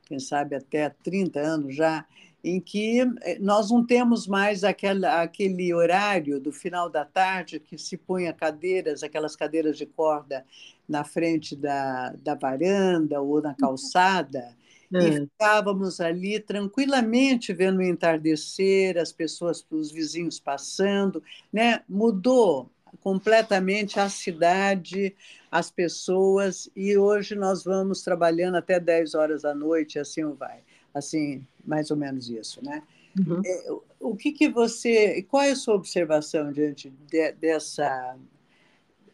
quem 0.08 0.18
sabe 0.18 0.56
até 0.56 0.88
30 0.88 1.38
anos 1.38 1.76
já, 1.76 2.06
em 2.42 2.60
que 2.60 3.00
eh, 3.22 3.38
nós 3.40 3.70
não 3.70 3.84
temos 3.84 4.26
mais 4.26 4.64
aquela, 4.64 5.22
aquele 5.22 5.72
horário 5.74 6.40
do 6.40 6.50
final 6.50 6.88
da 6.88 7.04
tarde 7.04 7.60
que 7.60 7.76
se 7.76 7.96
põe 7.96 8.32
cadeiras, 8.32 9.02
aquelas 9.02 9.36
cadeiras 9.36 9.76
de 9.76 9.84
corda 9.84 10.44
na 10.88 11.04
frente 11.04 11.54
da, 11.54 12.10
da 12.22 12.34
varanda 12.34 13.20
ou 13.20 13.42
na 13.42 13.54
calçada, 13.54 14.56
é. 14.94 14.98
e 14.98 15.12
ficávamos 15.26 16.00
ali 16.00 16.40
tranquilamente 16.40 17.52
vendo 17.52 17.78
o 17.78 17.82
entardecer, 17.82 18.96
as 18.96 19.12
pessoas, 19.12 19.64
os 19.70 19.92
vizinhos 19.92 20.40
passando, 20.40 21.22
né? 21.52 21.82
Mudou 21.86 22.70
completamente 23.00 23.98
a 23.98 24.08
cidade, 24.08 25.14
as 25.50 25.70
pessoas, 25.70 26.70
e 26.76 26.96
hoje 26.96 27.34
nós 27.34 27.64
vamos 27.64 28.02
trabalhando 28.02 28.56
até 28.56 28.78
10 28.78 29.14
horas 29.14 29.42
da 29.42 29.54
noite, 29.54 29.98
assim 29.98 30.24
vai. 30.32 30.62
Assim, 30.94 31.46
mais 31.64 31.90
ou 31.90 31.96
menos 31.96 32.28
isso, 32.28 32.64
né? 32.64 32.82
Uhum. 33.18 33.40
É, 33.44 33.66
o 34.00 34.16
que, 34.16 34.32
que 34.32 34.48
você. 34.48 35.22
Qual 35.22 35.42
é 35.42 35.50
a 35.50 35.56
sua 35.56 35.74
observação 35.74 36.52
diante 36.52 36.90
de, 36.90 37.32
dessa. 37.32 38.16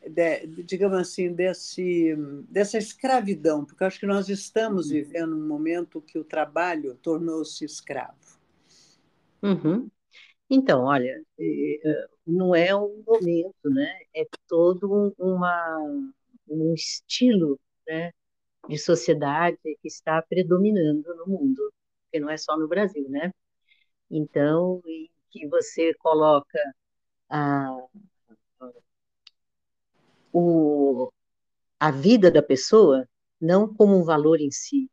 De, 0.06 0.46
digamos 0.64 0.98
assim, 0.98 1.32
desse, 1.32 2.14
dessa 2.48 2.78
escravidão? 2.78 3.64
Porque 3.64 3.82
eu 3.82 3.86
acho 3.86 4.00
que 4.00 4.06
nós 4.06 4.28
estamos 4.28 4.86
uhum. 4.86 4.92
vivendo 4.92 5.36
um 5.36 5.46
momento 5.46 6.00
que 6.00 6.18
o 6.18 6.24
trabalho 6.24 6.94
tornou-se 6.96 7.64
escravo. 7.64 8.14
Uhum. 9.42 9.88
Então, 10.48 10.84
olha, 10.84 11.22
é, 11.38 12.08
não 12.26 12.54
é 12.54 12.74
um 12.74 13.02
momento, 13.06 13.70
né? 13.70 14.00
É 14.14 14.26
todo 14.48 15.14
uma, 15.18 15.78
um 16.48 16.74
estilo, 16.74 17.58
né? 17.86 18.12
de 18.68 18.78
sociedade 18.78 19.58
que 19.62 19.88
está 19.88 20.22
predominando 20.22 21.14
no 21.16 21.26
mundo, 21.26 21.72
porque 22.04 22.20
não 22.20 22.30
é 22.30 22.36
só 22.36 22.56
no 22.56 22.68
Brasil, 22.68 23.08
né? 23.08 23.32
Então, 24.10 24.82
que 25.30 25.46
você 25.48 25.94
coloca 25.94 26.58
a, 27.28 27.76
o, 30.32 31.10
a 31.78 31.90
vida 31.90 32.30
da 32.30 32.42
pessoa 32.42 33.08
não 33.40 33.72
como 33.72 33.98
um 33.98 34.04
valor 34.04 34.40
em 34.40 34.50
si, 34.50 34.90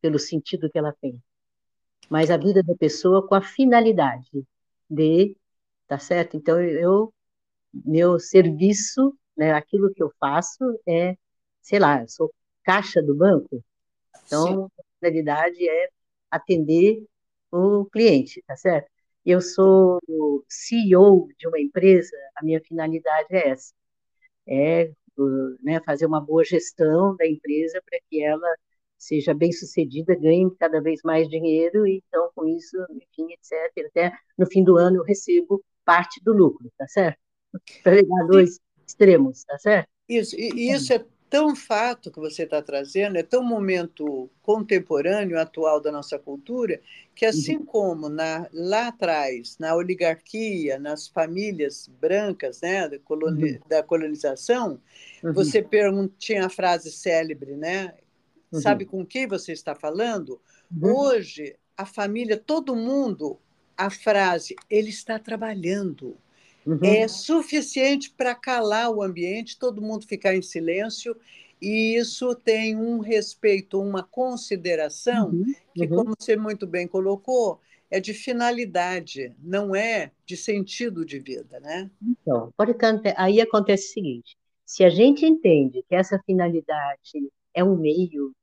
pelo 0.00 0.18
sentido 0.18 0.70
que 0.70 0.78
ela 0.78 0.92
tem, 1.00 1.22
mas 2.08 2.30
a 2.30 2.36
vida 2.36 2.62
da 2.62 2.74
pessoa 2.74 3.26
com 3.26 3.34
a 3.34 3.42
finalidade 3.42 4.44
de, 4.90 5.36
tá 5.92 5.98
certo? 5.98 6.38
Então 6.38 6.58
eu 6.58 7.12
meu 7.84 8.18
serviço, 8.18 9.14
né, 9.36 9.52
aquilo 9.52 9.92
que 9.92 10.02
eu 10.02 10.10
faço 10.18 10.64
é, 10.88 11.16
sei 11.60 11.78
lá, 11.78 12.00
eu 12.00 12.08
sou 12.08 12.32
caixa 12.64 13.02
do 13.02 13.14
banco, 13.14 13.62
então 14.24 14.46
Sim. 14.46 14.64
a 14.64 14.82
finalidade 14.98 15.68
é 15.68 15.88
atender 16.30 17.04
o 17.50 17.84
cliente, 17.86 18.42
tá 18.46 18.56
certo? 18.56 18.90
Eu 19.24 19.42
sou 19.42 20.00
CEO 20.48 21.28
de 21.38 21.46
uma 21.46 21.60
empresa, 21.60 22.16
a 22.36 22.42
minha 22.42 22.60
finalidade 22.62 23.28
é 23.30 23.48
essa, 23.50 23.74
é 24.46 24.92
né, 25.62 25.78
fazer 25.84 26.06
uma 26.06 26.22
boa 26.22 26.42
gestão 26.42 27.14
da 27.16 27.26
empresa 27.26 27.82
para 27.84 27.98
que 28.08 28.22
ela 28.22 28.48
seja 28.96 29.34
bem 29.34 29.52
sucedida, 29.52 30.14
ganhe 30.14 30.50
cada 30.58 30.80
vez 30.80 31.02
mais 31.04 31.28
dinheiro, 31.28 31.86
e 31.86 32.02
então 32.08 32.30
com 32.34 32.46
isso, 32.48 32.78
enfim, 32.90 33.30
etc. 33.34 33.88
Até 33.88 34.12
no 34.38 34.46
fim 34.46 34.64
do 34.64 34.78
ano 34.78 34.98
eu 34.98 35.04
recebo 35.04 35.62
parte 35.84 36.20
do 36.22 36.32
lucro, 36.32 36.70
tá 36.76 36.86
certo? 36.88 37.18
Para 37.82 37.96
pegar 37.96 38.26
dois 38.26 38.58
extremos, 38.86 39.44
tá 39.44 39.58
certo? 39.58 39.88
Isso, 40.08 40.36
e 40.38 40.70
isso 40.70 40.92
é 40.92 41.04
tão 41.32 41.56
fato 41.56 42.10
que 42.10 42.20
você 42.20 42.42
está 42.42 42.60
trazendo, 42.60 43.16
é 43.16 43.22
tão 43.22 43.42
momento 43.42 44.28
contemporâneo, 44.42 45.40
atual 45.40 45.80
da 45.80 45.90
nossa 45.90 46.18
cultura, 46.18 46.78
que 47.14 47.24
assim 47.24 47.56
uhum. 47.56 47.64
como 47.64 48.08
na, 48.10 48.46
lá 48.52 48.88
atrás, 48.88 49.56
na 49.58 49.74
oligarquia, 49.74 50.78
nas 50.78 51.08
famílias 51.08 51.88
brancas 51.98 52.60
né, 52.60 52.86
da, 52.86 52.98
coloni, 52.98 53.52
uhum. 53.52 53.60
da 53.66 53.82
colonização, 53.82 54.78
uhum. 55.24 55.32
você 55.32 55.66
tinha 56.18 56.44
a 56.44 56.50
frase 56.50 56.92
célebre, 56.92 57.56
né? 57.56 57.94
Uhum. 58.52 58.60
Sabe 58.60 58.84
com 58.84 59.06
quem 59.06 59.26
você 59.26 59.52
está 59.52 59.74
falando? 59.74 60.38
Uhum. 60.70 60.94
Hoje, 60.94 61.56
a 61.74 61.86
família, 61.86 62.36
todo 62.36 62.76
mundo, 62.76 63.38
a 63.86 63.90
frase, 63.90 64.54
ele 64.70 64.90
está 64.90 65.18
trabalhando 65.18 66.16
uhum. 66.66 66.78
é 66.82 67.06
suficiente 67.08 68.10
para 68.10 68.34
calar 68.34 68.90
o 68.90 69.02
ambiente, 69.02 69.58
todo 69.58 69.82
mundo 69.82 70.06
ficar 70.06 70.34
em 70.34 70.42
silêncio, 70.42 71.16
e 71.60 71.96
isso 71.96 72.34
tem 72.34 72.76
um 72.76 72.98
respeito, 72.98 73.80
uma 73.80 74.02
consideração, 74.02 75.30
uhum. 75.30 75.44
que, 75.74 75.82
uhum. 75.84 75.96
como 75.96 76.14
você 76.18 76.36
muito 76.36 76.66
bem 76.66 76.88
colocou, 76.88 77.60
é 77.90 78.00
de 78.00 78.14
finalidade, 78.14 79.36
não 79.38 79.76
é 79.76 80.10
de 80.24 80.36
sentido 80.36 81.04
de 81.04 81.18
vida, 81.18 81.60
né? 81.60 81.90
Então, 82.02 82.52
pode 82.56 82.74
aí 83.16 83.40
acontece 83.40 83.90
o 83.90 83.92
seguinte: 83.92 84.36
se 84.64 84.82
a 84.82 84.88
gente 84.88 85.26
entende 85.26 85.84
que 85.86 85.94
essa 85.94 86.18
finalidade 86.24 87.30
é 87.54 87.62
um 87.62 87.76
meio 87.76 88.34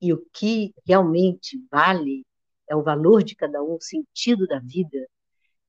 e 0.00 0.12
o 0.12 0.24
que 0.32 0.74
realmente 0.86 1.60
vale 1.70 2.24
é 2.68 2.76
o 2.76 2.82
valor 2.82 3.22
de 3.22 3.34
cada 3.34 3.62
um, 3.62 3.74
o 3.74 3.80
sentido 3.80 4.46
da 4.46 4.58
vida, 4.58 5.06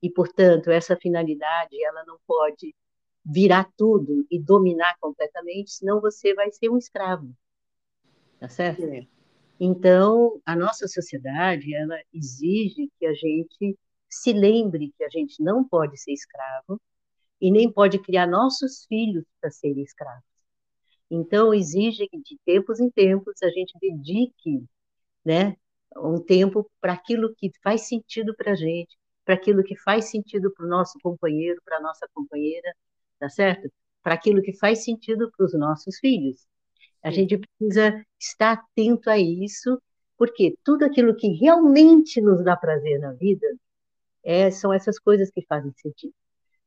e, 0.02 0.10
portanto, 0.10 0.70
essa 0.70 0.96
finalidade 0.96 1.82
ela 1.84 2.04
não 2.04 2.18
pode 2.26 2.74
virar 3.24 3.68
tudo 3.76 4.26
e 4.30 4.38
dominar 4.40 4.96
completamente, 5.00 5.72
senão 5.72 6.00
você 6.00 6.34
vai 6.34 6.50
ser 6.50 6.70
um 6.70 6.78
escravo. 6.78 7.34
Tá 8.38 8.48
certo? 8.48 8.84
É. 8.84 9.06
Então, 9.60 10.40
a 10.46 10.54
nossa 10.54 10.86
sociedade, 10.86 11.74
ela 11.74 11.96
exige 12.14 12.88
que 12.98 13.06
a 13.06 13.12
gente 13.12 13.76
se 14.08 14.32
lembre 14.32 14.94
que 14.96 15.04
a 15.04 15.08
gente 15.08 15.42
não 15.42 15.64
pode 15.64 16.00
ser 16.00 16.12
escravo 16.12 16.80
e 17.40 17.50
nem 17.50 17.70
pode 17.70 17.98
criar 17.98 18.26
nossos 18.26 18.86
filhos 18.86 19.24
para 19.40 19.50
serem 19.50 19.82
escravos. 19.82 20.24
Então, 21.10 21.52
exige 21.52 22.06
que 22.08 22.18
de 22.18 22.38
tempos 22.44 22.80
em 22.80 22.90
tempos 22.90 23.42
a 23.42 23.48
gente 23.50 23.76
dedique, 23.80 24.64
né, 25.24 25.56
um 25.96 26.20
tempo 26.22 26.70
para 26.80 26.92
aquilo 26.92 27.34
que 27.34 27.50
faz 27.62 27.88
sentido 27.88 28.34
para 28.36 28.52
a 28.52 28.54
gente, 28.54 28.96
para 29.24 29.34
aquilo 29.34 29.62
que 29.62 29.76
faz 29.76 30.10
sentido 30.10 30.52
para 30.52 30.66
o 30.66 30.68
nosso 30.68 30.98
companheiro, 31.02 31.60
para 31.64 31.78
a 31.78 31.80
nossa 31.80 32.08
companheira, 32.14 32.72
tá 33.18 33.28
certo? 33.28 33.70
Para 34.02 34.14
aquilo 34.14 34.42
que 34.42 34.52
faz 34.54 34.84
sentido 34.84 35.30
para 35.36 35.46
os 35.46 35.54
nossos 35.54 35.98
filhos. 35.98 36.46
A 37.02 37.10
gente 37.10 37.38
precisa 37.38 38.04
estar 38.18 38.52
atento 38.52 39.10
a 39.10 39.18
isso, 39.18 39.80
porque 40.16 40.56
tudo 40.64 40.84
aquilo 40.84 41.14
que 41.14 41.28
realmente 41.28 42.20
nos 42.20 42.42
dá 42.44 42.56
prazer 42.56 42.98
na 43.00 43.12
vida 43.12 43.46
é, 44.24 44.50
são 44.50 44.72
essas 44.72 44.98
coisas 44.98 45.30
que 45.30 45.42
fazem 45.46 45.72
sentido. 45.76 46.14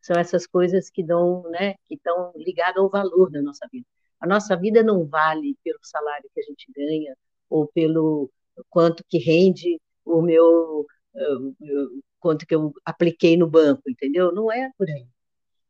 São 0.02 0.18
essas 0.18 0.48
coisas 0.48 0.90
que 0.90 1.04
dão, 1.04 1.44
né, 1.50 1.76
que 1.88 1.96
estão 1.96 2.34
ligadas 2.36 2.78
ao 2.78 2.90
valor 2.90 3.30
da 3.30 3.42
nossa 3.42 3.68
vida. 3.72 3.86
A 4.20 4.28
nossa 4.28 4.56
vida 4.56 4.84
não 4.84 5.06
vale 5.06 5.58
pelo 5.64 5.80
salário 5.84 6.30
que 6.34 6.40
a 6.42 6.44
gente 6.44 6.72
ganha 6.76 7.16
ou 7.50 7.68
pelo 7.68 8.32
quanto 8.70 9.04
que 9.08 9.18
rende 9.18 9.80
o 10.06 10.22
meu, 10.22 10.86
uh, 11.16 12.04
quanto 12.20 12.46
que 12.46 12.56
eu 12.56 12.74
apliquei 12.86 13.38
no 13.38 13.50
banco, 13.50 13.84
entendeu? 13.90 14.32
Não 14.34 14.52
é 14.52 14.70
por 14.78 14.90
aí. 14.90 15.08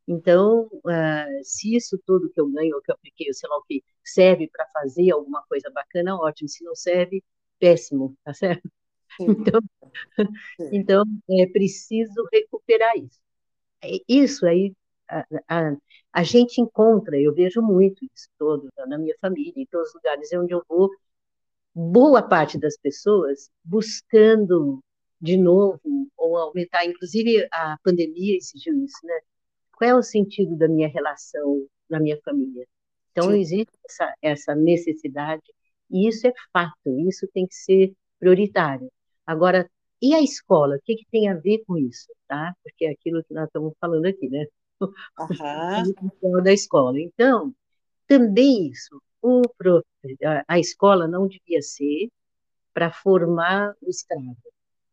Então, 0.06 0.68
uh, 0.84 1.44
se 1.44 1.76
isso 1.76 1.98
tudo 2.06 2.30
que 2.30 2.40
eu 2.40 2.48
ganho, 2.48 2.74
ou 2.74 2.82
que 2.82 2.90
eu 2.90 2.94
apliquei, 2.94 3.32
sei 3.32 3.48
lá 3.48 3.56
o 3.56 3.62
que, 3.62 3.82
serve 4.04 4.48
para 4.48 4.66
fazer 4.72 5.10
alguma 5.12 5.42
coisa 5.48 5.70
bacana, 5.70 6.16
ótimo. 6.16 6.48
Se 6.48 6.64
não 6.64 6.74
serve, 6.74 7.22
péssimo, 7.58 8.16
tá 8.24 8.34
certo? 8.34 8.68
Sim. 9.20 9.26
Então, 9.52 9.60
Sim. 10.56 10.68
então 10.72 11.04
é 11.30 11.46
preciso 11.46 12.26
recuperar 12.32 12.96
isso. 12.96 13.20
Isso 14.08 14.46
aí, 14.46 14.74
a, 15.08 15.26
a, 15.48 15.76
a, 16.12 16.22
gente 16.22 16.60
encontra, 16.60 17.20
eu 17.20 17.34
vejo 17.34 17.60
muito 17.60 18.04
isso 18.04 18.28
todo 18.38 18.68
na 18.86 18.96
minha 18.96 19.14
família, 19.20 19.52
em 19.56 19.66
todos 19.66 19.88
os 19.88 19.94
lugares 19.94 20.32
onde 20.32 20.54
eu 20.54 20.64
vou, 20.68 20.90
boa 21.74 22.22
parte 22.22 22.58
das 22.58 22.76
pessoas 22.76 23.50
buscando 23.64 24.82
de 25.20 25.36
novo, 25.36 25.80
ou 26.16 26.36
aumentar, 26.36 26.84
inclusive 26.84 27.46
a 27.52 27.76
pandemia 27.84 28.36
exigiu 28.36 28.74
isso, 28.84 28.98
né? 29.04 29.20
Qual 29.76 29.88
é 29.90 29.94
o 29.94 30.02
sentido 30.02 30.56
da 30.56 30.68
minha 30.68 30.88
relação 30.88 31.66
na 31.88 32.00
minha 32.00 32.18
família? 32.24 32.66
Então, 33.12 33.30
Sim. 33.30 33.40
existe 33.40 33.72
essa, 33.88 34.14
essa 34.20 34.54
necessidade, 34.54 35.42
e 35.90 36.08
isso 36.08 36.26
é 36.26 36.32
fato, 36.52 36.74
isso 37.08 37.28
tem 37.32 37.46
que 37.46 37.54
ser 37.54 37.92
prioritário. 38.18 38.90
Agora, 39.24 39.70
e 40.00 40.14
a 40.14 40.20
escola? 40.20 40.76
O 40.76 40.80
que, 40.84 40.96
que 40.96 41.06
tem 41.10 41.28
a 41.28 41.34
ver 41.34 41.62
com 41.66 41.78
isso? 41.78 42.08
Tá? 42.26 42.54
Porque 42.62 42.84
é 42.86 42.90
aquilo 42.90 43.22
que 43.22 43.32
nós 43.32 43.46
estamos 43.46 43.74
falando 43.80 44.06
aqui, 44.06 44.28
né? 44.28 44.46
Uhum. 44.80 44.88
da 46.42 46.52
escola. 46.52 46.98
Então, 47.00 47.54
também 48.08 48.68
isso, 48.68 49.00
o, 49.22 49.42
a 50.48 50.58
escola 50.58 51.06
não 51.06 51.28
devia 51.28 51.62
ser 51.62 52.10
para 52.74 52.90
formar 52.92 53.74
o 53.80 53.88
escravo, 53.88 54.36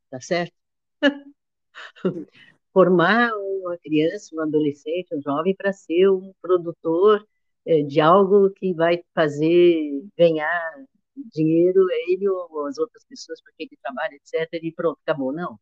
tá 0.09 0.21
certo? 0.21 0.53
formar 2.73 3.31
uma 3.35 3.77
criança, 3.77 4.35
um 4.35 4.41
adolescente, 4.41 5.15
um 5.15 5.21
jovem 5.21 5.55
para 5.55 5.73
ser 5.73 6.09
um 6.09 6.33
produtor 6.41 7.25
é, 7.65 7.81
de 7.83 7.99
algo 7.99 8.49
que 8.51 8.73
vai 8.73 9.03
fazer 9.13 10.03
ganhar 10.17 10.85
dinheiro 11.33 11.85
ele 12.07 12.27
ou 12.29 12.65
as 12.67 12.77
outras 12.77 13.03
pessoas 13.05 13.41
porque 13.41 13.63
ele 13.63 13.77
trabalha, 13.81 14.15
etc. 14.15 14.47
E 14.63 14.71
pronto, 14.71 14.99
acabou. 15.03 15.33
Não. 15.33 15.59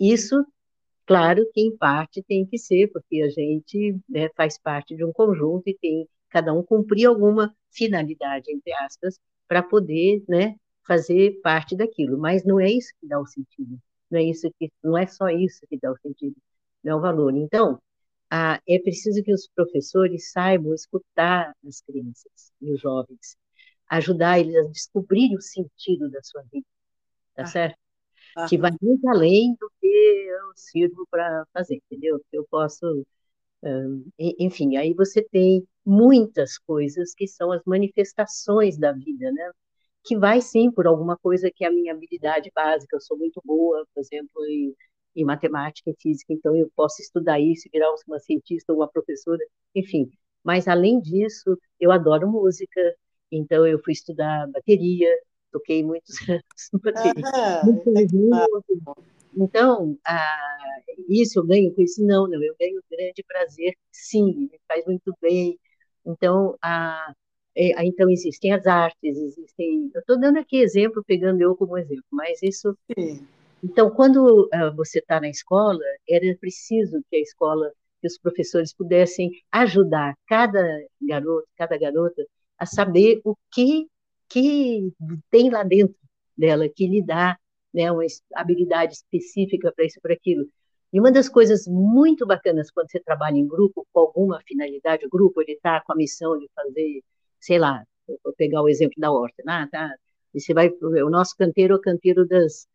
Isso, 0.00 0.44
claro 1.06 1.46
que 1.52 1.60
em 1.60 1.76
parte 1.76 2.22
tem 2.22 2.46
que 2.46 2.58
ser, 2.58 2.88
porque 2.92 3.22
a 3.22 3.30
gente 3.30 3.96
né, 4.08 4.28
faz 4.36 4.58
parte 4.58 4.96
de 4.96 5.04
um 5.04 5.12
conjunto 5.12 5.68
e 5.68 5.78
tem 5.78 6.08
cada 6.30 6.52
um 6.52 6.62
cumprir 6.62 7.06
alguma 7.06 7.54
finalidade, 7.74 8.52
entre 8.52 8.72
aspas, 8.74 9.18
para 9.48 9.62
poder 9.62 10.22
né, 10.28 10.56
fazer 10.86 11.40
parte 11.42 11.76
daquilo. 11.76 12.18
Mas 12.18 12.44
não 12.44 12.60
é 12.60 12.70
isso 12.70 12.92
que 13.00 13.06
dá 13.06 13.20
o 13.20 13.26
sentido. 13.26 13.78
Não 14.10 14.20
é 14.20 14.24
isso 14.24 14.50
que 14.58 14.70
não 14.82 14.96
é 14.98 15.06
só 15.06 15.28
isso 15.28 15.66
que 15.68 15.78
dá 15.78 15.90
o 15.90 15.98
sentido, 15.98 16.36
não 16.82 16.92
é 16.92 16.96
o 16.96 17.00
valor. 17.00 17.34
Então, 17.34 17.80
ah, 18.30 18.60
é 18.68 18.78
preciso 18.78 19.22
que 19.22 19.32
os 19.32 19.48
professores 19.48 20.30
saibam 20.32 20.74
escutar 20.74 21.54
as 21.66 21.80
crianças 21.80 22.52
e 22.60 22.72
os 22.72 22.80
jovens 22.80 23.36
ajudar 23.88 24.40
eles 24.40 24.56
a 24.56 24.68
descobrir 24.70 25.34
o 25.36 25.40
sentido 25.40 26.10
da 26.10 26.22
sua 26.22 26.42
vida, 26.52 26.66
tá 27.34 27.42
ah. 27.42 27.46
certo? 27.46 27.78
Ah. 28.36 28.46
Que 28.48 28.58
vai 28.58 28.72
muito 28.82 29.06
além 29.08 29.54
do 29.60 29.70
que 29.80 29.86
eu 29.86 30.52
sirvo 30.56 31.06
para 31.10 31.46
fazer, 31.52 31.76
entendeu? 31.76 32.20
Que 32.30 32.38
eu 32.38 32.46
posso, 32.50 33.06
um, 33.62 34.04
enfim, 34.18 34.76
aí 34.76 34.92
você 34.92 35.22
tem 35.22 35.66
muitas 35.84 36.58
coisas 36.58 37.14
que 37.14 37.26
são 37.26 37.52
as 37.52 37.62
manifestações 37.66 38.78
da 38.78 38.92
vida, 38.92 39.30
né? 39.32 39.50
Que 40.04 40.16
vai 40.18 40.40
sim 40.40 40.70
por 40.70 40.86
alguma 40.86 41.16
coisa 41.16 41.50
que 41.54 41.64
é 41.64 41.68
a 41.68 41.72
minha 41.72 41.92
habilidade 41.92 42.50
básica, 42.54 42.96
eu 42.96 43.00
sou 43.00 43.16
muito 43.18 43.40
boa, 43.44 43.86
por 43.94 44.00
exemplo, 44.00 44.44
em, 44.46 44.74
em 45.16 45.24
matemática 45.24 45.90
e 45.90 45.96
física, 46.00 46.32
então 46.32 46.56
eu 46.56 46.70
posso 46.76 47.00
estudar 47.02 47.40
isso, 47.40 47.68
virar 47.72 47.88
uma 48.06 48.18
cientista 48.18 48.72
ou 48.72 48.80
uma 48.80 48.88
professora, 48.88 49.40
enfim. 49.74 50.10
Mas 50.42 50.68
além 50.68 51.00
disso, 51.00 51.58
eu 51.80 51.90
adoro 51.90 52.30
música, 52.30 52.80
então, 53.30 53.66
eu 53.66 53.78
fui 53.82 53.92
estudar 53.92 54.46
bateria, 54.52 55.08
toquei 55.50 55.82
muitos 55.82 56.16
anos 56.28 56.70
bateria. 56.82 57.24
Ah, 57.34 57.62
então, 59.36 59.98
ah, 60.06 60.80
isso 61.08 61.40
eu 61.40 61.46
ganho 61.46 61.74
com 61.74 61.82
isso? 61.82 62.04
Não, 62.04 62.28
não, 62.28 62.42
eu 62.42 62.54
ganho 62.58 62.80
grande 62.90 63.24
prazer, 63.26 63.74
sim, 63.90 64.48
me 64.52 64.60
faz 64.68 64.84
muito 64.86 65.12
bem. 65.20 65.58
Então, 66.06 66.56
ah, 66.62 67.14
é, 67.56 67.86
então 67.86 68.10
existem 68.10 68.52
as 68.52 68.66
artes, 68.66 69.16
existem. 69.16 69.90
Eu 69.94 70.00
estou 70.00 70.18
dando 70.18 70.38
aqui 70.38 70.56
exemplo, 70.56 71.04
pegando 71.04 71.40
eu 71.40 71.56
como 71.56 71.78
exemplo, 71.78 72.04
mas 72.10 72.42
isso. 72.42 72.76
Sim. 72.98 73.26
Então, 73.62 73.90
quando 73.90 74.48
ah, 74.52 74.70
você 74.70 74.98
está 74.98 75.20
na 75.20 75.28
escola, 75.28 75.80
era 76.08 76.36
preciso 76.38 77.02
que 77.10 77.16
a 77.16 77.20
escola, 77.20 77.72
que 78.00 78.06
os 78.06 78.18
professores 78.18 78.74
pudessem 78.74 79.30
ajudar 79.52 80.14
cada 80.26 80.62
garoto, 81.00 81.48
cada 81.56 81.78
garota 81.78 82.26
a 82.58 82.66
saber 82.66 83.20
o 83.24 83.36
que, 83.50 83.86
que 84.28 84.92
tem 85.30 85.50
lá 85.50 85.62
dentro 85.62 85.96
dela, 86.36 86.68
que 86.68 86.86
lhe 86.86 87.02
dá 87.02 87.38
né, 87.72 87.90
uma 87.90 88.04
habilidade 88.34 88.94
específica 88.94 89.72
para 89.74 89.84
isso, 89.84 90.00
para 90.00 90.14
aquilo. 90.14 90.46
E 90.94 91.00
uma 91.00 91.12
das 91.12 91.28
coisas 91.28 91.66
muito 91.66 92.26
bacanas 92.26 92.70
quando 92.70 92.90
você 92.90 93.00
trabalha 93.00 93.36
em 93.36 93.46
grupo, 93.46 93.86
com 93.92 94.00
alguma 94.00 94.40
finalidade, 94.46 95.06
o 95.06 95.10
grupo 95.10 95.42
ele 95.42 95.52
está 95.52 95.80
com 95.82 95.92
a 95.92 95.96
missão 95.96 96.38
de 96.38 96.48
fazer, 96.54 97.02
sei 97.40 97.58
lá, 97.58 97.84
vou 98.06 98.32
pegar 98.36 98.62
o 98.62 98.68
exemplo 98.68 98.94
da 98.98 99.10
horta, 99.12 99.42
ah, 99.46 99.68
tá, 99.70 99.94
e 100.34 100.40
você 100.40 100.54
vai, 100.54 100.68
o 100.70 101.10
nosso 101.10 101.36
canteiro 101.36 101.74
é 101.74 101.76
o 101.76 101.80
canteiro 101.80 102.26
das, 102.26 102.68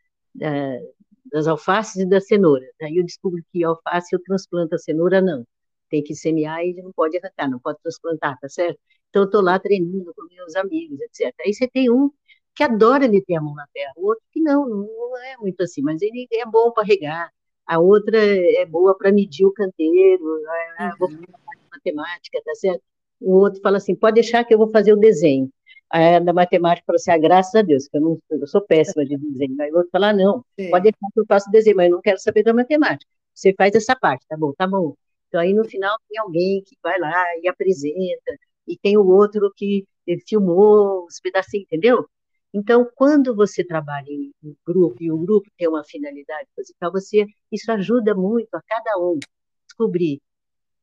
das 1.32 1.48
alfaces 1.48 1.98
e 2.04 2.06
das 2.06 2.28
cenouras. 2.28 2.70
Aí 2.82 2.98
eu 2.98 3.06
descubro 3.06 3.42
que 3.52 3.64
alface 3.64 4.14
eu 4.16 4.22
transplanto 4.22 4.76
a 4.76 4.78
cenoura, 4.78 5.22
não. 5.22 5.46
Tem 5.90 6.04
que 6.04 6.16
semear 6.16 6.64
e 6.64 6.74
não 6.76 6.92
pode 6.92 7.18
arrancar, 7.18 7.50
não 7.50 7.60
pode 7.60 7.80
transplantar, 7.82 8.38
tá 8.40 8.48
certo? 8.50 8.80
Então, 9.10 9.24
eu 9.24 9.26
estou 9.26 9.42
lá 9.42 9.60
treinando 9.60 10.14
com 10.14 10.24
meus 10.30 10.56
amigos, 10.56 11.00
etc. 11.02 11.34
Aí 11.46 11.54
você 11.54 11.68
tem 11.68 11.90
um 11.90 12.12
que 12.56 12.64
adora 12.64 13.08
meter 13.08 13.36
a 13.36 13.42
mão 13.42 13.56
na 13.56 13.66
terra, 13.74 13.94
o 13.96 14.08
outro 14.08 14.24
que 14.32 14.42
não, 14.42 14.68
não 14.68 15.18
é 15.24 15.38
muito 15.38 15.62
assim, 15.64 15.82
mas 15.82 16.02
ele 16.02 16.28
é 16.32 16.46
bom 16.46 16.72
para 16.72 16.84
regar. 16.84 17.32
A 17.70 17.78
outra 17.78 18.18
é 18.18 18.66
boa 18.66 18.98
para 18.98 19.12
medir 19.12 19.46
o 19.46 19.54
canteiro, 19.54 20.42
ah, 20.80 20.96
vou 20.98 21.08
fazer 21.08 21.28
matemática, 21.72 22.42
tá 22.44 22.56
certo? 22.56 22.82
O 23.22 23.36
outro 23.36 23.62
fala 23.62 23.78
assim, 23.78 23.94
pode 23.94 24.16
deixar 24.16 24.44
que 24.44 24.52
eu 24.52 24.58
vou 24.58 24.72
fazer 24.72 24.92
o 24.92 24.98
desenho. 24.98 25.52
Aí, 25.88 26.20
da 26.20 26.34
matemática 26.34 26.84
fala 26.88 26.96
assim, 26.96 27.12
ah, 27.12 27.18
graças 27.20 27.54
a 27.54 27.62
Deus, 27.62 27.88
que 27.88 27.96
eu, 27.96 28.02
não, 28.02 28.20
eu 28.32 28.48
sou 28.48 28.62
péssima 28.62 29.06
de 29.06 29.16
desenho. 29.18 29.62
Aí 29.62 29.72
o 29.72 29.76
outro 29.76 29.92
fala, 29.92 30.12
não, 30.12 30.44
Sim. 30.60 30.72
pode 30.72 30.86
deixar 30.86 31.12
que 31.14 31.20
eu 31.20 31.26
faça 31.28 31.48
o 31.48 31.52
desenho, 31.52 31.76
mas 31.76 31.86
eu 31.86 31.92
não 31.92 32.02
quero 32.02 32.20
saber 32.20 32.42
da 32.42 32.56
matemática. 32.56 33.08
Você 33.36 33.54
faz 33.56 33.76
essa 33.76 33.96
parte, 33.96 34.26
tá 34.28 34.36
bom, 34.36 34.52
tá 34.58 34.66
bom. 34.66 34.96
Então 35.28 35.40
aí 35.40 35.54
no 35.54 35.64
final 35.64 35.96
tem 36.10 36.20
alguém 36.20 36.64
que 36.66 36.76
vai 36.82 37.00
lá 37.00 37.24
e 37.44 37.48
apresenta, 37.48 38.36
e 38.68 38.76
tem 38.80 38.98
o 38.98 39.06
outro 39.06 39.54
que 39.56 39.86
filmou 40.28 41.06
os 41.06 41.20
pedacinhos, 41.20 41.68
entendeu? 41.68 42.10
Então, 42.54 42.90
quando 42.96 43.36
você 43.36 43.64
trabalha 43.64 44.10
em 44.10 44.34
grupo 44.66 44.98
e 45.02 45.12
o 45.12 45.18
grupo 45.18 45.50
tem 45.58 45.68
uma 45.68 45.84
finalidade 45.84 46.48
musical, 46.58 46.92
você 46.92 47.26
isso 47.52 47.72
ajuda 47.72 48.16
muito 48.16 48.54
a 48.56 48.62
cada 48.62 48.98
um 48.98 49.20
descobrir 49.68 50.16
o 50.18 50.22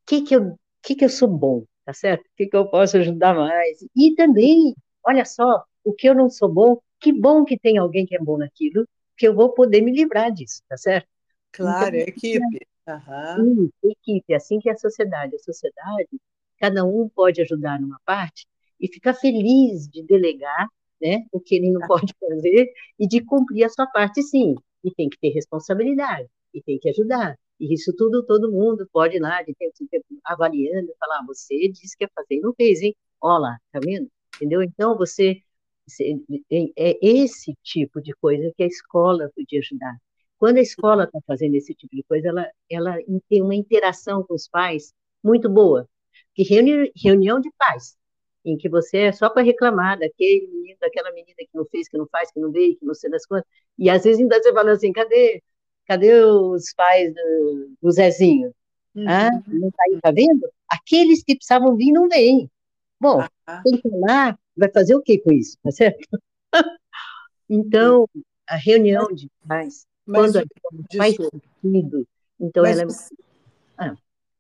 que 0.07 0.23
que 0.23 0.37
eu 0.37 0.57
que 0.83 0.95
que 0.95 1.05
eu 1.05 1.09
sou 1.09 1.29
bom, 1.29 1.65
tá 1.85 1.93
certo? 1.93 2.23
O 2.23 2.31
que 2.37 2.47
que 2.47 2.57
eu 2.57 2.67
posso 2.71 2.97
ajudar 2.97 3.35
mais? 3.35 3.85
E 3.97 4.15
também, 4.15 4.73
olha 5.05 5.25
só, 5.25 5.65
o 5.83 5.93
que 5.93 6.09
eu 6.09 6.15
não 6.15 6.31
sou 6.31 6.49
bom, 6.49 6.81
que 7.01 7.13
bom 7.13 7.45
que 7.45 7.59
tem 7.59 7.77
alguém 7.79 8.07
que 8.07 8.15
é 8.15 8.21
bom 8.21 8.39
naquilo, 8.39 8.87
que 9.17 9.27
eu 9.27 9.35
vou 9.35 9.53
poder 9.53 9.81
me 9.81 9.93
livrar 9.93 10.33
disso, 10.33 10.63
tá 10.69 10.77
certo? 10.77 11.09
Claro, 11.51 11.89
então, 11.89 11.99
é 11.99 12.03
equipe. 12.03 12.67
Uhum. 13.39 13.69
equipe, 13.83 14.33
assim 14.33 14.61
que 14.61 14.69
é 14.69 14.73
a 14.73 14.77
sociedade. 14.77 15.35
A 15.35 15.39
sociedade 15.41 16.09
cada 16.59 16.85
um 16.85 17.09
pode 17.09 17.43
ajudar 17.43 17.81
numa 17.81 18.01
parte 18.05 18.47
e 18.81 18.87
ficar 18.89 19.15
feliz 19.15 19.89
de 19.89 20.03
delegar 20.03 20.69
né, 21.01 21.25
o 21.33 21.41
que 21.41 21.57
ele 21.57 21.71
não 21.71 21.81
tá. 21.81 21.87
pode 21.89 22.15
fazer 22.19 22.73
e 22.99 23.07
de 23.07 23.21
cumprir 23.25 23.65
a 23.65 23.69
sua 23.69 23.87
parte, 23.87 24.23
sim. 24.23 24.55
E 24.85 24.91
tem 24.95 25.09
que 25.09 25.19
ter 25.19 25.31
responsabilidade, 25.31 26.29
e 26.55 26.63
tem 26.63 26.79
que 26.79 26.89
ajudar. 26.91 27.37
E 27.59 27.73
isso 27.75 27.93
tudo, 27.97 28.25
todo 28.25 28.53
mundo 28.53 28.89
pode 28.93 29.17
ir 29.17 29.21
lá, 29.21 29.43
de 29.43 29.55
tempo 29.55 29.75
em 29.81 29.87
tempo, 29.87 30.05
avaliando, 30.25 30.93
falar, 30.99 31.21
ah, 31.21 31.25
você 31.27 31.69
disse 31.69 31.97
que 31.97 32.05
ia 32.05 32.11
fazer 32.15 32.37
e 32.37 32.41
não 32.41 32.55
fez, 32.55 32.83
hein? 32.83 32.95
Olha 33.21 33.39
lá, 33.39 33.59
tá 33.73 33.81
vendo? 33.83 34.09
Entendeu? 34.37 34.63
Então, 34.63 34.97
você, 34.97 35.43
é, 36.51 36.65
é 36.77 36.99
esse 37.03 37.55
tipo 37.63 38.01
de 38.01 38.13
coisa 38.15 38.53
que 38.57 38.63
a 38.63 38.67
escola 38.67 39.31
podia 39.35 39.61
ajudar. 39.61 39.97
Quando 40.39 40.59
a 40.59 40.61
escola 40.61 41.05
está 41.05 41.19
fazendo 41.27 41.55
esse 41.55 41.75
tipo 41.75 41.97
de 41.97 42.03
coisa, 42.05 42.29
ela, 42.29 42.51
ela 42.71 42.97
tem 43.29 43.43
uma 43.43 43.55
interação 43.55 44.23
com 44.23 44.35
os 44.35 44.47
pais 44.49 44.93
muito 45.25 45.49
boa 45.49 45.89
que 46.37 46.43
reuni, 46.43 46.93
reunião 46.95 47.41
de 47.41 47.51
pais, 47.59 47.97
em 48.47 48.57
que 48.57 48.69
você 48.69 48.99
é 48.99 49.13
só 49.13 49.29
para 49.29 49.43
reclamar 49.43 49.99
daquele 49.99 50.47
menino, 50.47 50.79
daquela 50.81 51.11
menina 51.11 51.37
que 51.39 51.49
não 51.53 51.67
fez, 51.67 51.89
que 51.89 51.99
não 51.99 52.07
faz, 52.07 52.31
que 52.31 52.39
não 52.39 52.53
veio, 52.53 52.77
que 52.79 52.87
não 52.87 52.95
sei 52.95 53.11
das 53.11 53.27
contas, 53.27 53.45
e 53.77 53.91
às 53.91 54.05
vezes 54.05 54.21
ainda 54.21 54.41
você 54.41 54.53
fala 54.53 54.71
assim, 54.71 54.93
cadê, 54.93 55.43
cadê 55.87 56.23
os 56.23 56.73
pais 56.75 57.13
do, 57.13 57.73
do 57.83 57.91
Zezinho? 57.91 58.55
Uhum. 58.95 59.05
Ah, 59.09 59.31
não 59.49 59.71
tá 59.71 59.83
aí, 59.89 60.01
tá 60.01 60.11
vendo? 60.13 60.49
Aqueles 60.69 61.23
que 61.25 61.35
precisavam 61.35 61.77
vir 61.77 61.93
não 61.93 62.09
vêm. 62.09 62.49
Bom, 63.01 63.21
ah. 63.47 63.63
tem 63.63 63.79
que 63.79 63.89
ir 63.89 64.01
lá, 64.01 64.39
vai 64.57 64.71
fazer 64.71 64.95
o 64.95 65.03
que 65.03 65.19
com 65.19 65.33
isso, 65.33 65.59
tá 65.63 65.71
certo? 65.71 66.09
Então, 67.49 68.09
a 68.45 68.57
reunião 68.57 69.07
de 69.13 69.31
pais, 69.47 69.87
Mas, 70.05 70.33
quando 70.33 70.39
a 70.39 70.97
faz 70.97 71.15
desculpa, 71.15 71.47
sentido, 71.63 72.09
então 72.41 72.65
mas 72.65 72.77
ela 72.77 72.91
é. 72.91 73.26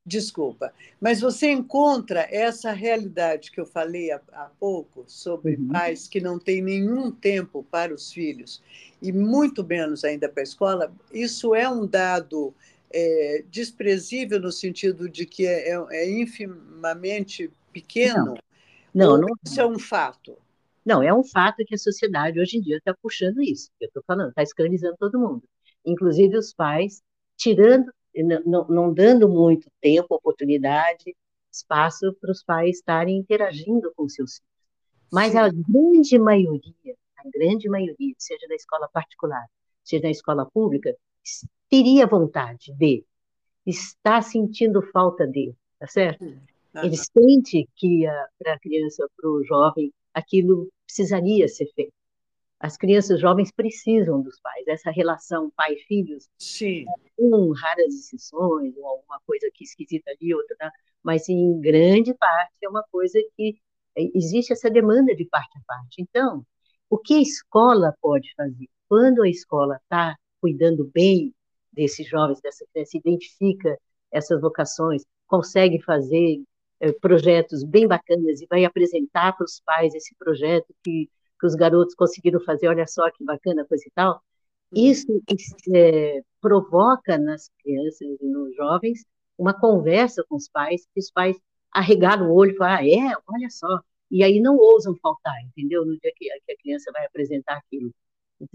Desculpa, 0.08 0.72
mas 1.00 1.20
você 1.20 1.50
encontra 1.50 2.28
essa 2.30 2.70
realidade 2.70 3.50
que 3.50 3.60
eu 3.60 3.66
falei 3.66 4.12
há, 4.12 4.20
há 4.32 4.44
pouco 4.60 5.04
sobre 5.08 5.56
Uhum. 5.58 5.68
pais 5.68 6.06
que 6.06 6.20
não 6.20 6.38
têm 6.38 6.62
nenhum 6.62 7.10
tempo 7.10 7.64
para 7.72 7.92
os 7.92 8.12
filhos 8.12 8.62
e 9.02 9.10
muito 9.12 9.64
menos 9.64 10.04
ainda 10.04 10.28
para 10.28 10.42
a 10.42 10.44
escola. 10.44 10.94
Isso 11.12 11.56
é 11.56 11.68
um 11.68 11.84
dado 11.84 12.54
é, 12.92 13.44
desprezível 13.50 14.38
no 14.40 14.52
sentido 14.52 15.08
de 15.08 15.26
que 15.26 15.44
é, 15.44 15.70
é- 15.70 15.86
é 15.90 16.08
infimamente 16.10 17.50
pequeno. 17.72 18.40
não, 18.94 19.16
ou 19.16 19.18
não, 19.18 19.28
isso 19.44 19.60
é 19.60 19.66
um 19.66 19.78
fato. 19.78 20.36
não, 20.84 21.02
é 21.02 21.12
um 21.12 21.24
fato 21.24 21.64
que 21.66 21.74
a 21.74 21.78
sociedade 21.78 22.40
hoje 22.40 22.58
em 22.58 22.60
dia 22.60 22.76
está 22.78 22.94
puxando 22.94 23.42
isso, 23.42 23.70
que 23.78 23.84
eu 23.84 23.88
estou 23.88 24.02
falando, 24.06 24.28
está 24.30 24.42
escravizando 24.42 24.96
todo 24.98 25.18
mundo. 25.18 25.42
Inclusive 25.84 26.36
os 26.36 26.52
pais, 26.54 27.02
tirando, 27.36 27.92
não, 28.22 28.66
não- 28.68 28.94
dando 28.94 29.28
muito 29.28 29.70
tempo, 29.80 30.14
oportunidade, 30.14 31.14
espaço 31.52 32.12
para 32.20 32.30
os 32.30 32.42
pais 32.42 32.76
estarem 32.76 33.16
interagindo 33.18 33.92
com 33.96 34.08
seus 34.08 34.36
filhos. 34.36 34.56
Mas 35.12 35.32
Sim. 35.32 35.38
a 35.38 35.48
grande 35.50 36.18
maioria, 36.18 36.96
a 37.18 37.28
grande 37.32 37.68
maioria, 37.68 38.14
seja 38.18 38.46
da 38.48 38.54
escola 38.54 38.88
particular, 38.92 39.46
seja 39.84 40.02
da 40.02 40.10
escola 40.10 40.46
pública, 40.46 40.94
teria 41.68 42.06
vontade 42.06 42.72
de, 42.74 43.04
está 43.66 44.22
sentindo 44.22 44.82
falta 44.92 45.26
de, 45.26 45.54
tá 45.78 45.86
certo? 45.86 46.24
Ele 46.82 46.96
sente 46.96 47.68
que 47.74 48.04
para 48.38 48.54
a 48.54 48.58
criança, 48.58 49.08
para 49.16 49.30
o 49.30 49.42
jovem, 49.44 49.92
aquilo 50.12 50.68
precisaria 50.86 51.48
ser 51.48 51.66
feito. 51.74 51.92
As 52.58 52.76
crianças 52.76 53.20
jovens 53.20 53.52
precisam 53.52 54.22
dos 54.22 54.40
pais, 54.40 54.66
essa 54.66 54.90
relação 54.90 55.50
pai-filhos, 55.54 56.28
Sim, 56.38 56.86
com 57.16 57.52
raras 57.52 57.94
exceções, 57.94 58.74
ou 58.76 58.86
alguma 58.86 59.20
coisa 59.26 59.46
aqui 59.48 59.64
esquisita 59.64 60.10
ali, 60.10 60.34
outra, 60.34 60.56
lá, 60.60 60.72
mas 61.02 61.28
em 61.28 61.60
grande 61.60 62.14
parte 62.14 62.54
é 62.62 62.68
uma 62.68 62.82
coisa 62.90 63.18
que 63.36 63.58
é, 63.96 64.02
existe 64.14 64.52
essa 64.52 64.70
demanda 64.70 65.14
de 65.14 65.24
parte 65.26 65.58
a 65.58 65.62
parte. 65.66 66.00
Então, 66.00 66.44
o 66.88 66.98
que 66.98 67.14
a 67.14 67.20
escola 67.20 67.94
pode 68.00 68.32
fazer? 68.34 68.68
Quando 68.88 69.22
a 69.22 69.28
escola 69.28 69.76
está 69.82 70.16
cuidando 70.40 70.90
bem 70.92 71.34
desses 71.72 72.06
jovens, 72.08 72.40
dessa 72.40 72.64
criança, 72.72 72.96
identifica 72.96 73.78
essas 74.10 74.40
vocações, 74.40 75.02
consegue 75.26 75.82
fazer 75.82 76.42
eh, 76.80 76.92
projetos 76.92 77.64
bem 77.64 77.86
bacanas 77.86 78.40
e 78.40 78.46
vai 78.48 78.64
apresentar 78.64 79.36
para 79.36 79.44
os 79.44 79.60
pais 79.64 79.94
esse 79.94 80.14
projeto 80.16 80.74
que, 80.82 81.10
que 81.38 81.46
os 81.46 81.54
garotos 81.54 81.94
conseguiram 81.94 82.40
fazer, 82.40 82.68
olha 82.68 82.86
só 82.86 83.10
que 83.10 83.24
bacana, 83.24 83.64
coisa 83.64 83.84
e 83.86 83.90
tal, 83.94 84.22
isso 84.72 85.06
é, 85.74 86.22
provoca 86.40 87.16
nas 87.18 87.50
crianças 87.62 88.20
e 88.20 88.26
nos 88.26 88.54
jovens 88.56 89.04
uma 89.38 89.54
conversa 89.54 90.24
com 90.28 90.36
os 90.36 90.48
pais, 90.48 90.86
que 90.92 91.00
os 91.00 91.10
pais 91.10 91.36
arregaram 91.72 92.30
o 92.30 92.34
olho 92.34 92.52
e 92.52 92.56
falam, 92.56 92.74
ah, 92.76 92.86
é, 92.86 93.14
olha 93.28 93.50
só. 93.50 93.80
E 94.10 94.22
aí 94.24 94.40
não 94.40 94.56
ousam 94.56 94.94
faltar, 94.96 95.34
entendeu? 95.44 95.84
No 95.84 95.98
dia 95.98 96.12
que, 96.16 96.30
a 96.30 96.56
criança 96.56 96.90
vai 96.92 97.04
apresentar 97.06 97.56
aquilo. 97.56 97.92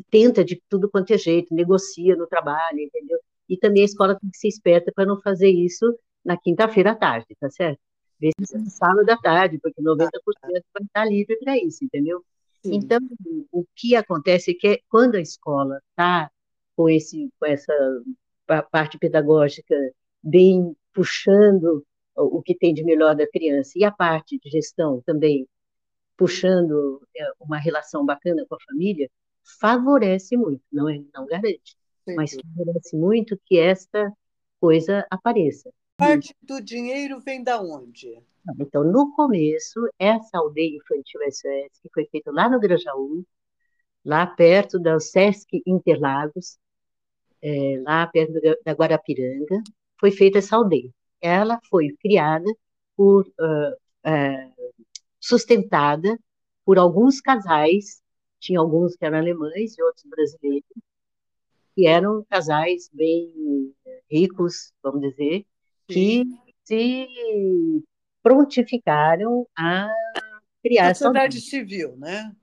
Tenta 0.10 0.44
de 0.44 0.62
tudo 0.70 0.90
quanto 0.90 1.12
é 1.14 1.18
jeito, 1.18 1.54
negocia 1.54 2.16
no 2.16 2.28
trabalho, 2.28 2.80
entendeu? 2.80 3.20
E 3.50 3.58
também 3.58 3.84
a 3.84 3.86
escola 3.86 4.18
tem 4.20 4.30
que 4.30 4.38
ser 4.38 4.48
esperta 4.48 4.92
para 4.94 5.06
não 5.06 5.20
fazer 5.22 5.50
isso 5.50 5.98
na 6.24 6.38
quinta-feira 6.38 6.92
à 6.92 6.96
tarde, 6.96 7.36
tá 7.40 7.50
certo? 7.50 7.80
Vê 8.20 8.30
se 8.42 8.56
é 8.56 8.60
no 8.60 8.70
sábado 8.70 9.06
da 9.06 9.18
tarde, 9.18 9.60
porque 9.60 9.82
90% 9.82 10.10
vai 10.74 10.84
estar 10.84 11.06
livre 11.06 11.38
para 11.40 11.58
isso, 11.58 11.84
entendeu? 11.84 12.24
Sim. 12.64 12.92
Então, 12.92 13.00
o 13.52 13.66
que 13.76 13.96
acontece 13.96 14.52
é 14.52 14.54
que 14.56 14.84
quando 14.90 15.16
a 15.16 15.22
escola 15.22 15.82
está 15.92 16.32
com, 16.76 16.90
esse, 16.90 17.30
com 17.40 17.46
essa 17.46 17.74
pa- 18.48 18.64
parte 18.64 18.98
pedagógica 18.98 19.76
bem 20.24 20.76
puxando 20.94 21.86
o 22.16 22.42
que 22.42 22.56
tem 22.58 22.74
de 22.74 22.84
melhor 22.84 23.16
da 23.16 23.28
criança 23.30 23.72
e 23.76 23.84
a 23.84 23.92
parte 23.92 24.38
de 24.40 24.50
gestão 24.50 25.02
também 25.06 25.48
puxando 26.18 27.02
é, 27.16 27.24
uma 27.40 27.58
relação 27.60 28.06
bacana 28.06 28.46
com 28.48 28.56
a 28.56 28.60
família, 28.70 29.10
favorece 29.60 30.38
muito, 30.38 30.64
não, 30.72 30.90
é, 30.90 31.00
não 31.14 31.26
garante, 31.28 31.76
Sem 32.06 32.16
mas 32.16 32.36
favorece 32.56 32.96
muito 32.96 33.40
que 33.46 33.58
esta 33.60 34.12
coisa 34.60 35.06
apareça. 35.10 35.72
Parte 35.96 36.36
do 36.42 36.60
dinheiro 36.60 37.22
vem 37.22 37.42
da 37.42 37.62
onde? 37.62 38.22
Então, 38.60 38.84
no 38.84 39.14
começo, 39.16 39.80
essa 40.00 40.38
aldeia 40.38 40.78
infantil 40.78 41.22
SOS, 41.24 41.80
que 41.82 41.90
foi 41.94 42.06
feita 42.08 42.32
lá 42.32 42.50
no 42.50 42.60
Grajaú, 42.60 43.24
lá 44.06 44.26
perto 44.28 44.80
da 44.80 45.00
Sesc 45.00 45.62
Interlagos, 45.66 46.58
é, 47.42 47.82
lá 47.84 48.08
perto 48.08 48.34
da- 48.66 48.74
Guarapiranga, 48.74 49.62
foi 50.00 50.12
feita 50.12 50.40
essa 50.40 50.56
aldeia. 50.56 50.90
Ela 51.22 51.60
foi 51.70 51.96
criada 52.02 52.46
por, 52.96 53.26
ah, 53.40 53.74
ah, 54.06 54.52
sustentada 55.20 56.18
por 56.66 56.78
alguns 56.80 57.22
casais, 57.22 58.02
tinha 58.40 58.60
alguns 58.60 58.96
que 58.96 59.06
eram 59.06 59.20
alemães 59.20 59.78
e 59.78 59.84
outros 59.84 60.06
brasileiros, 60.06 60.68
que 61.76 61.88
eram 61.88 62.24
casais 62.30 62.90
bem 62.94 63.74
ricos, 64.10 64.74
vamos 64.84 65.02
dizer, 65.02 65.46
que 65.88 66.24
se 66.64 67.08
prontificaram 68.24 69.48
a 69.58 69.90
criar 70.64 70.96
aldeia. 70.96 70.96
Sociedade 70.96 71.42
civil, 71.42 71.96
né? 71.98 72.36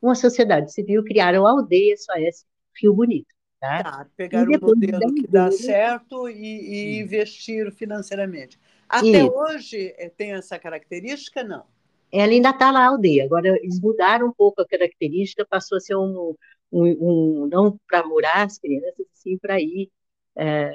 Uma 0.00 0.14
sociedade 0.14 0.72
civil 0.72 1.02
criaram 1.04 1.46
a 1.46 1.50
aldeia 1.50 1.94
SOS 1.94 2.46
Rio 2.80 2.94
Bonito, 2.94 3.26
tá? 3.60 3.82
Tá, 3.82 4.06
pegaram 4.16 4.52
depois 4.52 4.78
modelo 4.78 5.12
que 5.12 5.26
dá 5.26 5.50
certo 5.50 6.28
e, 6.28 6.34
e 6.36 7.00
investiram 7.00 7.72
financeiramente. 7.72 8.58
Até 8.88 9.24
Isso. 9.24 9.32
hoje 9.32 9.94
eh, 9.98 10.08
tem 10.08 10.32
essa 10.32 10.58
característica, 10.58 11.42
não? 11.42 11.66
Ela 12.12 12.32
ainda 12.32 12.50
está 12.50 12.70
lá, 12.70 12.80
a 12.84 12.88
aldeia. 12.88 13.24
Agora, 13.24 13.48
eles 13.48 13.80
mudaram 13.80 14.28
um 14.28 14.32
pouco 14.32 14.62
a 14.62 14.66
característica, 14.68 15.44
passou 15.46 15.76
a 15.78 15.80
ser 15.80 15.96
um, 15.96 16.34
um, 16.72 17.42
um- 17.44 17.48
não 17.48 17.78
para 17.88 18.06
morar 18.06 18.44
as 18.46 18.58
crianças, 18.58 19.06
sim 19.14 19.36
para 19.38 19.60
ir, 19.60 19.90
é, 20.36 20.70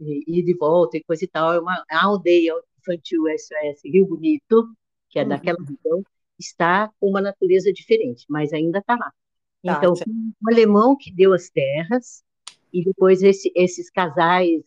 ir 0.00 0.42
de 0.44 0.54
volta 0.56 0.96
e 0.96 1.04
coisa 1.04 1.24
e 1.24 1.28
tal. 1.28 1.52
É 1.54 1.60
uma 1.60 1.84
a 1.90 2.04
aldeia 2.04 2.54
infantil 2.80 3.28
SOS 3.28 3.80
Rio 3.84 4.06
Bonito, 4.06 4.68
que 5.10 5.18
é 5.18 5.24
Uhum. 5.24 5.24
daquela 5.24 5.58
região, 5.68 6.02
está 6.38 6.88
com 7.00 7.08
uma 7.10 7.20
natureza 7.20 7.72
diferente, 7.72 8.24
mas 8.28 8.52
ainda 8.52 8.78
está 8.78 8.96
lá. 8.96 9.12
Tá, 9.64 9.76
Então, 9.76 9.94
certo. 9.94 10.08
um 10.08 10.32
alemão 10.48 10.96
que 10.96 11.12
deu 11.14 11.32
as 11.34 11.50
terras, 11.50 12.22
e 12.72 12.84
depois 12.84 13.22
esse- 13.22 13.52
esses 13.54 13.90
casais, 13.90 14.62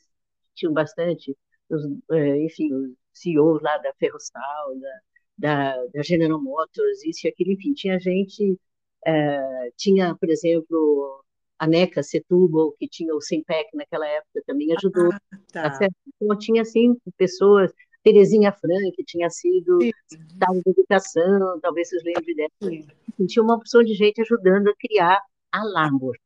tinham 0.55 0.73
bastante, 0.73 1.35
os, 1.69 1.83
eh, 2.11 2.43
enfim, 2.45 2.73
os 2.73 2.91
CEOs 3.13 3.61
lá 3.61 3.77
da 3.77 3.93
Ferrostal, 3.95 4.79
da, 4.79 4.99
da, 5.37 5.85
da 5.87 6.03
General 6.03 6.41
Motors, 6.41 7.03
isso 7.05 7.27
e 7.27 7.29
aquilo, 7.29 7.51
enfim, 7.53 7.73
tinha 7.73 7.99
gente, 7.99 8.59
eh, 9.05 9.71
tinha, 9.77 10.15
por 10.15 10.29
exemplo, 10.29 11.23
a 11.59 11.67
NECA 11.67 12.03
Setúbal, 12.03 12.73
que 12.79 12.87
tinha 12.87 13.13
o 13.15 13.21
Sempec 13.21 13.69
naquela 13.75 14.07
época, 14.07 14.41
também 14.45 14.71
ajudou, 14.73 15.15
tá 15.61 15.71
Tá. 15.71 15.71
certo? 15.71 15.95
Então, 16.21 16.37
tinha, 16.37 16.61
assim, 16.63 16.95
pessoas, 17.17 17.71
Terezinha 18.03 18.51
Frank 18.51 19.03
tinha 19.05 19.29
sido 19.29 19.77
de 19.79 20.69
educação, 20.69 21.59
talvez 21.61 21.89
vocês 21.89 22.03
lembrem 22.03 22.35
dela, 22.35 22.49
Sim. 22.63 22.87
Enfim, 23.09 23.25
tinha 23.25 23.43
uma 23.43 23.55
opção 23.55 23.83
de 23.83 23.93
gente 23.93 24.21
ajudando 24.21 24.69
a 24.69 24.75
criar 24.75 25.19
a 25.51 25.63
Labor. 25.63 26.17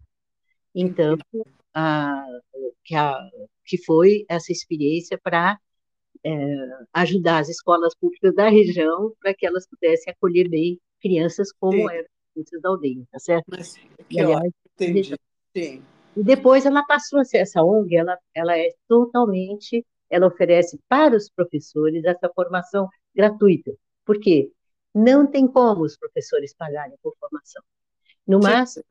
Então, 0.74 1.18
a, 1.74 2.26
que, 2.84 2.96
a, 2.96 3.18
que 3.66 3.84
foi 3.84 4.26
essa 4.30 4.52
experiência 4.52 5.20
para 5.22 5.60
ajudar 6.94 7.40
as 7.40 7.50
escolas 7.50 7.96
públicas 7.96 8.34
da 8.34 8.50
região 8.50 9.14
para 9.22 9.34
que 9.34 9.46
elas 9.46 9.68
pudessem 9.68 10.12
acolher 10.12 10.50
bem 10.50 10.80
crianças 11.00 11.52
como 11.60 11.78
Sim. 11.78 11.96
eram 11.96 12.06
as 12.06 12.34
crianças 12.34 12.62
da 12.62 12.70
aldeia, 12.70 13.04
tá 13.12 13.20
certo? 13.20 13.46
Mas 13.48 13.76
E, 14.10 14.20
aliás, 14.20 14.52
entendi. 14.74 15.16
Sim. 15.56 15.84
e 16.18 16.24
depois 16.24 16.66
ela 16.66 16.84
passou 16.86 17.20
a 17.20 17.24
ser 17.24 17.38
essa 17.38 17.62
ONG, 17.62 17.96
ela, 17.96 18.18
ela 18.34 18.58
é 18.58 18.70
totalmente, 18.88 19.86
ela 20.16 20.28
oferece 20.28 20.80
para 20.88 21.16
os 21.16 21.30
professores 21.30 22.04
essa 22.06 22.30
formação 22.34 22.88
gratuita. 23.14 23.72
Por 24.06 24.20
quê? 24.20 24.52
Não 24.94 25.28
tem 25.28 25.48
como 25.48 25.84
os 25.84 25.98
professores 25.98 26.54
pagarem 26.56 26.96
por 27.04 27.14
formação. 27.20 27.62
No 28.26 28.42
Sem 28.42 28.52
máximo, 28.52 28.86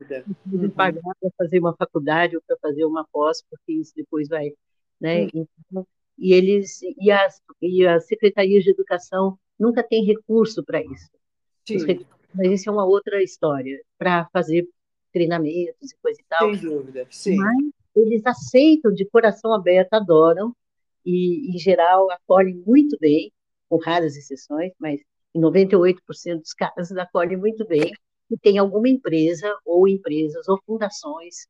Uhum. 0.51 0.69
pagar 0.69 1.01
para 1.19 1.29
fazer 1.37 1.59
uma 1.59 1.75
faculdade 1.75 2.35
ou 2.35 2.43
para 2.47 2.57
fazer 2.61 2.85
uma 2.85 3.05
pós, 3.11 3.43
porque 3.49 3.73
isso 3.73 3.93
depois 3.95 4.27
vai, 4.27 4.51
né? 4.99 5.25
Hum. 5.25 5.45
Então, 5.69 5.87
e 6.17 6.33
eles 6.33 6.79
e 6.81 7.11
as 7.11 7.41
e 7.61 7.85
as 7.85 8.05
secretarias 8.07 8.63
de 8.63 8.71
educação 8.71 9.37
nunca 9.59 9.83
têm 9.83 10.05
recurso 10.05 10.63
para 10.63 10.81
isso. 10.81 11.09
Sim, 11.65 12.05
mas 12.33 12.51
isso 12.51 12.69
é 12.69 12.71
uma 12.71 12.85
outra 12.85 13.21
história 13.21 13.81
para 13.97 14.27
fazer 14.31 14.67
treinamentos 15.11 15.91
e 15.91 15.97
coisa 16.01 16.19
e 16.21 16.25
tal. 16.29 16.53
sem 16.53 16.69
dúvida. 16.69 17.07
Sim. 17.09 17.37
Mas 17.37 17.65
eles 17.95 18.25
aceitam 18.25 18.93
de 18.93 19.05
coração 19.05 19.53
aberto, 19.53 19.93
adoram 19.93 20.55
e, 21.05 21.55
em 21.55 21.57
geral, 21.59 22.09
acolhem 22.11 22.63
muito 22.65 22.97
bem, 22.99 23.31
com 23.69 23.77
raras 23.77 24.15
exceções, 24.15 24.71
mas 24.79 24.99
em 25.33 25.41
98% 25.41 26.39
dos 26.39 26.53
casos 26.53 26.97
acolhem 26.97 27.37
muito 27.37 27.65
bem 27.65 27.91
que 28.27 28.37
tem 28.37 28.57
alguma 28.57 28.89
empresa 28.89 29.55
ou 29.65 29.87
empresas 29.87 30.47
ou 30.47 30.59
fundações, 30.65 31.47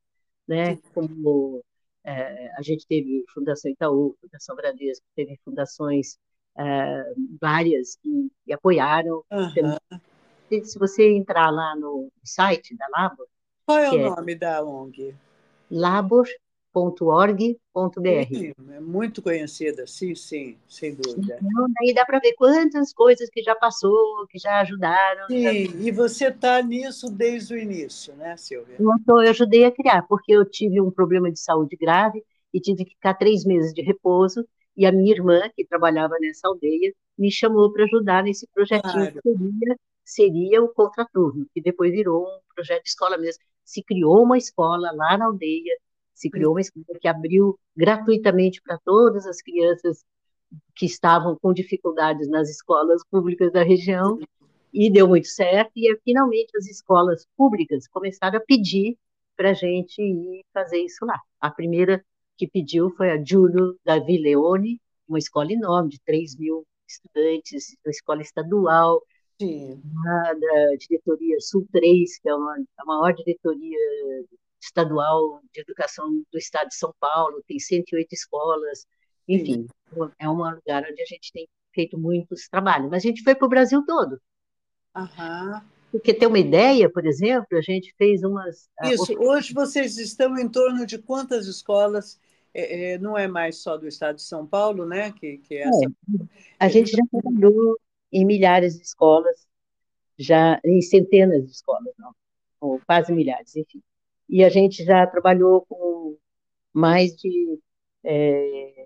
né, 0.48 0.78
como 0.94 1.64
é, 2.04 2.52
a 2.58 2.62
gente 2.62 2.86
teve 2.86 3.24
Fundação 3.34 3.72
Itaú, 3.72 4.16
Fundação 4.22 4.56
Bradesco, 4.56 5.06
teve 5.16 5.40
fundações 5.44 6.18
é, 6.58 7.14
várias 7.42 7.96
que, 7.96 8.32
que 8.46 8.54
apoiaram. 8.54 9.24
Uhum. 9.32 10.64
Se 10.64 10.78
você 10.78 11.12
entrar 11.12 11.50
lá 11.50 11.76
no 11.76 12.10
site 12.24 12.76
da 12.76 12.86
Labor... 12.96 13.28
Qual 13.66 13.80
é 13.80 13.90
o 13.90 13.96
é 13.96 14.10
nome 14.10 14.36
da 14.36 14.64
ONG? 14.64 15.16
Labor 15.72 16.28
www.ufsc.org.br. 16.76 18.74
É 18.74 18.80
muito 18.80 19.22
conhecida, 19.22 19.88
sim, 19.88 20.14
sim, 20.14 20.58
sem 20.68 20.94
dúvida. 20.94 21.40
Então, 21.42 21.68
daí 21.80 21.94
dá 21.94 22.06
para 22.06 22.20
ver 22.20 22.34
quantas 22.34 22.94
coisas 22.94 23.30
que 23.30 23.42
já 23.42 23.56
passou, 23.56 24.28
que 24.28 24.38
já 24.38 24.60
ajudaram. 24.60 25.28
Sim, 25.28 25.66
já... 25.66 25.78
e 25.80 25.92
você 25.92 26.28
está 26.28 26.62
nisso 26.62 27.10
desde 27.10 27.54
o 27.54 27.58
início, 27.58 28.14
né, 28.16 28.36
Silvia? 28.36 28.76
Então, 28.80 29.22
eu 29.22 29.30
ajudei 29.30 29.64
a 29.66 29.72
criar, 29.72 30.04
porque 30.04 30.34
eu 30.34 30.44
tive 30.44 30.82
um 30.82 30.92
problema 30.92 31.32
de 31.32 31.40
saúde 31.40 31.78
grave 31.78 32.24
e 32.54 32.60
tive 32.60 32.84
que 32.84 32.92
ficar 32.92 33.14
três 33.14 33.46
meses 33.46 33.74
de 33.74 33.82
repouso, 33.82 34.46
e 34.78 34.86
a 34.86 34.92
minha 34.92 35.14
irmã, 35.14 35.42
que 35.56 35.66
trabalhava 35.66 36.16
nessa 36.20 36.48
aldeia, 36.48 36.94
me 37.18 37.32
chamou 37.32 37.72
para 37.72 37.86
ajudar 37.86 38.24
nesse 38.24 38.46
projetinho 38.54 38.94
claro. 38.94 39.14
que 39.14 39.22
seria, 39.22 39.78
seria 40.04 40.64
o 40.64 40.68
contraturno, 40.68 41.46
que 41.54 41.62
depois 41.62 41.92
virou 41.92 42.26
um 42.26 42.40
projeto 42.54 42.84
de 42.84 42.90
escola 42.90 43.18
mesmo. 43.18 43.42
Se 43.64 43.82
criou 43.82 44.22
uma 44.22 44.38
escola 44.38 44.92
lá 44.94 45.18
na 45.18 45.26
aldeia, 45.26 45.74
se 46.16 46.30
criou 46.30 46.54
uma 46.54 46.62
escola 46.62 46.86
que 47.00 47.08
abriu 47.08 47.60
gratuitamente 47.76 48.62
para 48.62 48.80
todas 48.80 49.28
as 49.28 49.42
crianças 49.42 50.04
que 50.74 50.86
estavam 50.86 51.38
com 51.40 51.54
dificuldades 51.54 52.30
nas 52.30 52.50
escolas 52.50 53.02
públicas 53.12 53.52
da 53.52 53.62
região 53.62 54.18
e 54.74 54.90
deu 54.90 55.08
muito 55.08 55.28
certo. 55.28 55.72
E 55.76 55.94
finalmente 56.04 56.58
as 56.58 56.68
escolas 56.68 57.28
públicas 57.38 57.88
começaram 57.90 58.38
a 58.38 58.42
pedir 58.42 58.98
para 59.36 59.54
gente 59.54 60.02
ir 60.02 60.44
fazer 60.54 60.80
isso 60.80 61.06
lá. 61.06 61.20
A 61.42 61.52
primeira 61.52 62.04
que 62.38 62.48
pediu 62.48 62.90
foi 62.92 63.12
a 63.12 63.22
Júlio 63.22 63.78
Davi 63.84 64.18
Leone, 64.18 64.80
uma 65.08 65.20
escola 65.20 65.52
enorme 65.52 65.90
de 65.90 66.00
3 66.02 66.38
mil 66.38 66.66
estudantes, 66.88 67.76
uma 67.86 67.92
escola 67.92 68.22
estadual, 68.22 69.02
Sim. 69.40 69.82
da 70.04 70.76
diretoria 70.78 71.38
Sul 71.42 71.68
3, 71.72 72.20
que 72.20 72.30
é 72.30 72.36
uma, 72.36 72.56
a 72.78 72.86
maior 72.86 73.14
diretoria 73.14 73.78
estadual 74.66 75.42
de 75.54 75.62
educação 75.62 76.24
do 76.32 76.38
estado 76.38 76.70
de 76.70 76.76
São 76.76 76.94
Paulo, 77.00 77.44
tem 77.48 77.60
108 77.60 78.08
escolas, 78.14 78.86
enfim, 79.28 79.68
Sim. 79.94 80.12
é 80.20 80.30
um 80.30 80.38
lugar 80.38 80.84
onde 80.90 81.02
a 81.02 81.06
gente 81.06 81.32
tem 81.32 81.48
feito 81.74 81.98
muitos 81.98 82.48
trabalhos. 82.48 82.90
Mas 82.90 83.04
a 83.04 83.08
gente 83.08 83.24
foi 83.24 83.36
para 83.36 83.46
o 83.46 83.50
Brasil 83.50 83.84
todo. 83.86 84.20
Uhum. 84.96 85.62
Porque 85.92 86.14
ter 86.14 86.28
uma 86.28 86.40
ideia, 86.40 86.90
por 86.90 87.06
exemplo, 87.06 87.58
a 87.58 87.62
gente 87.62 87.94
fez 87.98 88.24
umas. 88.24 88.70
Isso, 88.84 89.14
hoje 89.18 89.54
vocês 89.54 89.98
estão 89.98 90.38
em 90.38 90.50
torno 90.50 90.86
de 90.86 90.98
quantas 90.98 91.48
escolas? 91.48 92.20
É, 92.54 92.94
é, 92.94 92.98
não 92.98 93.18
é 93.18 93.28
mais 93.28 93.58
só 93.58 93.78
do 93.78 93.88
estado 93.88 94.16
de 94.16 94.24
São 94.24 94.46
Paulo, 94.48 94.86
né? 94.86 95.12
Que, 95.12 95.38
que 95.38 95.56
é 95.56 95.68
essa... 95.68 95.86
É, 95.86 96.26
a 96.60 96.68
gente 96.70 96.92
já 96.92 97.04
trabalhou 97.12 97.78
em 98.12 98.26
milhares 98.26 98.78
de 98.78 98.84
escolas, 98.84 99.46
já 100.18 100.60
em 100.64 100.82
centenas 100.82 101.46
de 101.46 101.52
escolas, 101.52 101.94
não, 101.98 102.14
ou 102.62 102.80
quase 102.86 103.12
milhares, 103.12 103.56
enfim 103.56 103.82
e 104.30 104.44
a 104.44 104.50
gente 104.50 104.84
já 104.84 105.06
trabalhou 105.08 105.66
com 105.68 106.18
mais 106.74 107.16
de 107.16 107.60
é, 108.04 108.86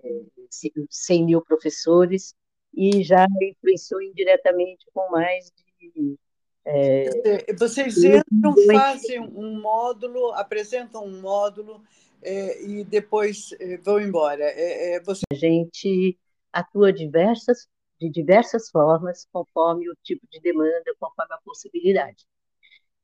100 0.90 1.24
mil 1.24 1.42
professores 1.42 2.34
e 2.72 3.02
já 3.02 3.26
influenciou 3.42 4.00
indiretamente 4.02 4.86
com 4.92 5.10
mais 5.10 5.52
de. 5.78 6.18
É, 6.64 7.52
Vocês 7.54 7.96
entram, 8.04 8.54
fazem 8.66 9.20
um 9.20 9.60
módulo, 9.60 10.32
apresentam 10.32 11.04
um 11.04 11.20
módulo 11.20 11.82
é, 12.22 12.62
e 12.62 12.84
depois 12.84 13.52
é, 13.58 13.76
vão 13.78 14.00
embora. 14.00 14.44
É, 14.44 14.94
é, 14.94 15.00
você... 15.02 15.22
A 15.32 15.34
gente 15.34 16.18
atua 16.52 16.92
diversas, 16.92 17.66
de 17.98 18.10
diversas 18.10 18.70
formas, 18.70 19.26
conforme 19.32 19.90
o 19.90 19.96
tipo 20.02 20.26
de 20.30 20.40
demanda, 20.40 20.94
conforme 20.98 21.34
a 21.34 21.38
possibilidade. 21.38 22.24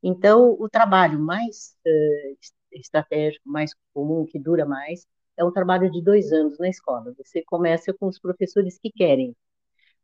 Então, 0.02 0.56
o 0.58 0.68
trabalho 0.68 1.18
mais 1.18 1.76
uh, 1.86 2.36
estratégico, 2.72 3.48
mais 3.48 3.72
comum, 3.94 4.24
que 4.26 4.38
dura 4.38 4.64
mais, 4.66 5.06
é 5.36 5.44
um 5.44 5.52
trabalho 5.52 5.90
de 5.90 6.02
dois 6.02 6.32
anos 6.32 6.58
na 6.58 6.68
escola. 6.68 7.14
Você 7.18 7.42
começa 7.44 7.92
com 7.94 8.06
os 8.06 8.18
professores 8.18 8.78
que 8.78 8.90
querem, 8.90 9.34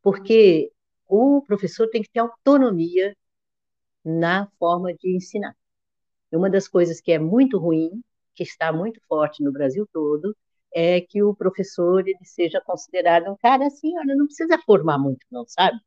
porque 0.03 0.73
o 1.09 1.43
professor 1.43 1.89
tem 1.91 2.03
que 2.03 2.11
ter 2.11 2.21
autonomia 2.21 3.17
na 4.05 4.49
forma 4.59 4.95
de 4.95 5.17
ensinar. 5.17 5.55
Uma 6.33 6.51
das 6.51 6.69
coisas 6.69 7.01
que 7.01 7.13
é 7.13 7.19
muito 7.19 7.59
ruim, 7.59 8.03
que 8.35 8.43
está 8.43 8.73
muito 8.73 9.01
forte 9.09 9.43
no 9.43 9.53
Brasil 9.53 9.87
todo, 9.93 10.37
é 10.75 11.01
que 11.01 11.23
o 11.23 11.35
professor 11.35 12.01
ele 12.09 12.25
seja 12.25 12.61
considerado 12.61 13.31
um 13.31 13.37
cara 13.37 13.67
assim, 13.67 13.97
olha, 13.99 14.17
não 14.17 14.27
precisa 14.27 14.59
formar 14.67 14.99
muito, 14.99 15.27
não, 15.31 15.45
sabe? 15.47 15.79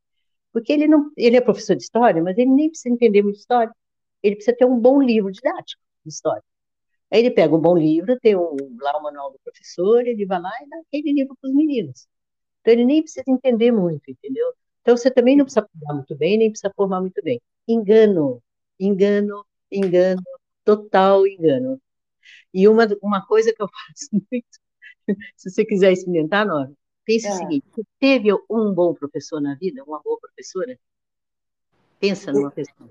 Porque 0.52 0.72
ele 0.72 0.88
não, 0.88 1.10
ele 1.16 1.36
é 1.36 1.40
professor 1.40 1.76
de 1.76 1.82
história, 1.84 2.22
mas 2.22 2.38
ele 2.38 2.50
nem 2.50 2.70
precisa 2.70 2.94
entender 2.94 3.22
muito 3.22 3.38
história 3.38 3.72
ele 4.26 4.36
precisa 4.36 4.56
ter 4.56 4.64
um 4.64 4.78
bom 4.78 5.00
livro 5.00 5.30
didático 5.30 5.82
de 6.04 6.10
história. 6.10 6.42
Aí 7.10 7.20
ele 7.20 7.30
pega 7.30 7.54
um 7.54 7.60
bom 7.60 7.76
livro, 7.76 8.18
tem 8.20 8.36
um, 8.36 8.56
lá 8.80 8.98
o 8.98 9.02
manual 9.02 9.30
do 9.30 9.38
professor, 9.38 10.06
ele 10.06 10.26
vai 10.26 10.40
lá 10.40 10.50
e 10.62 10.68
dá 10.68 10.76
aquele 10.78 11.12
livro 11.12 11.36
para 11.40 11.48
os 11.48 11.54
meninos. 11.54 12.08
Então 12.60 12.74
ele 12.74 12.84
nem 12.84 13.02
precisa 13.02 13.24
entender 13.28 13.70
muito, 13.70 14.10
entendeu? 14.10 14.52
Então 14.82 14.96
você 14.96 15.10
também 15.10 15.36
não 15.36 15.44
precisa 15.44 15.68
formar 15.72 15.94
muito 15.94 16.16
bem, 16.16 16.38
nem 16.38 16.50
precisa 16.50 16.72
formar 16.74 17.00
muito 17.00 17.22
bem. 17.22 17.40
Engano, 17.68 18.42
engano, 18.78 19.44
engano, 19.70 20.22
total 20.64 21.26
engano. 21.26 21.80
E 22.52 22.68
uma, 22.68 22.86
uma 23.02 23.24
coisa 23.24 23.52
que 23.52 23.62
eu 23.62 23.68
faço 23.70 24.08
muito, 24.12 24.58
se 25.36 25.50
você 25.50 25.64
quiser 25.64 25.92
experimentar, 25.92 26.44
Nora, 26.44 26.72
pense 27.04 27.28
é. 27.28 27.30
o 27.30 27.34
seguinte: 27.34 27.66
você 27.70 27.82
teve 28.00 28.32
um 28.50 28.72
bom 28.74 28.92
professor 28.94 29.40
na 29.40 29.54
vida, 29.54 29.84
uma 29.84 30.00
boa 30.02 30.18
professora? 30.18 30.76
Pensa 32.00 32.32
numa 32.32 32.50
pessoa. 32.50 32.90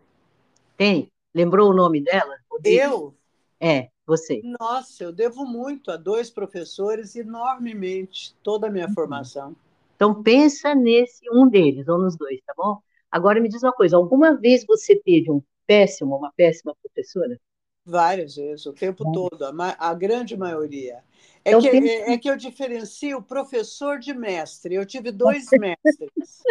Tem? 0.77 1.11
Lembrou 1.35 1.69
o 1.69 1.73
nome 1.73 2.01
dela? 2.01 2.37
Eu? 2.63 3.13
É, 3.59 3.89
você. 4.07 4.39
Nossa, 4.57 5.03
eu 5.03 5.11
devo 5.11 5.45
muito 5.45 5.91
a 5.91 5.97
dois 5.97 6.29
professores, 6.29 7.13
enormemente, 7.13 8.33
toda 8.41 8.67
a 8.67 8.69
minha 8.69 8.87
uhum. 8.87 8.93
formação. 8.93 9.55
Então, 9.97 10.23
pensa 10.23 10.73
nesse 10.73 11.29
um 11.29 11.45
deles, 11.45 11.89
ou 11.89 11.97
nos 11.99 12.15
dois, 12.15 12.39
tá 12.45 12.53
bom? 12.55 12.79
Agora 13.11 13.41
me 13.41 13.49
diz 13.49 13.61
uma 13.61 13.73
coisa: 13.73 13.97
alguma 13.97 14.33
vez 14.33 14.65
você 14.65 14.95
teve 14.95 15.29
um 15.29 15.41
péssimo, 15.67 16.15
uma 16.15 16.31
péssima 16.37 16.73
professora? 16.81 17.37
Várias 17.83 18.37
vezes, 18.37 18.65
o 18.65 18.71
tempo 18.71 19.05
é. 19.05 19.11
todo, 19.11 19.43
a, 19.43 19.75
a, 19.77 19.93
grande 19.93 20.37
maioria. 20.37 21.03
É, 21.43 21.49
então, 21.49 21.59
que, 21.59 21.69
pensa... 21.69 21.91
é, 21.91 22.13
é, 22.13 22.17
que 22.17 22.29
eu 22.29 22.37
diferencio 22.37 23.21
professor 23.21 23.99
de 23.99 24.13
mestre. 24.13 24.73
Eu 24.73 24.85
tive 24.85 25.11
dois 25.13 25.47
mestres. 25.51 26.43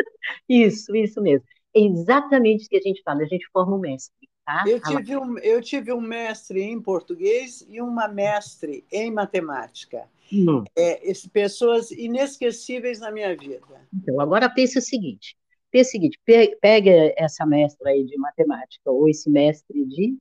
Isso, 0.46 0.94
isso 0.94 1.22
mesmo. 1.22 1.46
É 1.74 1.80
exatamente 1.80 2.66
o 2.66 2.68
que 2.68 2.76
a 2.76 2.82
gente 2.82 3.02
fala, 3.02 3.22
a 3.22 3.26
gente 3.26 3.48
forma 3.50 3.74
um 3.74 3.80
mestre. 3.80 4.28
Tá? 4.44 4.64
Eu, 4.66 4.80
tive 4.80 5.16
um, 5.16 5.38
eu 5.38 5.62
tive 5.62 5.92
um 5.92 6.00
mestre 6.00 6.60
em 6.60 6.80
português 6.80 7.64
e 7.68 7.80
uma 7.80 8.06
mestre 8.06 8.84
em 8.92 9.10
matemática. 9.10 10.06
Hum. 10.32 10.64
É, 10.76 11.00
pessoas 11.32 11.90
inesquecíveis 11.90 13.00
na 13.00 13.10
minha 13.10 13.34
vida. 13.36 13.60
Então, 13.92 14.20
agora 14.20 14.50
pense 14.50 14.78
o 14.78 14.82
seguinte: 14.82 15.36
pense 15.70 15.88
o 15.88 15.92
seguinte, 15.92 16.20
pega 16.60 17.14
essa 17.16 17.46
mestra 17.46 17.90
aí 17.90 18.04
de 18.04 18.16
matemática, 18.18 18.90
ou 18.90 19.08
esse 19.08 19.30
mestre 19.30 19.84
de 19.84 20.16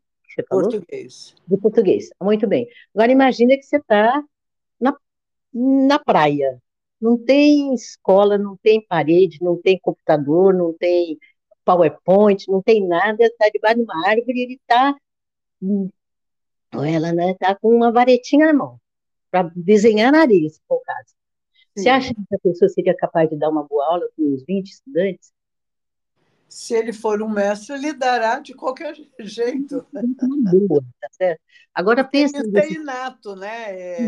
português. 0.49 1.35
De 1.47 1.57
português. 1.57 2.09
Muito 2.21 2.47
bem. 2.47 2.67
Agora 2.95 3.11
imagina 3.11 3.55
que 3.55 3.63
você 3.63 3.77
está 3.77 4.23
na, 4.79 4.95
na 5.53 5.99
praia. 5.99 6.61
Não 6.99 7.17
tem 7.17 7.73
escola, 7.73 8.37
não 8.37 8.57
tem 8.57 8.81
parede, 8.81 9.37
não 9.41 9.61
tem 9.61 9.77
computador, 9.77 10.53
não 10.53 10.73
tem 10.73 11.19
PowerPoint, 11.65 12.45
não 12.47 12.61
tem 12.61 12.87
nada, 12.87 13.23
está 13.23 13.49
debaixo 13.49 13.77
de 13.77 13.83
uma 13.83 14.07
árvore 14.07 14.39
e 14.39 14.43
ele 14.43 14.53
está. 14.55 14.95
Hum, 15.61 15.89
ela 16.73 17.09
está 17.09 17.13
né, 17.13 17.35
tá 17.39 17.55
com 17.55 17.69
uma 17.69 17.91
varetinha 17.91 18.47
na 18.47 18.53
mão, 18.53 18.79
para 19.29 19.51
desenhar 19.55 20.11
nariz, 20.11 20.55
se 20.55 20.61
for 20.67 20.75
o 20.75 20.81
caso. 20.81 21.09
Sim. 21.75 21.83
Você 21.83 21.89
acha 21.89 22.13
que 22.13 22.21
essa 22.21 22.41
pessoa 22.41 22.69
seria 22.69 22.95
capaz 22.95 23.29
de 23.29 23.37
dar 23.37 23.49
uma 23.49 23.63
boa 23.63 23.85
aula 23.85 24.07
com 24.15 24.23
uns 24.33 24.43
20 24.43 24.67
estudantes? 24.67 25.33
Se 26.47 26.75
ele 26.75 26.93
for 26.93 27.21
um 27.21 27.29
mestre, 27.29 27.75
ele 27.75 27.93
dará 27.93 28.39
de 28.39 28.53
qualquer 28.53 28.93
jeito. 29.21 29.85
Boa, 29.91 30.83
tá 31.01 31.07
certo? 31.11 31.41
Agora 31.73 32.03
pensa. 32.03 32.37
Isso 32.37 32.57
é 32.57 32.71
inato, 32.71 33.35
né? 33.35 33.79
É... 33.79 34.01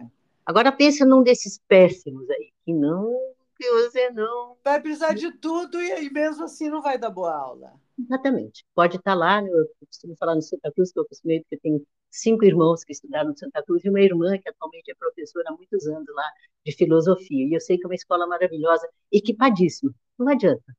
Uhum. 0.00 0.10
Agora 0.44 0.72
pensa 0.72 1.06
num 1.06 1.22
desses 1.22 1.58
péssimos 1.68 2.28
aí, 2.30 2.52
que 2.64 2.74
não 2.74 3.33
você 3.58 4.10
não. 4.10 4.56
Vai 4.64 4.80
precisar 4.80 5.14
de 5.14 5.30
tudo 5.38 5.80
e 5.80 5.92
aí 5.92 6.10
mesmo 6.10 6.44
assim 6.44 6.68
não 6.68 6.82
vai 6.82 6.98
dar 6.98 7.10
boa 7.10 7.34
aula. 7.34 7.72
Exatamente. 7.98 8.64
Pode 8.74 8.96
estar 8.96 9.14
lá, 9.14 9.40
né? 9.40 9.48
eu 9.48 9.86
costumo 9.86 10.16
falar 10.16 10.34
no 10.34 10.42
Santa 10.42 10.72
Cruz, 10.72 10.92
que 10.92 10.98
eu 10.98 11.04
acostumei, 11.04 11.40
porque 11.40 11.58
tem 11.58 11.84
cinco 12.10 12.44
irmãos 12.44 12.82
que 12.84 12.92
estudaram 12.92 13.30
no 13.30 13.38
Santa 13.38 13.62
Cruz 13.62 13.84
e 13.84 13.88
uma 13.88 14.00
irmã 14.00 14.36
que 14.38 14.48
atualmente 14.48 14.90
é 14.90 14.94
professora 14.94 15.44
há 15.48 15.52
muitos 15.52 15.86
anos 15.86 16.06
lá 16.14 16.30
de 16.64 16.72
filosofia. 16.72 17.46
E 17.46 17.54
eu 17.54 17.60
sei 17.60 17.78
que 17.78 17.84
é 17.84 17.88
uma 17.88 17.94
escola 17.94 18.26
maravilhosa, 18.26 18.88
equipadíssima. 19.12 19.92
Não 20.18 20.28
adianta. 20.28 20.76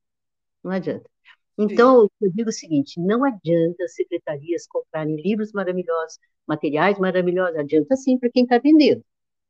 Não 0.64 0.72
adianta. 0.72 1.10
Então, 1.58 2.04
Sim. 2.04 2.10
eu 2.22 2.32
digo 2.32 2.50
o 2.50 2.54
seguinte: 2.54 3.00
não 3.00 3.24
adianta 3.24 3.84
as 3.84 3.96
secretarias 3.96 4.68
comprarem 4.68 5.16
livros 5.16 5.52
maravilhosos, 5.54 6.20
materiais 6.48 7.00
maravilhosos, 7.00 7.58
adianta 7.58 7.96
sim 7.96 8.18
para 8.18 8.30
quem 8.30 8.44
está 8.44 8.58
vendendo. 8.60 9.04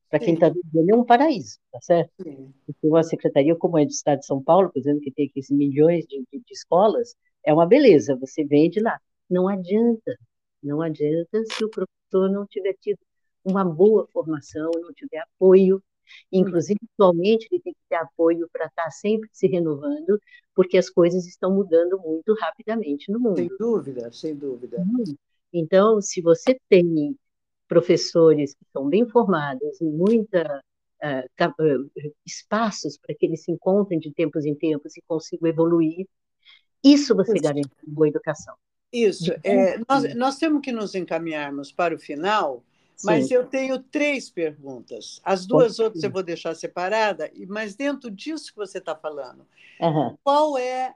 Para 0.09 0.19
quem 0.19 0.35
está 0.35 0.49
vendendo 0.49 0.89
é 0.91 0.95
um 0.95 1.03
paraíso, 1.03 1.57
tá 1.71 1.79
certo? 1.81 2.11
Sim. 2.21 2.53
Porque 2.65 2.87
uma 2.87 3.03
secretaria 3.03 3.55
como 3.55 3.77
a 3.77 3.83
do 3.83 3.89
Estado 3.89 4.19
de 4.19 4.25
São 4.25 4.41
Paulo, 4.41 4.69
por 4.71 4.79
exemplo, 4.79 5.01
que 5.01 5.11
tem 5.11 5.27
aqui 5.27 5.41
milhões 5.53 6.05
de, 6.05 6.19
de, 6.31 6.39
de 6.39 6.53
escolas, 6.53 7.15
é 7.43 7.53
uma 7.53 7.65
beleza, 7.65 8.15
você 8.15 8.43
vende 8.45 8.79
lá. 8.79 8.99
Não 9.29 9.47
adianta, 9.47 10.17
não 10.61 10.81
adianta 10.81 11.43
se 11.45 11.63
o 11.63 11.69
professor 11.69 12.29
não 12.31 12.45
tiver 12.45 12.75
tido 12.79 12.99
uma 13.43 13.63
boa 13.63 14.07
formação, 14.11 14.71
não 14.75 14.93
tiver 14.93 15.19
apoio. 15.19 15.81
Inclusive, 16.31 16.79
atualmente, 16.93 17.47
ele 17.51 17.61
tem 17.61 17.73
que 17.73 17.79
ter 17.89 17.95
apoio 17.95 18.47
para 18.51 18.65
estar 18.65 18.83
tá 18.83 18.91
sempre 18.91 19.27
se 19.31 19.47
renovando, 19.47 20.19
porque 20.53 20.77
as 20.77 20.89
coisas 20.89 21.25
estão 21.25 21.53
mudando 21.53 21.99
muito 21.99 22.33
rapidamente 22.35 23.11
no 23.11 23.19
mundo. 23.19 23.37
Sem 23.37 23.49
dúvida, 23.57 24.11
sem 24.11 24.35
dúvida. 24.35 24.77
Então, 25.51 26.01
se 26.01 26.21
você 26.21 26.59
tem 26.69 27.17
professores 27.67 28.53
que 28.53 28.65
são 28.71 28.87
bem 28.87 29.07
formados 29.07 29.79
e 29.81 29.85
muita 29.85 30.63
uh, 31.03 32.05
espaços 32.25 32.97
para 32.97 33.15
que 33.15 33.25
eles 33.25 33.43
se 33.43 33.51
encontrem 33.51 33.99
de 33.99 34.11
tempos 34.13 34.45
em 34.45 34.55
tempos 34.55 34.95
e 34.97 35.03
consigam 35.07 35.49
evoluir, 35.49 36.07
isso 36.83 37.15
você 37.15 37.33
isso. 37.33 37.43
garante 37.43 37.69
boa 37.85 38.07
educação. 38.07 38.55
Isso. 38.91 39.33
É, 39.43 39.77
nós, 39.89 40.15
nós 40.15 40.37
temos 40.37 40.61
que 40.61 40.71
nos 40.71 40.95
encaminharmos 40.95 41.71
para 41.71 41.95
o 41.95 41.99
final, 41.99 42.63
mas 43.03 43.27
Sim. 43.27 43.33
eu 43.33 43.45
tenho 43.45 43.79
três 43.79 44.29
perguntas. 44.29 45.19
As 45.23 45.45
duas 45.45 45.79
outras 45.79 46.03
eu 46.03 46.11
vou 46.11 46.23
deixar 46.23 46.55
separada, 46.55 47.29
mas 47.47 47.75
dentro 47.75 48.09
disso 48.09 48.51
que 48.51 48.57
você 48.57 48.77
está 48.77 48.95
falando, 48.95 49.45
uhum. 49.81 50.15
qual 50.23 50.57
é 50.57 50.95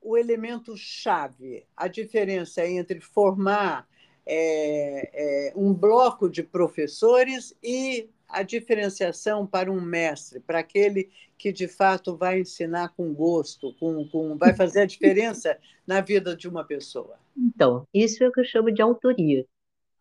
o 0.00 0.16
elemento 0.16 0.76
chave, 0.76 1.64
a 1.76 1.86
diferença 1.86 2.66
entre 2.66 3.00
formar 3.00 3.86
é, 4.32 5.48
é, 5.48 5.52
um 5.56 5.74
bloco 5.74 6.30
de 6.30 6.40
professores 6.40 7.52
e 7.60 8.08
a 8.28 8.44
diferenciação 8.44 9.44
para 9.44 9.72
um 9.72 9.80
mestre, 9.80 10.38
para 10.38 10.60
aquele 10.60 11.10
que 11.36 11.52
de 11.52 11.66
fato 11.66 12.16
vai 12.16 12.40
ensinar 12.40 12.90
com 12.90 13.12
gosto, 13.12 13.74
com, 13.74 14.08
com, 14.08 14.36
vai 14.36 14.54
fazer 14.54 14.82
a 14.82 14.86
diferença 14.86 15.58
na 15.84 16.00
vida 16.00 16.36
de 16.36 16.46
uma 16.46 16.64
pessoa? 16.64 17.18
Então, 17.36 17.88
isso 17.92 18.22
é 18.22 18.28
o 18.28 18.32
que 18.32 18.40
eu 18.40 18.44
chamo 18.44 18.70
de 18.70 18.80
autoria. 18.80 19.44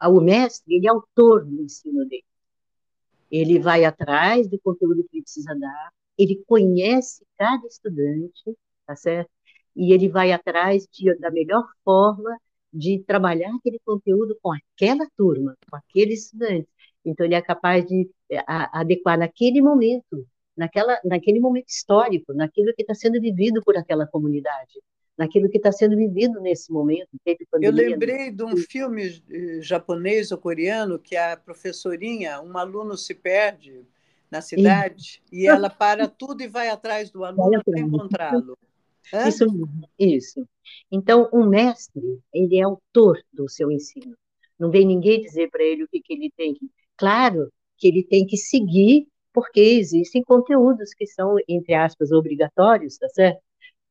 O 0.03 0.21
mestre, 0.21 0.75
ele 0.75 0.85
é 0.85 0.91
autor 0.91 1.43
do 1.43 1.63
ensino 1.63 2.05
dele. 2.05 2.23
Ele 3.31 3.57
vai 3.57 3.83
atrás 3.83 4.47
do 4.47 4.59
conteúdo 4.59 5.03
que 5.09 5.17
ele 5.17 5.23
precisa 5.23 5.55
dar, 5.55 5.91
ele 6.17 6.43
conhece 6.47 7.25
cada 7.37 7.65
estudante, 7.65 8.55
tá 8.85 8.95
certo? 8.95 9.31
E 9.75 9.91
ele 9.91 10.07
vai 10.07 10.31
atrás 10.31 10.87
de, 10.91 11.15
da 11.15 11.31
melhor 11.31 11.67
forma 11.83 12.37
de 12.71 13.03
trabalhar 13.05 13.53
aquele 13.55 13.79
conteúdo 13.85 14.37
com 14.41 14.51
aquela 14.51 15.07
turma, 15.17 15.55
com 15.69 15.75
aquele 15.75 16.13
estudante. 16.13 16.67
Então, 17.03 17.25
ele 17.25 17.35
é 17.35 17.41
capaz 17.41 17.85
de 17.85 18.09
é, 18.29 18.43
adequar 18.47 19.17
naquele 19.17 19.61
momento, 19.61 20.25
naquela, 20.55 20.99
naquele 21.03 21.39
momento 21.39 21.69
histórico, 21.69 22.33
naquilo 22.33 22.73
que 22.75 22.83
está 22.83 22.93
sendo 22.93 23.19
vivido 23.19 23.61
por 23.63 23.77
aquela 23.77 24.05
comunidade, 24.05 24.81
naquilo 25.17 25.49
que 25.49 25.57
está 25.57 25.71
sendo 25.71 25.95
vivido 25.95 26.39
nesse 26.39 26.71
momento. 26.71 27.09
Eu 27.61 27.71
lembrei 27.71 28.31
de 28.31 28.43
um 28.43 28.55
filme 28.55 29.21
eh, 29.29 29.59
japonês 29.61 30.31
ou 30.31 30.37
coreano 30.37 30.99
que 30.99 31.15
a 31.15 31.35
professorinha, 31.35 32.41
um 32.41 32.57
aluno 32.57 32.95
se 32.95 33.15
perde 33.15 33.85
na 34.29 34.41
cidade 34.41 35.21
e, 35.31 35.43
e 35.43 35.47
ela 35.47 35.69
para 35.69 36.07
tudo 36.07 36.43
e 36.43 36.47
vai 36.47 36.69
atrás 36.69 37.09
do 37.09 37.23
aluno 37.25 37.63
para 37.63 37.79
encontrá-lo. 37.79 38.57
Isso 39.27 39.45
isso. 39.97 40.47
Então, 40.91 41.29
um 41.33 41.47
mestre, 41.47 42.01
ele 42.33 42.57
é 42.57 42.63
autor 42.63 43.19
do 43.33 43.49
seu 43.49 43.71
ensino. 43.71 44.15
Não 44.57 44.69
vem 44.69 44.85
ninguém 44.85 45.21
dizer 45.21 45.49
para 45.49 45.63
ele 45.63 45.83
o 45.83 45.87
que, 45.87 46.01
que 46.01 46.13
ele 46.13 46.31
tem 46.35 46.53
que. 46.53 46.69
Claro 46.97 47.51
que 47.77 47.87
ele 47.87 48.03
tem 48.03 48.25
que 48.25 48.37
seguir, 48.37 49.07
porque 49.33 49.59
existem 49.59 50.23
conteúdos 50.23 50.93
que 50.93 51.07
são, 51.07 51.35
entre 51.47 51.73
aspas, 51.73 52.11
obrigatórios, 52.11 52.97
tá 52.97 53.07
certo? 53.09 53.41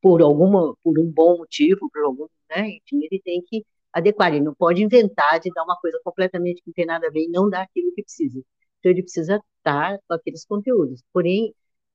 Por 0.00 0.22
alguma, 0.22 0.74
por 0.82 0.98
um 0.98 1.10
bom 1.10 1.38
motivo, 1.38 1.88
por 1.92 2.04
algum, 2.04 2.26
né? 2.50 2.68
Ele 2.92 3.20
tem 3.24 3.42
que 3.42 3.64
adequar. 3.92 4.32
Ele 4.34 4.44
não 4.44 4.54
pode 4.54 4.82
inventar 4.82 5.40
de 5.40 5.50
dar 5.52 5.64
uma 5.64 5.76
coisa 5.80 5.98
completamente 6.04 6.62
que 6.62 6.68
não 6.68 6.74
tem 6.74 6.86
nada 6.86 7.08
a 7.08 7.10
ver 7.10 7.24
e 7.24 7.28
não 7.28 7.48
dar 7.48 7.62
aquilo 7.62 7.92
que 7.94 8.02
precisa. 8.02 8.40
Então, 8.78 8.92
ele 8.92 9.02
precisa 9.02 9.40
estar 9.58 9.98
com 10.06 10.14
aqueles 10.14 10.44
conteúdos. 10.44 11.02
Porém, 11.12 11.54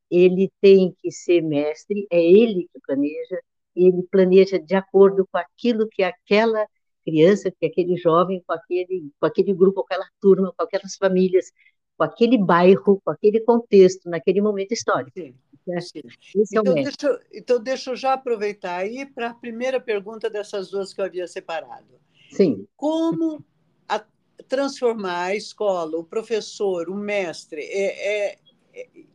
ele 0.09 0.51
tem 0.61 0.95
que 1.01 1.11
ser 1.11 1.41
mestre, 1.41 2.07
é 2.11 2.21
ele 2.21 2.69
que 2.71 2.79
planeja, 2.85 3.39
ele 3.75 4.03
planeja 4.11 4.59
de 4.59 4.75
acordo 4.75 5.27
com 5.31 5.37
aquilo 5.37 5.87
que 5.89 6.03
aquela 6.03 6.65
criança, 7.03 7.51
que 7.51 7.65
aquele 7.65 7.97
jovem, 7.97 8.41
com 8.45 8.53
aquele, 8.53 9.11
com 9.19 9.25
aquele 9.25 9.53
grupo, 9.53 9.81
com 9.81 9.93
aquela 9.93 10.07
turma, 10.21 10.53
com 10.55 10.63
aquelas 10.63 10.95
famílias, 10.95 11.51
com 11.97 12.03
aquele 12.03 12.37
bairro, 12.37 13.01
com 13.03 13.11
aquele 13.11 13.41
contexto, 13.41 14.09
naquele 14.09 14.41
momento 14.41 14.71
histórico. 14.71 15.11
Sim, 15.15 15.35
sim. 15.81 16.01
É 16.01 16.59
então, 16.59 16.73
deixa, 16.73 17.19
então, 17.33 17.59
deixa 17.59 17.91
eu 17.91 17.95
já 17.95 18.13
aproveitar 18.13 18.77
aí 18.77 19.05
para 19.05 19.29
a 19.29 19.33
primeira 19.33 19.79
pergunta 19.79 20.29
dessas 20.29 20.69
duas 20.69 20.93
que 20.93 21.01
eu 21.01 21.05
havia 21.05 21.27
separado. 21.27 21.99
Sim. 22.31 22.67
Como 22.75 23.43
a, 23.87 24.03
transformar 24.47 25.25
a 25.25 25.35
escola, 25.35 25.97
o 25.97 26.03
professor, 26.03 26.89
o 26.89 26.95
mestre, 26.95 27.61
é, 27.61 28.31
é 28.31 28.39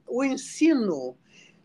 o 0.07 0.25
ensino 0.25 1.17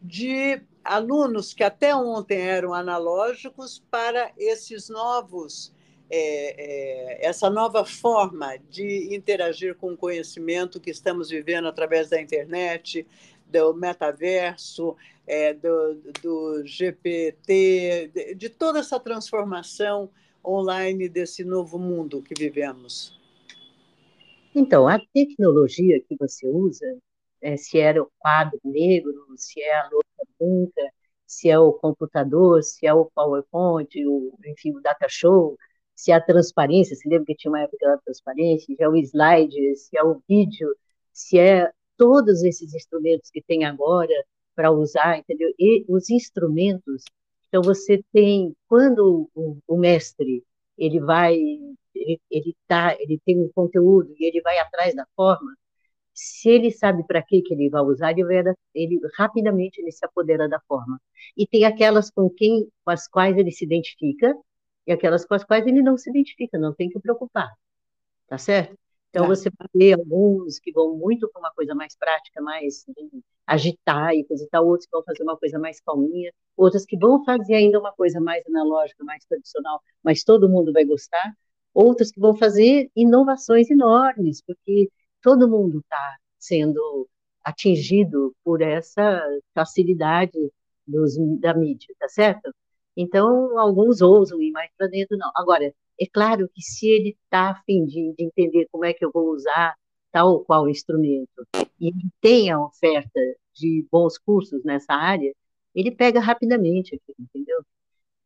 de 0.01 0.61
alunos 0.83 1.53
que 1.53 1.63
até 1.63 1.95
ontem 1.95 2.39
eram 2.39 2.73
analógicos 2.73 3.83
para 3.89 4.31
esses 4.37 4.89
novos 4.89 5.73
é, 6.09 7.21
é, 7.21 7.25
essa 7.25 7.49
nova 7.49 7.83
forma 7.83 8.57
de 8.69 9.15
interagir 9.15 9.75
com 9.75 9.93
o 9.93 9.97
conhecimento 9.97 10.79
que 10.79 10.91
estamos 10.91 11.29
vivendo 11.29 11.67
através 11.67 12.09
da 12.09 12.21
internet, 12.21 13.07
do 13.47 13.73
metaverso, 13.73 14.95
é, 15.25 15.53
do, 15.53 15.95
do, 16.21 16.65
GPT, 16.65 18.11
de, 18.13 18.35
de 18.35 18.49
toda 18.49 18.79
essa 18.79 18.99
transformação 18.99 20.09
online 20.45 21.07
desse 21.07 21.43
novo 21.43 21.79
mundo 21.79 22.21
que 22.21 22.33
vivemos? 22.37 23.19
Então, 24.53 24.87
a 24.87 24.99
tecnologia 24.99 25.99
que 26.01 26.15
você 26.15 26.47
usa 26.47 26.97
é, 27.43 27.57
se 27.57 27.77
era 27.79 28.01
o 28.01 28.09
quadro 28.19 28.59
negro, 28.63 29.13
se 29.37 29.61
é 29.61 29.75
a 29.75 29.89
louça 29.91 30.27
branca, 30.39 30.93
se 31.27 31.49
é 31.49 31.59
o 31.59 31.73
computador, 31.73 32.63
se 32.63 32.85
é 32.87 32.93
o 32.93 33.05
PowerPoint, 33.05 33.89
o, 34.07 34.33
enfim, 34.45 34.71
o 34.75 34.81
data 34.81 35.07
show, 35.09 35.57
se 35.95 36.11
é 36.11 36.15
a 36.15 36.21
transparência, 36.21 36.95
se 36.95 37.07
lembra 37.07 37.25
que 37.25 37.35
tinha 37.35 37.51
uma 37.51 37.61
época 37.61 37.85
da 37.87 37.97
transparência, 37.97 38.75
se 38.75 38.81
é 38.81 38.87
o 38.89 38.95
slide, 38.95 39.75
se 39.75 39.97
é 39.97 40.03
o 40.03 40.21
vídeo, 40.27 40.75
se 41.11 41.37
é 41.37 41.71
todos 41.97 42.43
esses 42.43 42.73
instrumentos 42.73 43.29
que 43.29 43.41
tem 43.41 43.65
agora 43.65 44.13
para 44.55 44.71
usar, 44.71 45.19
entendeu? 45.19 45.49
E 45.59 45.85
os 45.87 46.09
instrumentos, 46.09 47.03
então 47.47 47.61
você 47.61 48.03
tem, 48.11 48.55
quando 48.67 49.29
o, 49.35 49.57
o 49.67 49.77
mestre, 49.77 50.43
ele 50.77 50.99
vai, 50.99 51.35
ele, 51.95 52.21
ele, 52.31 52.55
tá, 52.67 52.95
ele 52.99 53.19
tem 53.25 53.39
um 53.39 53.49
conteúdo 53.53 54.13
e 54.17 54.25
ele 54.25 54.41
vai 54.41 54.57
atrás 54.59 54.95
da 54.95 55.05
forma, 55.15 55.55
se 56.13 56.49
ele 56.49 56.71
sabe 56.71 57.03
para 57.05 57.21
que 57.21 57.41
que 57.41 57.53
ele 57.53 57.69
vai 57.69 57.81
usar, 57.81 58.11
ele, 58.11 58.23
vai, 58.23 58.43
ele 58.73 58.99
rapidamente 59.17 59.81
ele 59.81 59.91
se 59.91 60.05
apodera 60.05 60.47
da 60.47 60.59
forma. 60.67 61.01
E 61.37 61.47
tem 61.47 61.65
aquelas 61.65 62.11
com 62.11 62.29
quem, 62.29 62.67
com 62.83 62.91
as 62.91 63.07
quais 63.07 63.37
ele 63.37 63.51
se 63.51 63.65
identifica 63.65 64.35
e 64.85 64.91
aquelas 64.91 65.25
com 65.25 65.33
as 65.33 65.43
quais 65.43 65.65
ele 65.65 65.81
não 65.81 65.97
se 65.97 66.09
identifica, 66.09 66.57
não 66.57 66.73
tem 66.73 66.89
que 66.89 66.99
preocupar, 66.99 67.51
tá 68.27 68.37
certo? 68.37 68.77
Então 69.09 69.27
você 69.27 69.49
vai 69.51 69.67
ter 69.71 69.93
alguns 69.93 70.57
que 70.59 70.71
vão 70.71 70.97
muito 70.97 71.29
para 71.29 71.39
uma 71.39 71.51
coisa 71.51 71.75
mais 71.75 71.95
prática, 71.95 72.41
mais 72.41 72.83
agitar 73.45 74.13
e 74.15 74.23
coisa 74.25 74.43
e 74.43 74.49
tal, 74.49 74.65
outros 74.65 74.87
que 74.87 74.91
vão 74.91 75.03
fazer 75.03 75.21
uma 75.21 75.37
coisa 75.37 75.59
mais 75.59 75.79
calminha, 75.81 76.33
outros 76.57 76.83
que 76.83 76.97
vão 76.97 77.23
fazer 77.23 77.53
ainda 77.53 77.79
uma 77.79 77.91
coisa 77.93 78.19
mais 78.19 78.43
analógica, 78.47 79.03
mais 79.03 79.23
tradicional, 79.25 79.81
mas 80.03 80.23
todo 80.23 80.49
mundo 80.49 80.73
vai 80.73 80.83
gostar, 80.83 81.31
outros 81.73 82.11
que 82.11 82.19
vão 82.19 82.35
fazer 82.35 82.89
inovações 82.95 83.69
enormes, 83.69 84.41
porque 84.41 84.89
todo 85.23 85.49
mundo 85.49 85.79
está 85.79 86.17
sendo 86.39 87.09
atingido 87.43 88.35
por 88.43 88.61
essa 88.61 89.21
facilidade 89.55 90.37
dos, 90.87 91.15
da 91.39 91.53
mídia, 91.53 91.95
tá 91.99 92.07
certo? 92.09 92.53
Então, 92.95 93.57
alguns 93.57 94.01
ousam 94.01 94.41
ir 94.41 94.51
mais 94.51 94.69
para 94.77 94.87
dentro, 94.87 95.17
não. 95.17 95.31
Agora, 95.35 95.73
é 95.99 96.05
claro 96.11 96.49
que 96.53 96.61
se 96.61 96.87
ele 96.87 97.17
está 97.25 97.51
a 97.51 97.55
fim 97.63 97.85
de, 97.85 98.13
de, 98.17 98.23
entender 98.25 98.67
como 98.71 98.85
é 98.85 98.93
que 98.93 99.05
eu 99.05 99.11
vou 99.11 99.31
usar 99.31 99.75
tal 100.11 100.33
ou 100.33 100.45
qual 100.45 100.69
instrumento, 100.69 101.47
e 101.79 101.91
tem 102.21 102.51
a 102.51 102.63
oferta 102.63 103.19
de 103.53 103.87
bons 103.91 104.17
cursos 104.17 104.63
nessa 104.63 104.93
área, 104.93 105.33
ele 105.75 105.91
pega 105.91 106.19
rapidamente 106.19 107.01
entendeu? 107.19 107.63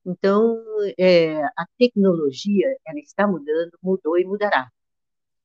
Então, 0.06 0.64
é, 0.98 1.44
a 1.44 1.66
tecnologia, 1.78 2.68
ela 2.86 3.00
está 3.00 3.28
mudando, 3.28 3.72
mudou 3.84 4.18
e 4.18 4.26
mudará. 4.26 4.72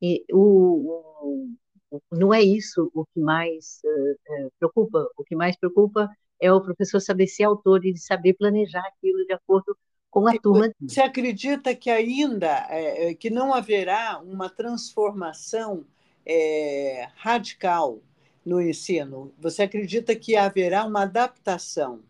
E 0.03 0.25
o, 0.33 1.57
o, 1.91 2.03
não 2.11 2.35
é 2.35 2.43
isso 2.43 2.91
o 2.93 3.07
que 3.07 3.21
mais 3.21 3.81
uh, 3.85 4.53
preocupa. 4.59 5.09
O 5.17 5.23
que 5.23 5.37
mais 5.37 5.57
preocupa 5.57 6.11
é 6.41 6.53
o 6.53 6.61
professor 6.61 7.01
saber 7.01 7.29
ser 7.29 7.45
autor 7.45 7.87
e 7.87 7.97
saber 7.97 8.35
planejar 8.35 8.85
aquilo 8.85 9.25
de 9.25 9.33
acordo 9.33 9.77
com 10.11 10.27
a 10.29 10.37
turma. 10.39 10.71
Você 10.81 11.01
acredita 11.01 11.75
que 11.75 11.89
ainda 11.89 12.67
é, 12.69 13.11
é, 13.11 13.15
que 13.15 13.31
não 13.31 13.55
haverá 13.55 14.21
uma 14.21 14.51
transformação 14.51 15.87
é, 16.27 17.09
radical 17.15 18.01
no 18.45 18.61
ensino? 18.61 19.33
Você 19.39 19.63
acredita 19.63 20.17
que 20.17 20.35
haverá 20.35 20.85
uma 20.85 21.03
adaptação 21.03 22.01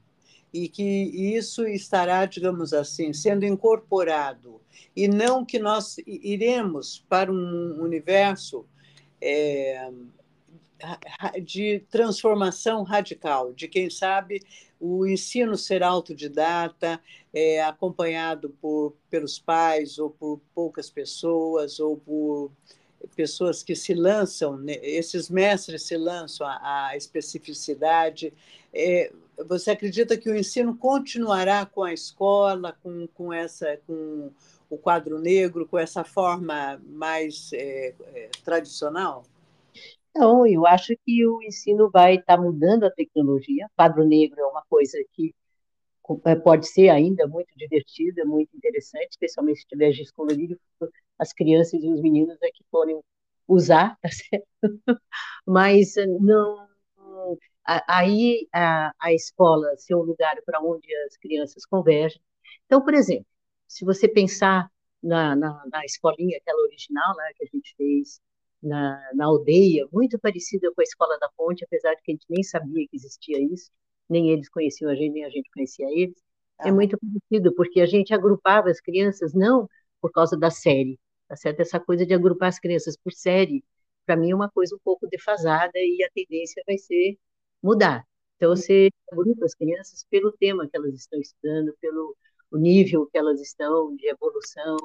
e 0.53 0.69
que 0.69 0.83
isso 0.83 1.67
estará, 1.67 2.27
digamos 2.27 2.73
assim, 2.73 3.13
sendo 3.13 3.45
incorporado 3.45 4.61
e 4.95 5.09
não 5.09 5.45
que 5.45 5.59
nós 5.59 5.97
iremos 6.07 7.05
para 7.09 7.33
um 7.33 7.81
universo 7.81 8.67
é, 9.21 9.91
de 11.43 11.81
transformação 11.91 12.83
radical, 12.83 13.53
de 13.53 13.69
quem 13.69 13.89
sabe 13.89 14.43
o 14.79 15.07
ensino 15.07 15.57
ser 15.57 15.83
autodidata, 15.83 17.01
é, 17.33 17.63
acompanhado 17.63 18.51
por, 18.61 18.95
pelos 19.09 19.39
pais 19.39 19.99
ou 19.99 20.11
por 20.11 20.41
poucas 20.55 20.91
pessoas 20.91 21.79
ou 21.79 21.97
por 21.97 22.51
pessoas 23.17 23.63
que 23.63 23.75
se 23.75 23.95
lançam, 23.95 24.57
né, 24.57 24.75
esses 24.83 25.29
mestres 25.29 25.83
se 25.83 25.97
lançam 25.97 26.47
à, 26.47 26.93
especificidade. 26.97 28.33
É, 28.73 29.13
você 29.47 29.71
acredita 29.71 30.17
que 30.17 30.31
o 30.31 30.37
ensino 30.37 30.77
continuará 30.77 31.65
com 31.67 31.83
a 31.83 31.93
escola, 31.93 32.77
com, 32.83 33.07
com, 33.09 33.33
essa, 33.33 33.79
com 33.87 34.31
o 34.69 34.79
quadro 34.79 35.19
negro, 35.19 35.67
com 35.67 35.79
essa 35.79 36.05
forma 36.05 36.81
mais 36.85 37.53
é, 37.53 37.95
é, 38.15 38.31
tradicional? 38.45 39.25
Não, 40.15 40.47
eu 40.47 40.67
acho 40.67 40.95
que 41.05 41.27
o 41.27 41.43
ensino 41.43 41.91
vai 41.91 42.17
estar 42.17 42.37
tá 42.37 42.43
mudando 42.43 42.85
a 42.85 42.91
tecnologia. 42.91 43.69
Quadro 43.77 44.05
negro 44.05 44.41
é 44.41 44.47
uma 44.47 44.63
coisa 44.69 44.99
que 45.13 45.35
é, 46.25 46.35
pode 46.35 46.69
ser 46.69 46.89
ainda 46.89 47.27
muito 47.27 47.57
divertida, 47.57 48.25
muito 48.25 48.55
interessante, 48.57 49.11
especialmente 49.11 49.61
se 49.61 49.67
tiver 49.67 49.93
giz 49.93 50.11
colorido, 50.11 50.59
as 51.19 51.33
crianças 51.33 51.83
e 51.83 51.89
os 51.89 52.01
meninos 52.01 52.37
é 52.43 52.51
que 52.51 52.65
podem 52.71 53.01
usar, 53.47 53.97
tá 54.03 54.09
certo? 54.11 54.47
Mas 55.47 55.95
não, 56.21 56.67
aí 57.65 58.49
a, 58.53 58.93
a 59.01 59.13
escola 59.13 59.77
ser 59.77 59.95
um 59.95 60.03
lugar 60.03 60.37
para 60.45 60.61
onde 60.61 60.87
as 61.07 61.17
crianças 61.17 61.65
convergem. 61.67 62.21
Então, 62.67 62.83
por 62.83 62.95
exemplo, 62.95 63.27
se 63.69 63.85
você 63.85 64.09
pensar 64.09 64.71
na, 65.03 65.35
na, 65.37 65.63
na 65.71 65.85
escolinha, 65.85 66.39
aquela 66.39 66.63
original 66.63 67.17
né, 67.17 67.33
que 67.37 67.45
a 67.45 67.49
gente 67.53 67.75
fez 67.77 68.21
na, 68.63 69.01
na 69.15 69.27
aldeia, 69.27 69.87
muito 69.93 70.19
parecida 70.19 70.73
com 70.75 70.81
a 70.81 70.85
Escola 70.85 71.19
da 71.19 71.29
Ponte, 71.37 71.65
apesar 71.65 71.95
de 71.95 72.03
que 72.03 72.13
a 72.13 72.15
gente 72.15 72.27
nem 72.31 72.43
sabia 72.43 72.87
que 72.89 72.97
existia 72.97 73.39
isso, 73.41 73.71
nem 74.09 74.31
eles 74.31 74.49
conheciam 74.49 74.91
a 74.91 74.95
gente, 74.95 75.13
nem 75.13 75.25
a 75.25 75.31
gente 75.31 75.51
conhecia 75.53 75.87
eles. 75.91 76.17
É 76.61 76.71
muito 76.71 76.97
parecido, 76.99 77.55
porque 77.55 77.81
a 77.81 77.87
gente 77.87 78.15
agrupava 78.15 78.71
as 78.71 78.81
crianças 78.81 79.35
não 79.35 79.69
por 80.01 80.13
causa 80.13 80.37
da 80.37 80.51
série, 80.51 80.99
tá 81.29 81.37
certo? 81.37 81.61
Essa 81.61 81.81
coisa 81.81 82.07
de 82.07 82.15
agrupar 82.15 82.49
as 82.49 82.59
crianças 82.61 82.97
por 82.97 83.13
série, 83.13 83.65
para 84.07 84.17
mim 84.17 84.31
é 84.31 84.35
uma 84.35 84.51
coisa 84.51 84.75
um 84.75 84.81
pouco 84.85 85.07
defasada 85.09 85.73
e 85.77 86.05
a 86.05 86.11
tendência 86.15 86.63
vai 86.67 86.79
ser 86.79 87.17
mudar. 87.63 88.05
Então, 88.37 88.55
você 88.57 88.91
agrupa 89.11 89.45
as 89.45 89.55
crianças 89.55 90.05
pelo 90.11 90.33
tema 90.33 90.69
que 90.69 90.77
elas 90.77 90.95
estão 90.95 91.21
estudando, 91.21 91.75
pelo 91.81 92.17
nível 92.53 93.07
que 93.07 93.17
elas 93.17 93.41
estão 93.41 93.95
de 93.97 94.09
evolução, 94.09 94.77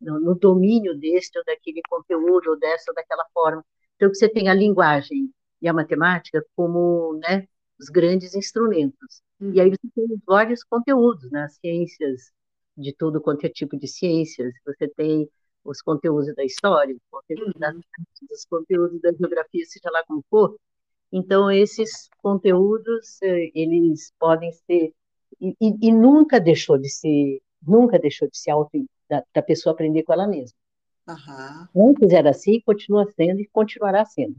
no, 0.00 0.20
no 0.20 0.34
domínio 0.34 0.98
deste 0.98 1.38
ou 1.38 1.44
daquele 1.44 1.80
conteúdo, 1.88 2.50
ou 2.50 2.58
dessa 2.58 2.90
ou 2.90 2.94
daquela 2.94 3.24
forma. 3.32 3.64
Então, 3.96 4.10
que 4.10 4.16
você 4.16 4.28
tem 4.28 4.48
a 4.48 4.54
linguagem 4.54 5.32
e 5.62 5.68
a 5.68 5.72
matemática 5.72 6.44
como 6.56 7.18
né, 7.22 7.46
os 7.78 7.88
grandes 7.88 8.34
instrumentos. 8.34 9.22
Uhum. 9.40 9.52
E 9.52 9.60
aí 9.60 9.70
você 9.70 9.88
tem 9.94 10.06
vários 10.26 10.62
conteúdos, 10.64 11.30
né? 11.30 11.48
ciências, 11.48 12.32
de 12.76 12.92
todo 12.92 13.20
quanto 13.20 13.44
é 13.44 13.48
tipo 13.48 13.78
de 13.78 13.86
ciências, 13.86 14.52
você 14.66 14.88
tem 14.88 15.28
os 15.64 15.80
conteúdos 15.80 16.34
da 16.34 16.44
história, 16.44 16.94
os 16.94 17.02
conteúdos, 17.10 17.54
uhum. 17.54 17.60
das, 17.60 17.74
os 18.30 18.44
conteúdos 18.44 19.00
da 19.00 19.12
geografia, 19.12 19.64
seja 19.64 19.90
lá 19.90 20.04
como 20.06 20.24
for. 20.28 20.56
Então, 21.12 21.50
esses 21.50 22.08
conteúdos, 22.22 23.22
eh, 23.22 23.50
eles 23.54 24.12
podem 24.18 24.52
ser, 24.52 24.92
e, 25.40 25.56
e, 25.60 25.88
e 25.88 25.92
nunca 25.92 26.40
deixou 26.40 26.76
de 26.76 26.90
ser, 26.90 27.40
nunca 27.62 27.98
deixou 27.98 28.28
de 28.28 28.36
ser 28.36 28.50
auto, 28.50 28.84
da, 29.08 29.22
da 29.32 29.42
pessoa 29.42 29.72
aprender 29.72 30.02
com 30.02 30.12
ela 30.12 30.26
mesma. 30.26 30.56
Uhum. 31.08 31.90
Antes 31.90 32.10
era 32.10 32.30
assim, 32.30 32.60
continua 32.60 33.06
sendo 33.12 33.40
e 33.40 33.48
continuará 33.48 34.04
sendo. 34.04 34.36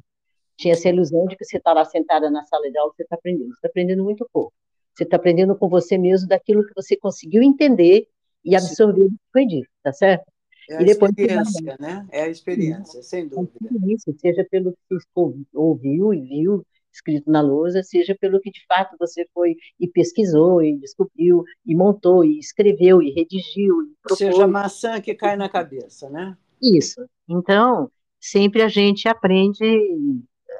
Tinha 0.57 0.73
essa 0.73 0.89
ilusão 0.89 1.25
de 1.27 1.35
que 1.35 1.45
você 1.45 1.57
está 1.57 1.73
lá 1.73 1.85
sentada 1.85 2.29
na 2.29 2.43
sala 2.45 2.69
de 2.69 2.77
aula, 2.77 2.91
você 2.95 3.03
está 3.03 3.15
aprendendo. 3.15 3.49
Você 3.49 3.57
está 3.57 3.67
aprendendo 3.67 4.03
muito 4.03 4.27
pouco. 4.31 4.53
Você 4.93 5.03
está 5.03 5.17
aprendendo 5.17 5.55
com 5.55 5.67
você 5.67 5.97
mesmo 5.97 6.27
daquilo 6.27 6.65
que 6.65 6.73
você 6.73 6.95
conseguiu 6.95 7.43
entender 7.43 8.07
e 8.43 8.55
absorver 8.55 9.03
o 9.03 9.09
que 9.09 9.19
foi 9.31 9.45
dito, 9.45 9.69
tá 9.83 9.91
certo? 9.91 10.25
É 10.69 10.77
a 10.77 10.81
e 10.81 10.85
depois 10.85 11.11
experiência, 11.11 11.77
né? 11.79 12.07
É 12.11 12.21
a 12.23 12.29
experiência, 12.29 13.03
sem 13.03 13.27
dúvida. 13.27 13.53
Isso, 13.87 14.13
seja 14.19 14.45
pelo 14.49 14.71
que 14.71 14.95
você 14.95 15.45
ouviu 15.53 16.13
e 16.13 16.21
viu, 16.21 16.65
escrito 16.91 17.29
na 17.29 17.41
lousa, 17.41 17.83
seja 17.83 18.15
pelo 18.19 18.39
que 18.39 18.49
de 18.49 18.65
fato 18.65 18.95
você 18.99 19.27
foi 19.33 19.55
e 19.79 19.87
pesquisou 19.87 20.63
e 20.63 20.77
descobriu 20.77 21.43
e 21.65 21.75
montou 21.75 22.23
e 22.23 22.39
escreveu 22.39 23.01
e 23.01 23.11
redigiu. 23.11 23.83
E 23.83 23.95
propôs. 24.01 24.17
Seja 24.17 24.43
a 24.43 24.47
maçã 24.47 25.01
que 25.01 25.13
cai 25.13 25.35
na 25.35 25.49
cabeça, 25.49 26.09
né? 26.09 26.37
Isso. 26.61 27.05
Então, 27.27 27.91
sempre 28.19 28.61
a 28.61 28.67
gente 28.67 29.07
aprende. 29.07 29.63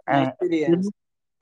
A 0.05 0.19
é, 0.19 0.23
experiência. 0.29 0.91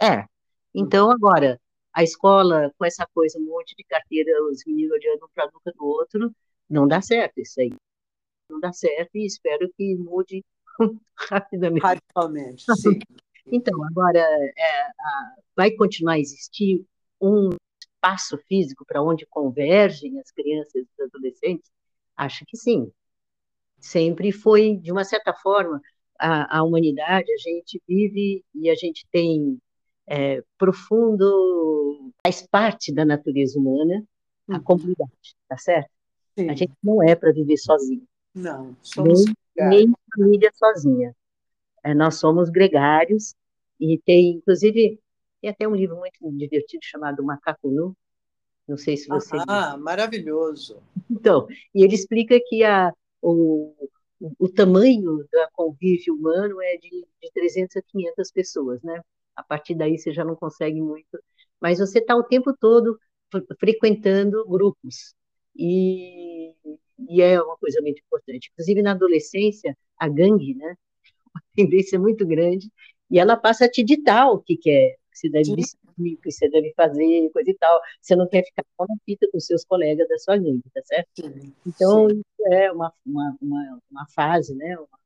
É. 0.01 0.26
Então, 0.74 1.11
agora, 1.11 1.59
a 1.93 2.03
escola, 2.03 2.72
com 2.78 2.86
essa 2.86 3.05
coisa, 3.14 3.38
um 3.39 3.45
monte 3.45 3.76
de 3.76 3.84
carteira, 3.84 4.32
os 4.45 4.64
meninos 4.66 4.91
olhando 4.91 5.30
para 5.34 5.45
a 5.45 5.51
nuca 5.51 5.72
do 5.76 5.86
outro, 5.86 6.34
não 6.70 6.88
dá 6.88 7.01
certo 7.01 7.39
isso 7.39 7.59
aí. 7.59 7.74
Não 8.54 8.60
dá 8.60 8.72
certo 8.72 9.16
e 9.16 9.26
espero 9.26 9.70
que 9.76 9.95
mude 9.95 10.43
rapidamente. 11.18 11.84
Radicalmente, 11.84 12.64
sim. 12.76 12.99
Então, 13.45 13.84
agora, 13.84 14.20
é, 14.20 14.82
a, 14.82 15.36
vai 15.54 15.72
continuar 15.72 16.14
a 16.14 16.20
existir 16.20 16.86
um 17.20 17.49
espaço 17.82 18.38
físico 18.47 18.86
para 18.86 19.04
onde 19.04 19.26
convergem 19.26 20.18
as 20.20 20.32
crianças 20.32 20.74
e 20.76 20.82
os 20.82 20.99
adolescentes? 20.99 21.70
Acho 22.16 22.45
que 22.45 22.56
sim. 22.56 22.89
Sempre 23.80 24.32
foi, 24.32 24.78
de 24.78 24.93
uma 24.93 25.04
certa 25.04 25.34
forma, 25.34 25.82
a, 26.18 26.60
a 26.60 26.64
humanidade, 26.64 27.32
a 27.34 27.38
gente 27.38 27.82
vive 27.86 28.45
e 28.56 28.70
a 28.70 28.76
gente 28.76 29.06
tem 29.12 29.60
é, 30.08 30.41
profundo, 30.58 32.14
faz 32.26 32.47
parte 32.47 32.93
da 32.93 33.04
natureza 33.04 33.60
humana, 33.60 34.06
a 34.49 34.54
uhum. 34.56 34.64
comunidade, 34.64 35.36
tá 35.49 35.58
certo? 35.58 35.89
Sim. 36.38 36.49
A 36.49 36.56
gente 36.56 36.74
não 36.82 37.04
é 37.04 37.16
para 37.16 37.32
viver 37.32 37.58
sozinho. 37.58 38.08
Não, 38.34 38.76
somos 38.82 39.26
nem, 39.56 39.70
nem 39.70 39.94
família 40.16 40.52
sozinha. 40.54 41.16
É, 41.84 41.94
nós 41.94 42.16
somos 42.16 42.50
gregários, 42.50 43.36
e 43.80 44.00
tem, 44.06 44.38
inclusive, 44.38 45.00
tem 45.42 45.50
até 45.50 45.68
um 45.68 45.76
livro 45.76 45.98
muito 45.98 46.18
divertido 46.38 46.84
chamado 46.84 47.24
Macaco 47.24 47.70
Nu, 47.70 47.96
não 48.68 48.78
sei 48.78 48.96
se 48.96 49.08
você... 49.08 49.36
Ah, 49.48 49.78
maravilhoso! 49.78 50.82
Então, 51.10 51.48
e 51.76 51.84
ele 51.84 51.94
explica 51.94 52.40
que 52.48 52.64
a, 52.64 52.94
o, 53.22 53.74
o 54.40 54.50
tamanho 54.50 55.18
do 55.18 55.28
convívio 55.52 56.16
humano 56.16 56.62
é 56.62 56.78
de, 56.78 56.90
de 56.90 57.32
300 57.34 57.76
a 57.78 57.82
500 57.82 58.32
pessoas, 58.32 58.82
né? 58.82 59.02
A 59.36 59.44
partir 59.44 59.76
daí 59.76 59.98
você 59.98 60.14
já 60.14 60.24
não 60.24 60.36
consegue 60.36 60.82
muito, 60.82 61.20
mas 61.60 61.80
você 61.80 62.00
está 62.00 62.16
o 62.16 62.24
tempo 62.24 62.56
todo 62.58 62.98
frequentando 63.60 64.48
grupos, 64.48 65.16
e, 65.56 66.54
e 67.10 67.22
é 67.22 67.41
uma 67.41 67.58
coisa 67.58 67.82
muito 67.82 67.99
importante. 67.99 68.49
Inclusive, 68.54 68.82
na 68.82 68.91
adolescência, 68.91 69.78
a 69.97 70.08
gangue, 70.08 70.56
né? 70.56 70.76
Uma 71.34 71.41
tendência 71.56 71.99
muito 71.99 72.28
grande 72.28 72.70
e 73.10 73.20
ela 73.20 73.38
passa 73.38 73.66
a 73.66 73.70
te 73.70 73.84
ditar 73.84 74.32
o 74.32 74.39
que, 74.39 74.58
que 74.58 74.70
é, 74.70 74.89
que 74.89 75.20
você 75.20 75.30
deve 75.30 75.56
vestir, 75.56 75.78
o 75.99 76.18
que 76.18 76.32
você 76.32 76.49
deve 76.49 76.74
fazer, 76.76 77.30
coisa 77.32 77.51
e 77.51 77.54
tal. 77.56 77.80
Você 78.01 78.16
não 78.16 78.28
quer 78.28 78.43
ficar 78.43 78.66
com 78.76 78.84
a 78.86 78.97
fita 79.06 79.28
com 79.32 79.39
seus 79.39 79.64
colegas 79.64 80.08
da 80.08 80.18
sua 80.18 80.38
gangue, 80.38 80.64
tá 80.74 80.82
certo? 80.84 81.10
Sim, 81.20 81.54
então, 81.66 82.10
sim. 82.10 82.22
isso 82.22 82.54
é 82.54 82.72
uma, 82.72 82.91
uma, 83.06 83.38
uma, 83.39 83.82
uma 83.91 84.08
fase, 84.16 84.56
né? 84.56 84.76
Uma, 84.78 84.99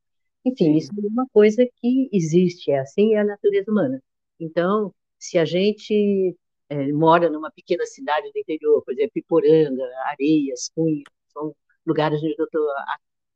enfim, 0.46 0.66
sim. 0.66 0.78
isso 0.78 0.92
é 0.98 1.08
uma 1.08 1.28
coisa 1.34 1.68
que 1.76 2.10
existe, 2.14 2.72
é 2.72 2.80
assim, 2.80 3.16
é 3.16 3.20
a 3.20 3.26
natureza 3.26 3.70
humana. 3.70 4.02
Então, 4.40 4.94
se 5.20 5.38
a 5.38 5.44
gente 5.44 6.36
é, 6.70 6.92
mora 6.94 7.30
numa 7.30 7.52
pequena 7.52 7.86
cidade 7.86 8.32
do 8.32 8.40
interior, 8.40 8.82
por 8.84 8.94
exemplo, 8.94 9.12
Iporanga, 9.16 9.84
Areias, 10.06 10.70
Cunha, 10.74 11.04
são 11.34 11.54
lugares 11.88 12.20
onde 12.20 12.36
eu 12.38 12.46
estou 12.46 12.68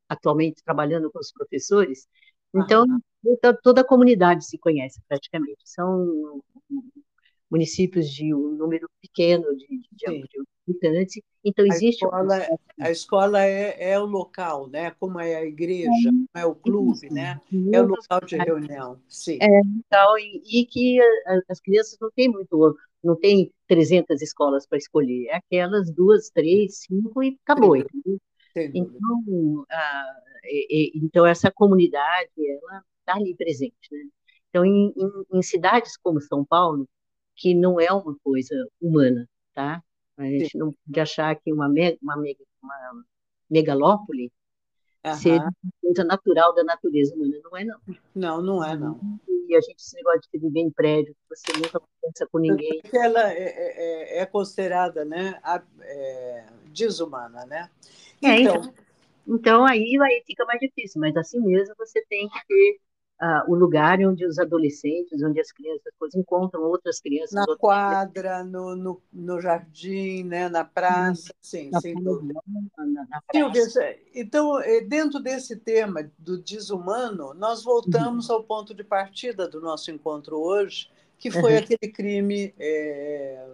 atualmente 0.10 0.64
trabalhando 0.64 1.10
com 1.10 1.20
os 1.20 1.32
professores, 1.32 2.08
então, 2.54 2.86
toda 3.64 3.82
a 3.82 3.86
comunidade 3.86 4.46
se 4.46 4.58
conhece 4.58 5.02
praticamente. 5.08 5.62
São 5.64 6.42
municípios 7.50 8.10
de 8.10 8.34
um 8.34 8.52
número 8.52 8.90
pequeno 9.02 9.56
de, 9.56 9.68
de, 9.68 9.88
de 9.92 10.44
habitantes. 10.68 11.22
Então, 11.44 11.66
existe. 11.66 12.06
A 12.06 12.08
escola, 12.08 12.48
a 12.80 12.92
escola 12.92 13.46
é, 13.46 13.92
é, 13.92 14.00
o 14.00 14.06
local, 14.06 14.70
né? 14.70 14.92
como 14.92 15.20
é 15.20 15.36
a 15.36 15.46
igreja, 15.46 16.10
é, 16.36 16.42
é 16.42 16.46
o 16.46 16.56
clube, 16.56 17.06
isso, 17.06 17.14
né? 17.14 17.40
é 17.74 17.82
o 17.82 17.88
local 17.88 18.22
de 18.22 18.38
reunião. 18.38 19.00
Sim. 19.08 19.38
É, 19.42 19.62
então, 19.78 20.18
e, 20.18 20.62
e 20.62 20.66
que 20.66 21.00
as 21.50 21.60
crianças 21.60 21.98
não 22.00 22.12
têm 22.12 22.30
muito 22.30 22.78
não 23.04 23.16
tem 23.16 23.52
300 23.68 24.22
escolas 24.22 24.68
para 24.68 24.78
escolher, 24.78 25.26
é 25.30 25.38
aquelas 25.38 25.92
duas, 25.92 26.30
três, 26.30 26.82
cinco 26.82 27.24
e 27.24 27.36
acabou. 27.44 27.76
Então, 28.56 29.66
a, 29.70 30.22
e, 30.44 30.98
e, 30.98 31.06
então, 31.06 31.26
essa 31.26 31.52
comunidade, 31.52 32.32
ela 32.38 32.84
está 33.00 33.16
ali 33.16 33.36
presente. 33.36 33.90
Né? 33.92 34.10
Então, 34.50 34.66
em, 34.66 34.94
em, 34.96 35.38
em, 35.38 35.42
cidades 35.42 35.98
como 35.98 36.22
São 36.22 36.44
Paulo, 36.44 36.88
que 37.36 37.54
não 37.54 37.80
é 37.80 37.92
uma 37.92 38.16
coisa 38.24 38.56
humana, 38.82 39.28
tá? 39.54 39.82
A 40.18 40.26
gente 40.26 40.52
Sim. 40.52 40.58
não 40.58 40.74
pode 40.86 41.00
achar 41.00 41.36
que 41.36 41.52
uma, 41.52 41.68
me, 41.70 41.98
uma, 42.02 42.16
uma 42.16 43.06
megalópole 43.50 44.32
uhum. 45.06 45.14
seja 45.16 45.44
uma 45.44 45.72
coisa 45.82 46.04
natural 46.04 46.54
da 46.54 46.64
natureza 46.64 47.16
humana. 47.16 47.40
Não 47.44 47.58
é, 47.58 47.64
não. 47.64 47.80
Não, 48.14 48.42
não 48.42 48.64
é, 48.64 48.78
não. 48.78 49.00
E 49.52 49.56
a 49.56 49.60
gente, 49.60 49.80
esse 49.80 49.98
negócio 49.98 50.22
de 50.34 50.40
viver 50.40 50.62
em 50.62 50.72
prédio, 50.72 51.14
você 51.30 51.52
nunca 51.52 51.78
conversa 51.78 52.26
com 52.32 52.40
ninguém. 52.40 52.82
Porque 52.82 52.98
ela 52.98 53.34
é, 53.34 53.44
é, 53.44 54.18
é, 54.18 54.20
é 54.20 54.26
considerada 54.26 55.04
né, 55.04 55.38
é, 55.82 56.46
desumana, 56.68 57.46
né? 57.46 57.70
É, 58.24 58.40
então, 58.40 58.56
então, 58.56 58.74
então 59.28 59.66
aí, 59.66 59.98
aí 60.02 60.24
fica 60.26 60.46
mais 60.46 60.58
difícil, 60.62 61.02
mas 61.02 61.18
assim 61.18 61.42
mesmo 61.42 61.76
você 61.78 62.02
tem 62.06 62.30
que 62.30 62.48
ter 62.48 62.80
o 63.48 63.54
lugar 63.54 64.00
onde 64.00 64.26
os 64.26 64.40
adolescentes, 64.40 65.22
onde 65.22 65.40
as 65.40 65.52
crianças 65.52 65.94
coisas, 66.00 66.20
encontram 66.20 66.64
outras 66.64 67.00
crianças. 67.00 67.34
Na 67.34 67.42
outras 67.42 67.58
quadra, 67.58 68.44
no, 68.44 68.76
no, 68.76 69.02
no, 69.14 69.40
jardim, 69.40 70.24
né, 70.24 70.50
na 70.50 70.66
praça, 70.66 71.32
sim, 71.40 71.70
na 71.70 71.80
sem 71.80 71.94
dúvida. 71.94 72.42
Na, 72.78 73.06
na 73.06 73.22
praça. 73.22 73.96
então, 74.16 74.60
eh, 74.62 74.82
dentro 74.82 75.20
desse 75.20 75.56
tema 75.56 76.10
do 76.18 76.38
desumano, 76.38 77.34
nós 77.36 77.64
voltamos 77.64 78.30
uhum. 78.30 78.38
ao 78.38 78.44
ponto 78.44 78.74
de 78.74 78.84
partida 78.84 79.48
do 79.48 79.62
nosso 79.62 79.92
encontro 79.92 80.40
hoje, 80.40 80.90
que 81.20 81.30
foi 81.30 81.54
uhum. 81.54 81.60
aquele 81.60 81.92
crime. 81.92 82.54
É, 82.58 83.46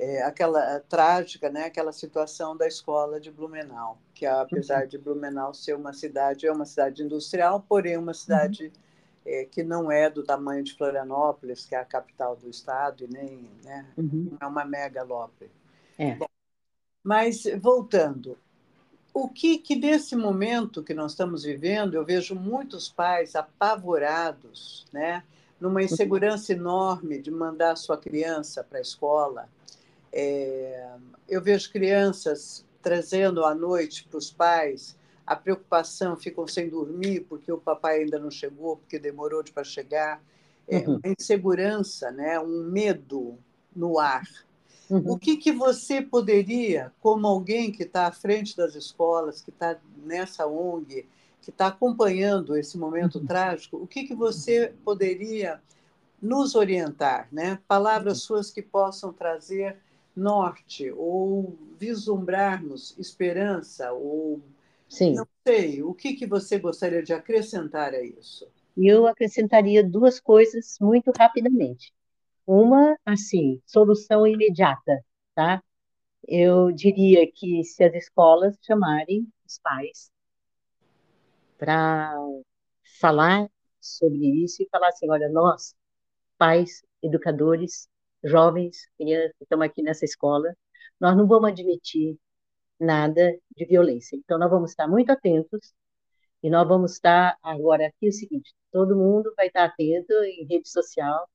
é, 0.00 0.22
aquela 0.22 0.80
trágica, 0.80 1.50
né, 1.50 1.66
aquela 1.66 1.92
situação 1.92 2.56
da 2.56 2.66
escola 2.66 3.20
de 3.20 3.30
Blumenau, 3.30 3.98
que 4.14 4.24
apesar 4.24 4.86
de 4.86 4.96
Blumenau 4.96 5.52
ser 5.52 5.76
uma 5.76 5.92
cidade, 5.92 6.46
é 6.46 6.52
uma 6.52 6.64
cidade 6.64 7.02
industrial, 7.02 7.62
porém 7.68 7.98
uma 7.98 8.14
cidade 8.14 8.64
uhum. 8.64 8.72
é, 9.26 9.44
que 9.44 9.62
não 9.62 9.92
é 9.92 10.08
do 10.08 10.22
tamanho 10.22 10.64
de 10.64 10.72
Florianópolis, 10.72 11.66
que 11.66 11.74
é 11.74 11.78
a 11.78 11.84
capital 11.84 12.34
do 12.34 12.48
estado, 12.48 13.04
e 13.04 13.08
nem 13.08 13.50
né, 13.62 13.86
uhum. 13.98 14.38
é 14.40 14.46
uma 14.46 14.64
megalópole. 14.64 15.50
É. 15.98 16.14
Bom, 16.14 16.26
mas 17.04 17.42
voltando, 17.60 18.38
o 19.12 19.28
que 19.28 19.58
que 19.58 19.76
nesse 19.76 20.16
momento 20.16 20.82
que 20.82 20.94
nós 20.94 21.12
estamos 21.12 21.42
vivendo, 21.42 21.94
eu 21.94 22.06
vejo 22.06 22.34
muitos 22.34 22.88
pais 22.88 23.36
apavorados, 23.36 24.86
né, 24.90 25.22
numa 25.60 25.82
insegurança 25.82 26.54
enorme 26.54 27.20
de 27.20 27.30
mandar 27.30 27.76
sua 27.76 27.98
criança 27.98 28.64
para 28.64 28.78
a 28.78 28.80
escola, 28.80 29.46
é, 30.12 30.88
eu 31.28 31.40
vejo 31.40 31.70
crianças 31.70 32.64
trazendo 32.82 33.44
à 33.44 33.54
noite 33.54 34.06
para 34.08 34.18
os 34.18 34.30
pais 34.30 34.96
a 35.26 35.36
preocupação, 35.36 36.16
ficam 36.16 36.46
sem 36.46 36.68
dormir 36.68 37.20
porque 37.28 37.52
o 37.52 37.58
papai 37.58 38.00
ainda 38.00 38.18
não 38.18 38.30
chegou, 38.30 38.78
porque 38.78 38.98
demorou 38.98 39.44
para 39.54 39.62
chegar. 39.62 40.20
É, 40.66 40.78
uhum. 40.78 40.96
Uma 40.96 41.14
insegurança, 41.16 42.10
né? 42.10 42.40
um 42.40 42.64
medo 42.64 43.38
no 43.74 44.00
ar. 44.00 44.26
Uhum. 44.88 45.12
O 45.12 45.18
que, 45.18 45.36
que 45.36 45.52
você 45.52 46.02
poderia, 46.02 46.92
como 47.00 47.28
alguém 47.28 47.70
que 47.70 47.84
está 47.84 48.08
à 48.08 48.12
frente 48.12 48.56
das 48.56 48.74
escolas, 48.74 49.40
que 49.40 49.50
está 49.50 49.78
nessa 50.04 50.48
ONG, 50.48 51.06
que 51.40 51.50
está 51.50 51.68
acompanhando 51.68 52.56
esse 52.56 52.76
momento 52.76 53.20
uhum. 53.20 53.26
trágico, 53.26 53.76
o 53.76 53.86
que, 53.86 54.02
que 54.02 54.14
você 54.14 54.74
poderia 54.84 55.60
nos 56.20 56.56
orientar? 56.56 57.28
Né? 57.30 57.60
Palavras 57.68 58.18
uhum. 58.18 58.26
suas 58.26 58.50
que 58.50 58.62
possam 58.62 59.12
trazer 59.12 59.76
norte 60.20 60.90
ou 60.92 61.58
vislumbrarmos 61.78 62.96
esperança 62.98 63.92
ou 63.92 64.40
Sim. 64.88 65.14
não 65.14 65.26
sei 65.46 65.82
o 65.82 65.94
que 65.94 66.14
que 66.14 66.26
você 66.26 66.58
gostaria 66.58 67.02
de 67.02 67.12
acrescentar 67.12 67.94
a 67.94 68.02
isso? 68.02 68.46
Eu 68.76 69.06
acrescentaria 69.06 69.82
duas 69.82 70.20
coisas 70.20 70.76
muito 70.80 71.12
rapidamente. 71.16 71.92
Uma 72.46 72.96
assim 73.04 73.60
solução 73.66 74.26
imediata 74.26 75.04
tá? 75.34 75.62
Eu 76.28 76.70
diria 76.70 77.30
que 77.30 77.64
se 77.64 77.82
as 77.84 77.94
escolas 77.94 78.56
chamarem 78.62 79.26
os 79.46 79.58
pais 79.58 80.10
para 81.58 82.14
falar 83.00 83.48
sobre 83.80 84.44
isso 84.44 84.62
e 84.62 84.68
falar 84.70 84.88
assim 84.88 85.10
olha 85.10 85.28
nós 85.30 85.74
pais 86.38 86.82
educadores 87.02 87.88
jovens, 88.24 88.86
que 88.96 89.04
estão 89.40 89.62
aqui 89.62 89.82
nessa 89.82 90.04
escola, 90.04 90.54
nós 91.00 91.16
não 91.16 91.26
vamos 91.26 91.50
admitir 91.50 92.18
nada 92.78 93.36
de 93.56 93.66
violência. 93.66 94.16
Então, 94.16 94.38
nós 94.38 94.50
vamos 94.50 94.70
estar 94.70 94.88
muito 94.88 95.10
atentos 95.10 95.72
e 96.42 96.50
nós 96.50 96.66
vamos 96.66 96.92
estar 96.92 97.36
agora 97.42 97.86
aqui 97.88 98.08
o 98.08 98.12
seguinte: 98.12 98.54
todo 98.72 98.96
mundo 98.96 99.32
vai 99.36 99.48
estar 99.48 99.64
atento 99.64 100.12
em 100.24 100.46
rede 100.46 100.68
social 100.70 101.28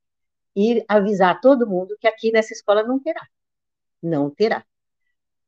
e 0.55 0.83
avisar 0.87 1.41
todo 1.41 1.67
mundo 1.67 1.95
que 1.99 2.07
aqui 2.07 2.31
nessa 2.31 2.53
escola 2.53 2.83
não 2.83 2.99
terá, 2.99 3.27
não 4.01 4.29
terá, 4.31 4.65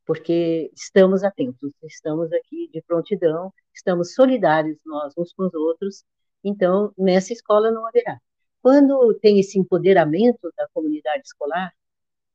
porque 0.05 0.71
estamos 0.75 1.23
atentos, 1.23 1.71
estamos 1.83 2.31
aqui 2.33 2.69
de 2.73 2.81
prontidão, 2.83 3.53
estamos 3.73 4.13
solidários 4.13 4.77
nós 4.85 5.13
uns 5.17 5.33
com 5.33 5.43
os 5.45 5.53
outros. 5.53 6.03
Então, 6.43 6.93
nessa 6.97 7.33
escola 7.33 7.71
não 7.71 7.85
haverá. 7.87 8.19
Quando 8.61 9.13
tem 9.21 9.39
esse 9.39 9.57
empoderamento 9.59 10.51
da 10.57 10.67
comunidade 10.73 11.23
escolar, 11.25 11.71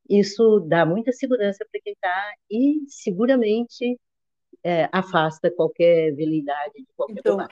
isso 0.08 0.60
dá 0.60 0.84
muita 0.84 1.12
segurança 1.12 1.64
para 1.70 1.80
quem 1.80 1.92
está 1.92 2.34
e 2.50 2.80
seguramente 2.88 3.98
é, 4.62 4.88
afasta 4.92 5.50
qualquer 5.50 6.12
velidade 6.14 6.74
de 6.76 6.88
qualquer 6.96 7.18
então, 7.18 7.46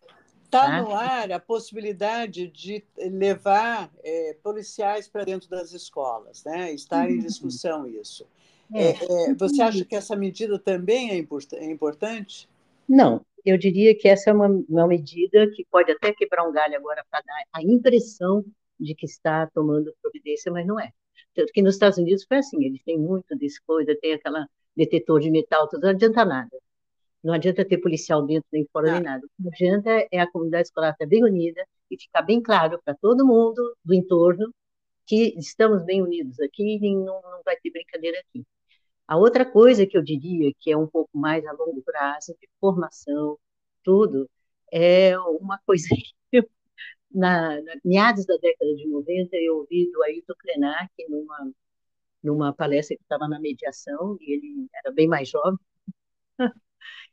Está 0.44 0.66
tá? 0.66 0.82
no 0.82 0.92
ar 0.92 1.30
a 1.30 1.38
possibilidade 1.38 2.48
de 2.48 2.84
levar 2.98 3.88
é, 4.02 4.36
policiais 4.42 5.06
para 5.06 5.24
dentro 5.24 5.48
das 5.48 5.72
escolas, 5.72 6.42
né? 6.44 6.72
Está 6.72 7.08
em 7.08 7.14
uhum. 7.14 7.20
discussão 7.20 7.86
isso. 7.86 8.26
É, 8.74 8.90
é, 9.30 9.34
você 9.34 9.62
acha 9.62 9.84
que 9.84 9.94
essa 9.94 10.16
medida 10.16 10.58
também 10.58 11.10
é, 11.12 11.24
é 11.54 11.70
importante? 11.70 12.48
Não, 12.88 13.24
eu 13.44 13.56
diria 13.56 13.96
que 13.96 14.08
essa 14.08 14.30
é 14.30 14.32
uma, 14.32 14.48
uma 14.68 14.88
medida 14.88 15.48
que 15.54 15.64
pode 15.70 15.92
até 15.92 16.12
quebrar 16.12 16.48
um 16.48 16.52
galho 16.52 16.76
agora 16.76 17.04
para 17.08 17.20
dar 17.20 17.42
a 17.52 17.62
impressão 17.62 18.44
de 18.81 18.95
que 18.95 19.07
está 19.07 19.47
tomando 19.49 19.95
providência, 20.03 20.51
mas 20.51 20.66
não 20.66 20.81
é. 20.81 20.91
Tanto 21.35 21.53
que 21.53 21.62
nos 21.62 21.74
Estados 21.74 21.99
Unidos 21.99 22.24
foi 22.26 22.39
assim, 22.39 22.64
eles 22.64 22.83
têm 22.83 22.99
muito 22.99 23.37
desse 23.37 23.61
coisa, 23.64 23.97
tem 24.01 24.14
aquela 24.14 24.47
detetor 24.76 25.20
de 25.20 25.31
metal, 25.31 25.68
tudo, 25.68 25.83
não 25.83 25.91
adianta 25.91 26.24
nada. 26.24 26.57
Não 27.22 27.35
adianta 27.35 27.65
ter 27.65 27.78
policial 27.78 28.24
dentro 28.24 28.48
nem 28.52 28.66
fora 28.73 28.86
não. 28.89 28.94
nem 28.94 29.02
nada. 29.05 29.27
O 29.27 29.43
que 29.43 29.48
adianta 29.48 30.09
é 30.11 30.20
a 30.20 30.31
comunidade 30.31 30.69
escolar 30.69 30.93
estar 30.93 31.07
bem 31.07 31.23
unida 31.23 31.62
e 31.90 32.01
ficar 32.01 32.23
bem 32.23 32.43
claro 32.43 32.81
para 32.85 32.94
todo 32.94 33.27
mundo 33.27 33.77
do 33.85 33.94
entorno 33.94 34.52
que 35.07 35.35
estamos 35.39 35.85
bem 35.85 36.02
unidos 36.02 36.40
aqui 36.40 36.78
e 36.81 36.97
não, 36.97 37.20
não 37.23 37.43
vai 37.44 37.57
ter 37.57 37.70
brincadeira 37.70 38.19
aqui. 38.20 38.44
A 39.07 39.16
outra 39.19 39.44
coisa 39.44 39.86
que 39.86 39.97
eu 39.98 40.02
diria, 40.02 40.52
que 40.61 40.70
é 40.70 40.77
um 40.77 40.86
pouco 40.86 41.11
mais 41.19 41.44
a 41.47 41.52
longo 41.52 41.82
prazo, 41.82 42.35
de 42.40 42.48
formação, 42.61 43.36
tudo, 43.82 44.31
é 44.73 45.19
uma 45.19 45.59
coisa 45.66 45.89
que 45.90 46.12
na, 47.12 47.61
na 47.62 47.73
meados 47.85 48.24
da 48.27 48.37
década 48.37 48.74
de 48.77 48.87
90, 48.89 49.37
eu 49.37 49.59
ouvi 49.59 49.91
do 49.91 50.03
Ailton 50.03 50.35
Krenak 50.39 50.91
numa, 51.09 51.53
numa 52.23 52.53
palestra 52.53 52.97
que 52.97 53.03
estava 53.03 53.28
na 53.28 53.41
mediação, 53.41 54.16
e 54.20 54.32
ele 54.32 54.69
era 54.74 54.93
bem 54.93 55.09
mais 55.09 55.28
jovem, 55.28 55.59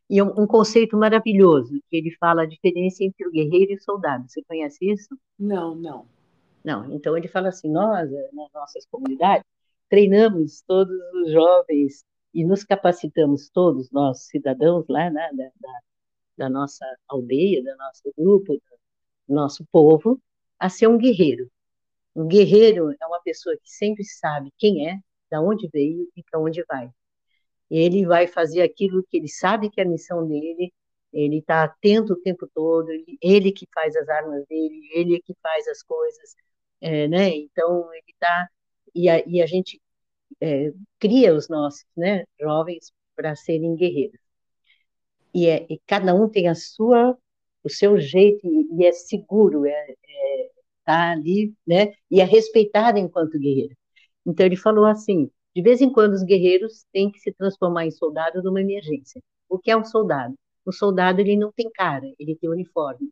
e 0.09 0.21
um, 0.21 0.41
um, 0.41 0.47
conceito 0.47 0.97
maravilhoso, 0.97 1.81
que 1.89 1.97
ele 1.97 2.11
fala 2.19 2.43
a 2.43 2.47
diferença 2.47 3.03
entre 3.03 3.27
o 3.27 3.31
guerreiro 3.31 3.73
e 3.73 3.75
o 3.75 3.81
soldado. 3.81 4.27
Você 4.29 4.43
conhece 4.43 4.89
isso? 4.89 5.17
Não, 5.37 5.75
não. 5.75 6.07
Não, 6.63 6.91
então 6.93 7.17
ele 7.17 7.27
fala 7.27 7.49
assim, 7.49 7.69
nós, 7.69 8.09
nas 8.33 8.51
nossas 8.53 8.85
comunidades, 8.87 9.45
treinamos 9.89 10.61
todos 10.61 10.97
os 11.13 11.31
jovens 11.31 12.05
e 12.33 12.45
nos 12.45 12.63
capacitamos 12.63 13.49
todos, 13.49 13.89
nós 13.91 14.25
cidadãos 14.25 14.85
lá 14.89 15.09
né, 15.09 15.29
da, 15.33 15.45
da, 15.59 15.79
da 16.37 16.49
nossa 16.49 16.85
aldeia, 17.07 17.63
do 17.63 17.75
nosso 17.77 18.13
grupo, 18.17 18.53
nosso 19.27 19.65
povo 19.71 20.21
a 20.59 20.69
ser 20.69 20.87
um 20.87 20.97
guerreiro. 20.97 21.49
Um 22.15 22.27
guerreiro 22.27 22.91
é 22.99 23.05
uma 23.05 23.21
pessoa 23.21 23.55
que 23.57 23.69
sempre 23.69 24.03
sabe 24.03 24.51
quem 24.57 24.89
é, 24.89 24.99
da 25.29 25.41
onde 25.41 25.67
veio 25.71 26.07
e 26.15 26.23
para 26.23 26.39
onde 26.39 26.63
vai. 26.67 26.89
Ele 27.69 28.05
vai 28.05 28.27
fazer 28.27 28.61
aquilo 28.61 29.03
que 29.09 29.17
ele 29.17 29.27
sabe 29.27 29.69
que 29.69 29.81
é 29.81 29.83
a 29.83 29.87
missão 29.87 30.27
dele, 30.27 30.73
ele 31.13 31.39
está 31.39 31.63
atento 31.63 32.13
o 32.13 32.21
tempo 32.21 32.47
todo, 32.53 32.89
ele, 33.21 33.51
que 33.51 33.67
faz 33.73 33.95
as 33.95 34.07
armas 34.09 34.45
dele, 34.47 34.89
ele 34.93 35.21
que 35.21 35.33
faz 35.41 35.67
as 35.67 35.83
coisas, 35.83 36.35
é, 36.81 37.07
né? 37.07 37.29
Então 37.29 37.91
ele 37.93 38.03
está 38.09 38.47
e 38.95 39.09
a, 39.09 39.23
e 39.27 39.41
a 39.41 39.45
gente 39.45 39.81
é, 40.41 40.71
cria 40.99 41.33
os 41.35 41.49
nossos, 41.49 41.85
né, 41.95 42.25
jovens 42.39 42.91
para 43.15 43.35
serem 43.35 43.75
guerreiros. 43.75 44.19
E, 45.33 45.47
é, 45.47 45.65
e 45.69 45.79
cada 45.85 46.13
um 46.13 46.29
tem 46.29 46.47
a 46.47 46.55
sua 46.55 47.17
o 47.63 47.69
seu 47.69 47.99
jeito 47.99 48.47
e, 48.47 48.85
é 48.85 48.91
seguro, 48.91 49.65
é, 49.65 49.71
é 49.71 50.49
tá 50.85 51.11
ali, 51.11 51.53
né? 51.67 51.93
E 52.09 52.21
é 52.21 52.23
respeitado 52.23 52.97
enquanto 52.97 53.39
guerreiro. 53.39 53.75
Então 54.25 54.45
ele 54.45 54.55
falou 54.55 54.85
assim: 54.85 55.29
de 55.55 55.61
vez 55.61 55.81
em 55.81 55.91
quando 55.91 56.13
os 56.13 56.23
guerreiros 56.23 56.85
têm 56.93 57.11
que 57.11 57.19
se 57.19 57.31
transformar 57.33 57.85
em 57.85 57.91
soldado 57.91 58.41
numa 58.43 58.61
emergência. 58.61 59.21
O 59.49 59.59
que 59.59 59.71
é 59.71 59.77
um 59.77 59.83
soldado? 59.85 60.35
O 60.65 60.71
soldado 60.71 61.21
ele 61.21 61.37
não 61.37 61.51
tem 61.51 61.69
cara, 61.71 62.05
ele 62.19 62.35
tem 62.35 62.49
uniforme. 62.49 63.09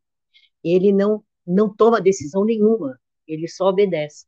Ele 0.63 0.91
não 0.93 1.23
não 1.47 1.73
toma 1.73 2.01
decisão 2.01 2.43
nenhuma, 2.45 2.99
ele 3.27 3.47
só 3.47 3.67
obedece. 3.67 4.25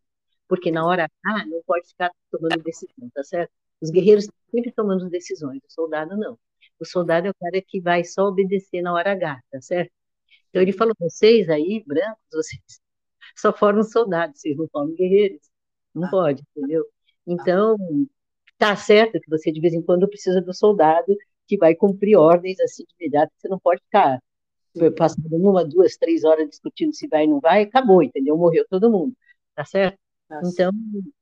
Porque 0.47 0.71
na 0.71 0.85
hora 0.85 1.09
ah, 1.25 1.45
não 1.45 1.61
pode 1.65 1.87
ficar 1.89 2.11
tomando 2.31 2.63
decisão, 2.63 3.09
tá 3.13 3.23
certo? 3.23 3.51
Os 3.81 3.89
guerreiros 3.91 4.25
estão 4.25 4.37
sempre 4.51 4.71
tomando 4.71 5.09
decisões, 5.09 5.61
o 5.63 5.71
soldado 5.71 6.17
não. 6.17 6.37
O 6.79 6.85
soldado 6.85 7.27
é 7.27 7.29
o 7.31 7.35
cara 7.39 7.61
que 7.61 7.81
vai 7.81 8.03
só 8.03 8.27
obedecer 8.27 8.81
na 8.81 8.93
hora 8.93 9.11
H, 9.13 9.41
tá 9.51 9.61
certo? 9.61 9.91
Então 10.57 10.63
ele 10.63 10.73
falou: 10.73 10.95
vocês 10.99 11.47
aí, 11.49 11.83
brancos, 11.85 12.23
vocês 12.33 12.61
só 13.37 13.53
formam 13.53 13.83
soldados, 13.83 14.41
vocês 14.41 14.57
não 14.57 14.67
formam 14.69 14.95
guerreiros. 14.95 15.41
Não 15.93 16.05
ah. 16.05 16.09
pode, 16.09 16.43
entendeu? 16.55 16.83
Então, 17.27 17.77
tá 18.57 18.75
certo 18.75 19.19
que 19.19 19.29
você 19.29 19.51
de 19.51 19.61
vez 19.61 19.73
em 19.73 19.81
quando 19.83 20.07
precisa 20.07 20.41
do 20.41 20.53
soldado 20.53 21.15
que 21.47 21.57
vai 21.57 21.75
cumprir 21.75 22.17
ordens 22.17 22.59
assim 22.59 22.83
de 22.83 22.93
imediato, 22.99 23.31
você 23.37 23.47
não 23.47 23.59
pode 23.59 23.81
ficar 23.83 24.19
passando 24.95 25.35
uma, 25.35 25.63
duas, 25.63 25.95
três 25.95 26.23
horas 26.23 26.49
discutindo 26.49 26.93
se 26.93 27.07
vai 27.07 27.25
ou 27.25 27.33
não 27.33 27.39
vai, 27.39 27.63
acabou, 27.63 28.01
entendeu? 28.03 28.35
Morreu 28.37 28.65
todo 28.69 28.91
mundo, 28.91 29.15
tá 29.55 29.63
certo? 29.63 29.97
Nossa. 30.29 30.51
Então, 30.51 30.71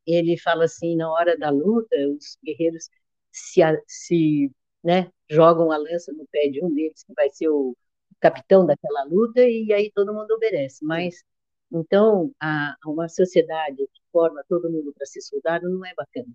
ele 0.06 0.38
fala 0.38 0.66
assim, 0.66 0.95
na 0.95 1.12
hora 1.12 1.38
da 1.38 1.49
luta, 1.49 1.95
os 2.10 2.38
guerreiros 2.44 2.90
se, 3.32 3.62
se 3.88 4.52
né, 4.84 5.10
jogam 5.30 5.72
a 5.72 5.78
lança 5.78 6.12
no 6.14 6.26
pé 6.32 6.49
de 6.49 6.64
um 6.64 6.74
deles, 6.74 7.03
que 7.03 7.14
vai 7.14 7.30
ser 7.30 7.49
o 7.49 7.76
capitão 8.19 8.65
daquela 8.65 9.03
luta, 9.03 9.41
e 9.41 9.71
aí 9.73 9.91
todo 9.93 10.13
mundo 10.13 10.31
obedece. 10.31 10.83
Mas, 10.83 11.23
então, 11.71 12.31
a, 12.41 12.75
uma 12.85 13.07
sociedade 13.09 13.77
que 13.77 14.01
forma 14.11 14.43
todo 14.47 14.69
mundo 14.69 14.93
para 14.93 15.05
ser 15.05 15.21
soldado 15.21 15.69
não 15.69 15.85
é 15.85 15.93
bacana. 15.95 16.33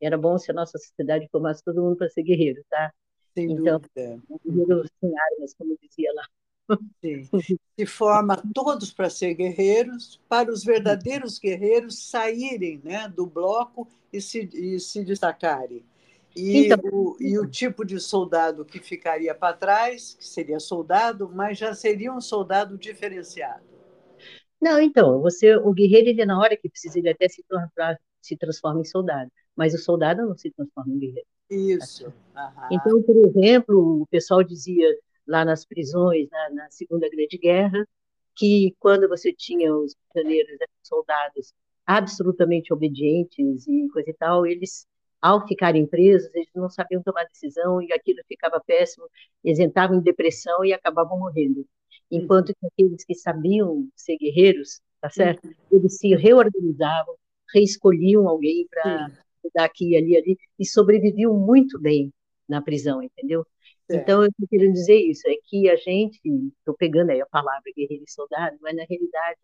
Era 0.00 0.18
bom 0.18 0.36
se 0.38 0.50
a 0.50 0.54
nossa 0.54 0.78
sociedade 0.78 1.28
formasse 1.30 1.62
todo 1.64 1.82
mundo 1.82 1.96
para 1.96 2.10
ser 2.10 2.22
guerreiro, 2.22 2.62
tá? 2.68 2.92
Sem 3.34 3.50
então, 3.52 3.80
dúvida. 3.80 4.22
Guerreiro 4.44 4.84
sem 5.00 5.12
armas, 5.18 5.54
como 5.54 5.78
dizia 5.80 6.12
lá. 6.14 6.24
Sim. 7.00 7.28
Se 7.78 7.86
forma 7.86 8.42
todos 8.54 8.92
para 8.92 9.10
ser 9.10 9.34
guerreiros, 9.34 10.20
para 10.28 10.50
os 10.50 10.64
verdadeiros 10.64 11.38
guerreiros 11.38 12.08
saírem 12.08 12.80
né, 12.82 13.08
do 13.08 13.26
bloco 13.26 13.88
e 14.12 14.20
se, 14.20 14.48
e 14.54 14.78
se 14.78 15.04
destacarem. 15.04 15.84
E, 16.36 16.66
então, 16.66 16.78
o, 16.92 17.16
e 17.20 17.38
o 17.38 17.46
tipo 17.46 17.84
de 17.84 18.00
soldado 18.00 18.64
que 18.64 18.80
ficaria 18.80 19.34
para 19.34 19.56
trás, 19.56 20.14
que 20.14 20.26
seria 20.26 20.58
soldado, 20.58 21.30
mas 21.32 21.56
já 21.56 21.74
seria 21.74 22.12
um 22.12 22.20
soldado 22.20 22.76
diferenciado. 22.76 23.62
Não, 24.60 24.80
então, 24.80 25.20
você, 25.20 25.54
o 25.56 25.72
guerreiro, 25.72 26.08
ele 26.08 26.24
na 26.24 26.38
hora 26.38 26.56
que 26.56 26.68
precisa, 26.68 26.98
ele 26.98 27.10
até 27.10 27.28
se, 27.28 27.44
torna, 27.44 27.70
se 28.20 28.36
transforma 28.36 28.80
em 28.80 28.84
soldado, 28.84 29.30
mas 29.54 29.74
o 29.74 29.78
soldado 29.78 30.22
não 30.26 30.36
se 30.36 30.50
transforma 30.50 30.92
em 30.92 30.98
guerreiro. 30.98 31.28
Isso. 31.50 32.06
Uhum. 32.06 32.68
Então, 32.70 33.02
por 33.02 33.16
exemplo, 33.16 34.02
o 34.02 34.06
pessoal 34.06 34.42
dizia 34.42 34.88
lá 35.26 35.44
nas 35.44 35.64
prisões, 35.64 36.28
na, 36.30 36.50
na 36.50 36.70
Segunda 36.70 37.08
Grande 37.08 37.38
Guerra, 37.38 37.86
que 38.34 38.74
quando 38.80 39.08
você 39.08 39.32
tinha 39.32 39.74
os 39.74 39.94
prisioneiros, 39.94 40.56
soldados 40.82 41.52
absolutamente 41.86 42.72
obedientes 42.72 43.66
e 43.68 43.88
coisa 43.88 44.10
e 44.10 44.14
tal, 44.14 44.46
eles 44.46 44.86
ao 45.24 45.48
ficarem 45.48 45.86
presos, 45.86 46.28
eles 46.34 46.50
não 46.54 46.68
sabiam 46.68 47.02
tomar 47.02 47.24
decisão 47.24 47.80
e 47.80 47.90
aquilo 47.94 48.18
ficava 48.28 48.60
péssimo, 48.60 49.08
eles 49.42 49.58
entravam 49.58 49.96
em 49.96 50.02
depressão 50.02 50.62
e 50.62 50.70
acabavam 50.70 51.18
morrendo. 51.18 51.66
Enquanto 52.10 52.54
que 52.54 52.66
aqueles 52.66 53.06
que 53.06 53.14
sabiam 53.14 53.88
ser 53.96 54.18
guerreiros, 54.18 54.82
tá 55.00 55.08
certo? 55.08 55.48
Eles 55.72 55.96
se 55.96 56.14
reorganizavam, 56.14 57.14
reescolhiam 57.54 58.28
alguém 58.28 58.68
para 58.68 59.10
dar 59.54 59.64
aqui 59.64 59.92
e 59.92 59.96
ali, 59.96 60.14
ali, 60.14 60.38
e 60.58 60.66
sobreviviam 60.66 61.32
muito 61.32 61.80
bem 61.80 62.12
na 62.46 62.60
prisão, 62.60 63.02
entendeu? 63.02 63.46
É. 63.88 63.96
Então, 63.96 64.22
eu 64.22 64.28
estou 64.28 64.46
querendo 64.46 64.74
dizer 64.74 64.98
isso, 64.98 65.26
é 65.26 65.36
que 65.44 65.70
a 65.70 65.76
gente, 65.76 66.20
estou 66.58 66.74
pegando 66.76 67.08
aí 67.08 67.22
a 67.22 67.26
palavra 67.26 67.72
guerreiro 67.74 68.04
e 68.06 68.10
soldado, 68.10 68.58
mas 68.60 68.76
na 68.76 68.84
realidade 68.84 69.40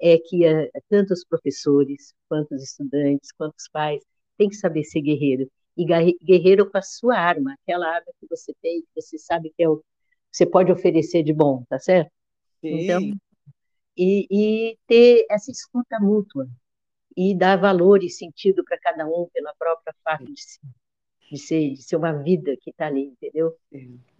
é 0.00 0.18
que 0.18 0.44
é, 0.44 0.68
tanto 0.88 1.12
os 1.12 1.24
professores, 1.24 2.12
quanto 2.28 2.52
os 2.52 2.64
estudantes, 2.64 3.30
quanto 3.30 3.54
os 3.56 3.68
pais, 3.68 4.02
tem 4.40 4.48
que 4.48 4.56
saber 4.56 4.84
ser 4.84 5.02
guerreiro. 5.02 5.50
E 5.76 5.84
guerreiro 5.84 6.70
com 6.70 6.78
a 6.78 6.82
sua 6.82 7.14
arma, 7.18 7.54
aquela 7.62 7.86
arma 7.86 8.10
que 8.18 8.26
você 8.26 8.54
tem, 8.62 8.80
que 8.80 8.88
você 9.02 9.18
sabe 9.18 9.52
que 9.54 9.62
é 9.62 9.68
o 9.68 9.84
você 10.32 10.46
pode 10.46 10.70
oferecer 10.70 11.24
de 11.24 11.32
bom, 11.32 11.64
tá 11.68 11.78
certo? 11.78 12.10
Sim. 12.60 12.80
Então, 12.80 13.00
e, 13.96 14.26
e 14.30 14.78
ter 14.86 15.26
essa 15.28 15.50
escuta 15.50 15.98
mútua 15.98 16.48
e 17.16 17.36
dar 17.36 17.56
valor 17.56 18.02
e 18.02 18.08
sentido 18.08 18.64
para 18.64 18.78
cada 18.78 19.06
um 19.06 19.28
pela 19.34 19.52
própria 19.58 19.92
fato 20.04 20.24
de, 20.24 20.34
de, 21.32 21.38
ser, 21.38 21.72
de 21.72 21.82
ser 21.82 21.96
uma 21.96 22.12
vida 22.12 22.56
que 22.60 22.70
está 22.70 22.86
ali, 22.86 23.06
entendeu? 23.06 23.56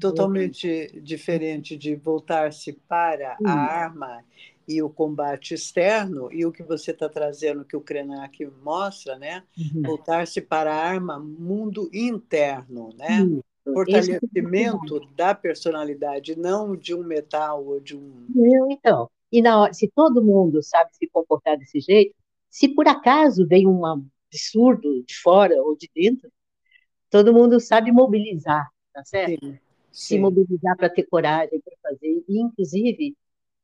Totalmente 0.01 1.01
diferente 1.01 1.77
de 1.77 1.95
voltar-se 1.95 2.73
para 2.73 3.37
Sim. 3.37 3.47
a 3.47 3.53
arma 3.53 4.25
e 4.71 4.81
o 4.81 4.89
combate 4.89 5.53
externo, 5.53 6.33
e 6.33 6.47
o 6.47 6.53
que 6.53 6.63
você 6.63 6.93
está 6.93 7.09
trazendo, 7.09 7.65
que 7.65 7.77
o 7.77 7.81
Krenak 7.81 8.47
mostra, 8.63 9.19
né? 9.19 9.43
Uhum. 9.59 9.83
Voltar-se 9.83 10.41
para 10.41 10.73
a 10.73 10.77
arma, 10.77 11.19
mundo 11.19 11.91
interno, 11.93 12.95
né? 12.97 13.21
Uhum. 13.21 13.43
Fortalecimento 13.75 15.01
da 15.17 15.35
personalidade, 15.35 16.39
não 16.39 16.77
de 16.77 16.95
um 16.95 17.03
metal 17.03 17.67
ou 17.67 17.81
de 17.81 17.97
um. 17.97 18.27
Então, 18.71 19.11
e 19.33 19.43
na 19.43 19.61
hora, 19.61 19.73
se 19.73 19.91
todo 19.93 20.23
mundo 20.23 20.63
sabe 20.63 20.91
se 20.95 21.09
comportar 21.09 21.59
desse 21.59 21.81
jeito, 21.81 22.15
se 22.49 22.69
por 22.69 22.87
acaso 22.87 23.45
vem 23.49 23.67
um 23.67 23.85
absurdo 23.85 25.03
de 25.05 25.17
fora 25.17 25.61
ou 25.61 25.77
de 25.77 25.91
dentro, 25.93 26.31
todo 27.11 27.35
mundo 27.35 27.59
sabe 27.59 27.91
mobilizar, 27.91 28.71
tá 28.95 29.05
certo? 29.05 29.45
Sim, 29.45 29.53
sim. 29.53 29.59
Se 29.91 30.19
mobilizar 30.19 30.77
para 30.77 30.89
ter 30.89 31.03
coragem 31.05 31.61
para 31.61 31.75
fazer, 31.83 32.25
e 32.29 32.41
inclusive 32.41 33.17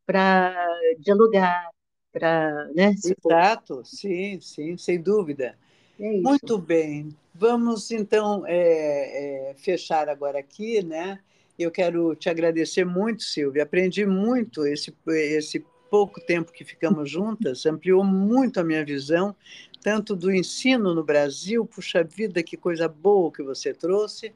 para 0.06 0.54
dialogar, 1.00 1.68
para. 2.12 2.70
Né, 2.74 2.94
Exato, 3.04 3.82
sim, 3.84 4.40
sim, 4.40 4.76
sem 4.78 5.00
dúvida. 5.00 5.58
É 5.98 6.10
Muito 6.20 6.56
bem. 6.58 7.14
Vamos 7.34 7.90
então 7.90 8.44
é, 8.46 9.50
é, 9.50 9.54
fechar 9.54 10.08
agora 10.08 10.38
aqui, 10.38 10.82
né? 10.82 11.18
Eu 11.58 11.70
quero 11.70 12.14
te 12.14 12.28
agradecer 12.28 12.84
muito, 12.84 13.22
Silvia. 13.22 13.62
Aprendi 13.62 14.06
muito 14.06 14.66
esse, 14.66 14.94
esse 15.08 15.64
pouco 15.90 16.20
tempo 16.20 16.52
que 16.52 16.64
ficamos 16.64 17.10
juntas, 17.10 17.64
ampliou 17.66 18.04
muito 18.04 18.60
a 18.60 18.64
minha 18.64 18.84
visão, 18.84 19.34
tanto 19.82 20.16
do 20.16 20.34
ensino 20.34 20.94
no 20.94 21.04
Brasil, 21.04 21.64
puxa 21.64 22.02
vida, 22.02 22.42
que 22.42 22.56
coisa 22.56 22.88
boa 22.88 23.32
que 23.32 23.42
você 23.42 23.72
trouxe, 23.72 24.32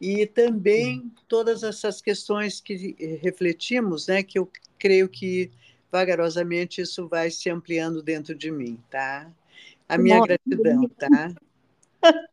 e 0.00 0.26
também 0.26 1.10
todas 1.26 1.62
essas 1.62 2.00
questões 2.00 2.60
que 2.60 2.94
refletimos, 3.22 4.06
né, 4.06 4.22
que 4.22 4.38
eu 4.38 4.50
creio 4.78 5.08
que 5.08 5.50
vagarosamente 5.90 6.80
isso 6.80 7.08
vai 7.08 7.30
se 7.30 7.50
ampliando 7.50 8.02
dentro 8.02 8.34
de 8.34 8.50
mim, 8.50 8.78
tá? 8.90 9.30
A 9.88 9.98
minha 9.98 10.16
Nossa, 10.16 10.28
gratidão, 10.28 10.88
tá? 10.90 11.34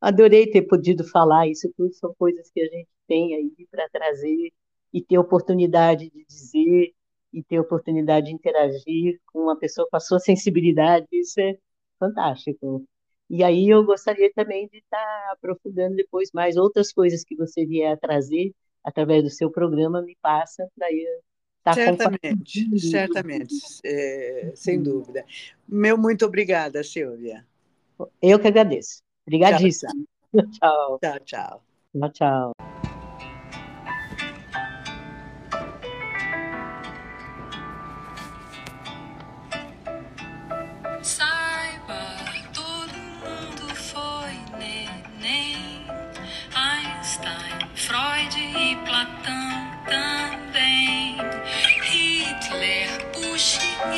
Adorei 0.00 0.50
ter 0.50 0.62
podido 0.62 1.04
falar 1.04 1.48
isso, 1.48 1.72
tudo 1.76 1.92
são 1.94 2.14
coisas 2.18 2.50
que 2.50 2.60
a 2.60 2.66
gente 2.66 2.88
tem 3.06 3.34
aí 3.34 3.66
para 3.70 3.88
trazer 3.88 4.52
e 4.92 5.02
ter 5.02 5.18
oportunidade 5.18 6.10
de 6.10 6.24
dizer 6.24 6.94
e 7.32 7.42
ter 7.42 7.58
oportunidade 7.58 8.26
de 8.26 8.32
interagir 8.34 9.20
com 9.32 9.40
uma 9.40 9.58
pessoa 9.58 9.88
com 9.90 9.96
a 9.96 10.00
sua 10.00 10.18
sensibilidade, 10.18 11.06
isso 11.12 11.40
é 11.40 11.56
fantástico. 11.98 12.84
E 13.32 13.42
aí 13.42 13.66
eu 13.70 13.82
gostaria 13.82 14.30
também 14.34 14.68
de 14.68 14.76
estar 14.76 15.32
aprofundando 15.32 15.96
depois 15.96 16.30
mais 16.32 16.54
outras 16.54 16.92
coisas 16.92 17.24
que 17.24 17.34
você 17.34 17.64
vier 17.64 17.90
a 17.90 17.96
trazer 17.96 18.52
através 18.84 19.22
do 19.24 19.30
seu 19.30 19.50
programa, 19.50 20.02
me 20.02 20.14
passa 20.20 20.68
para 20.76 20.92
eu 20.92 21.22
estar 21.56 21.72
Certamente, 21.72 22.78
certamente, 22.78 23.54
é, 23.86 24.52
sem 24.54 24.82
dúvida. 24.82 25.24
Meu 25.66 25.96
muito 25.96 26.26
obrigada, 26.26 26.84
Silvia. 26.84 27.42
Eu 28.20 28.38
que 28.38 28.48
agradeço. 28.48 29.00
Obrigadíssima. 29.26 29.92
Tchau, 30.52 30.98
tchau. 31.00 31.00
Tchau, 31.00 31.18
tchau. 31.24 32.10
tchau, 32.10 32.52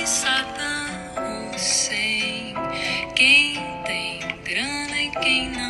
tchau. 0.04 0.34
foi 4.94 5.10
criança. 5.10 5.63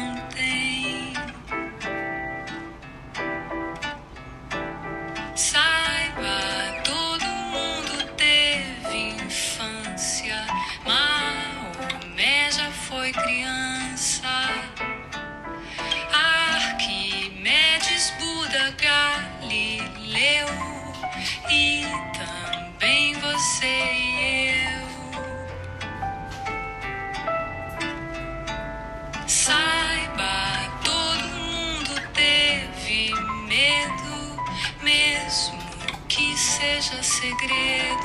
it 37.56 38.03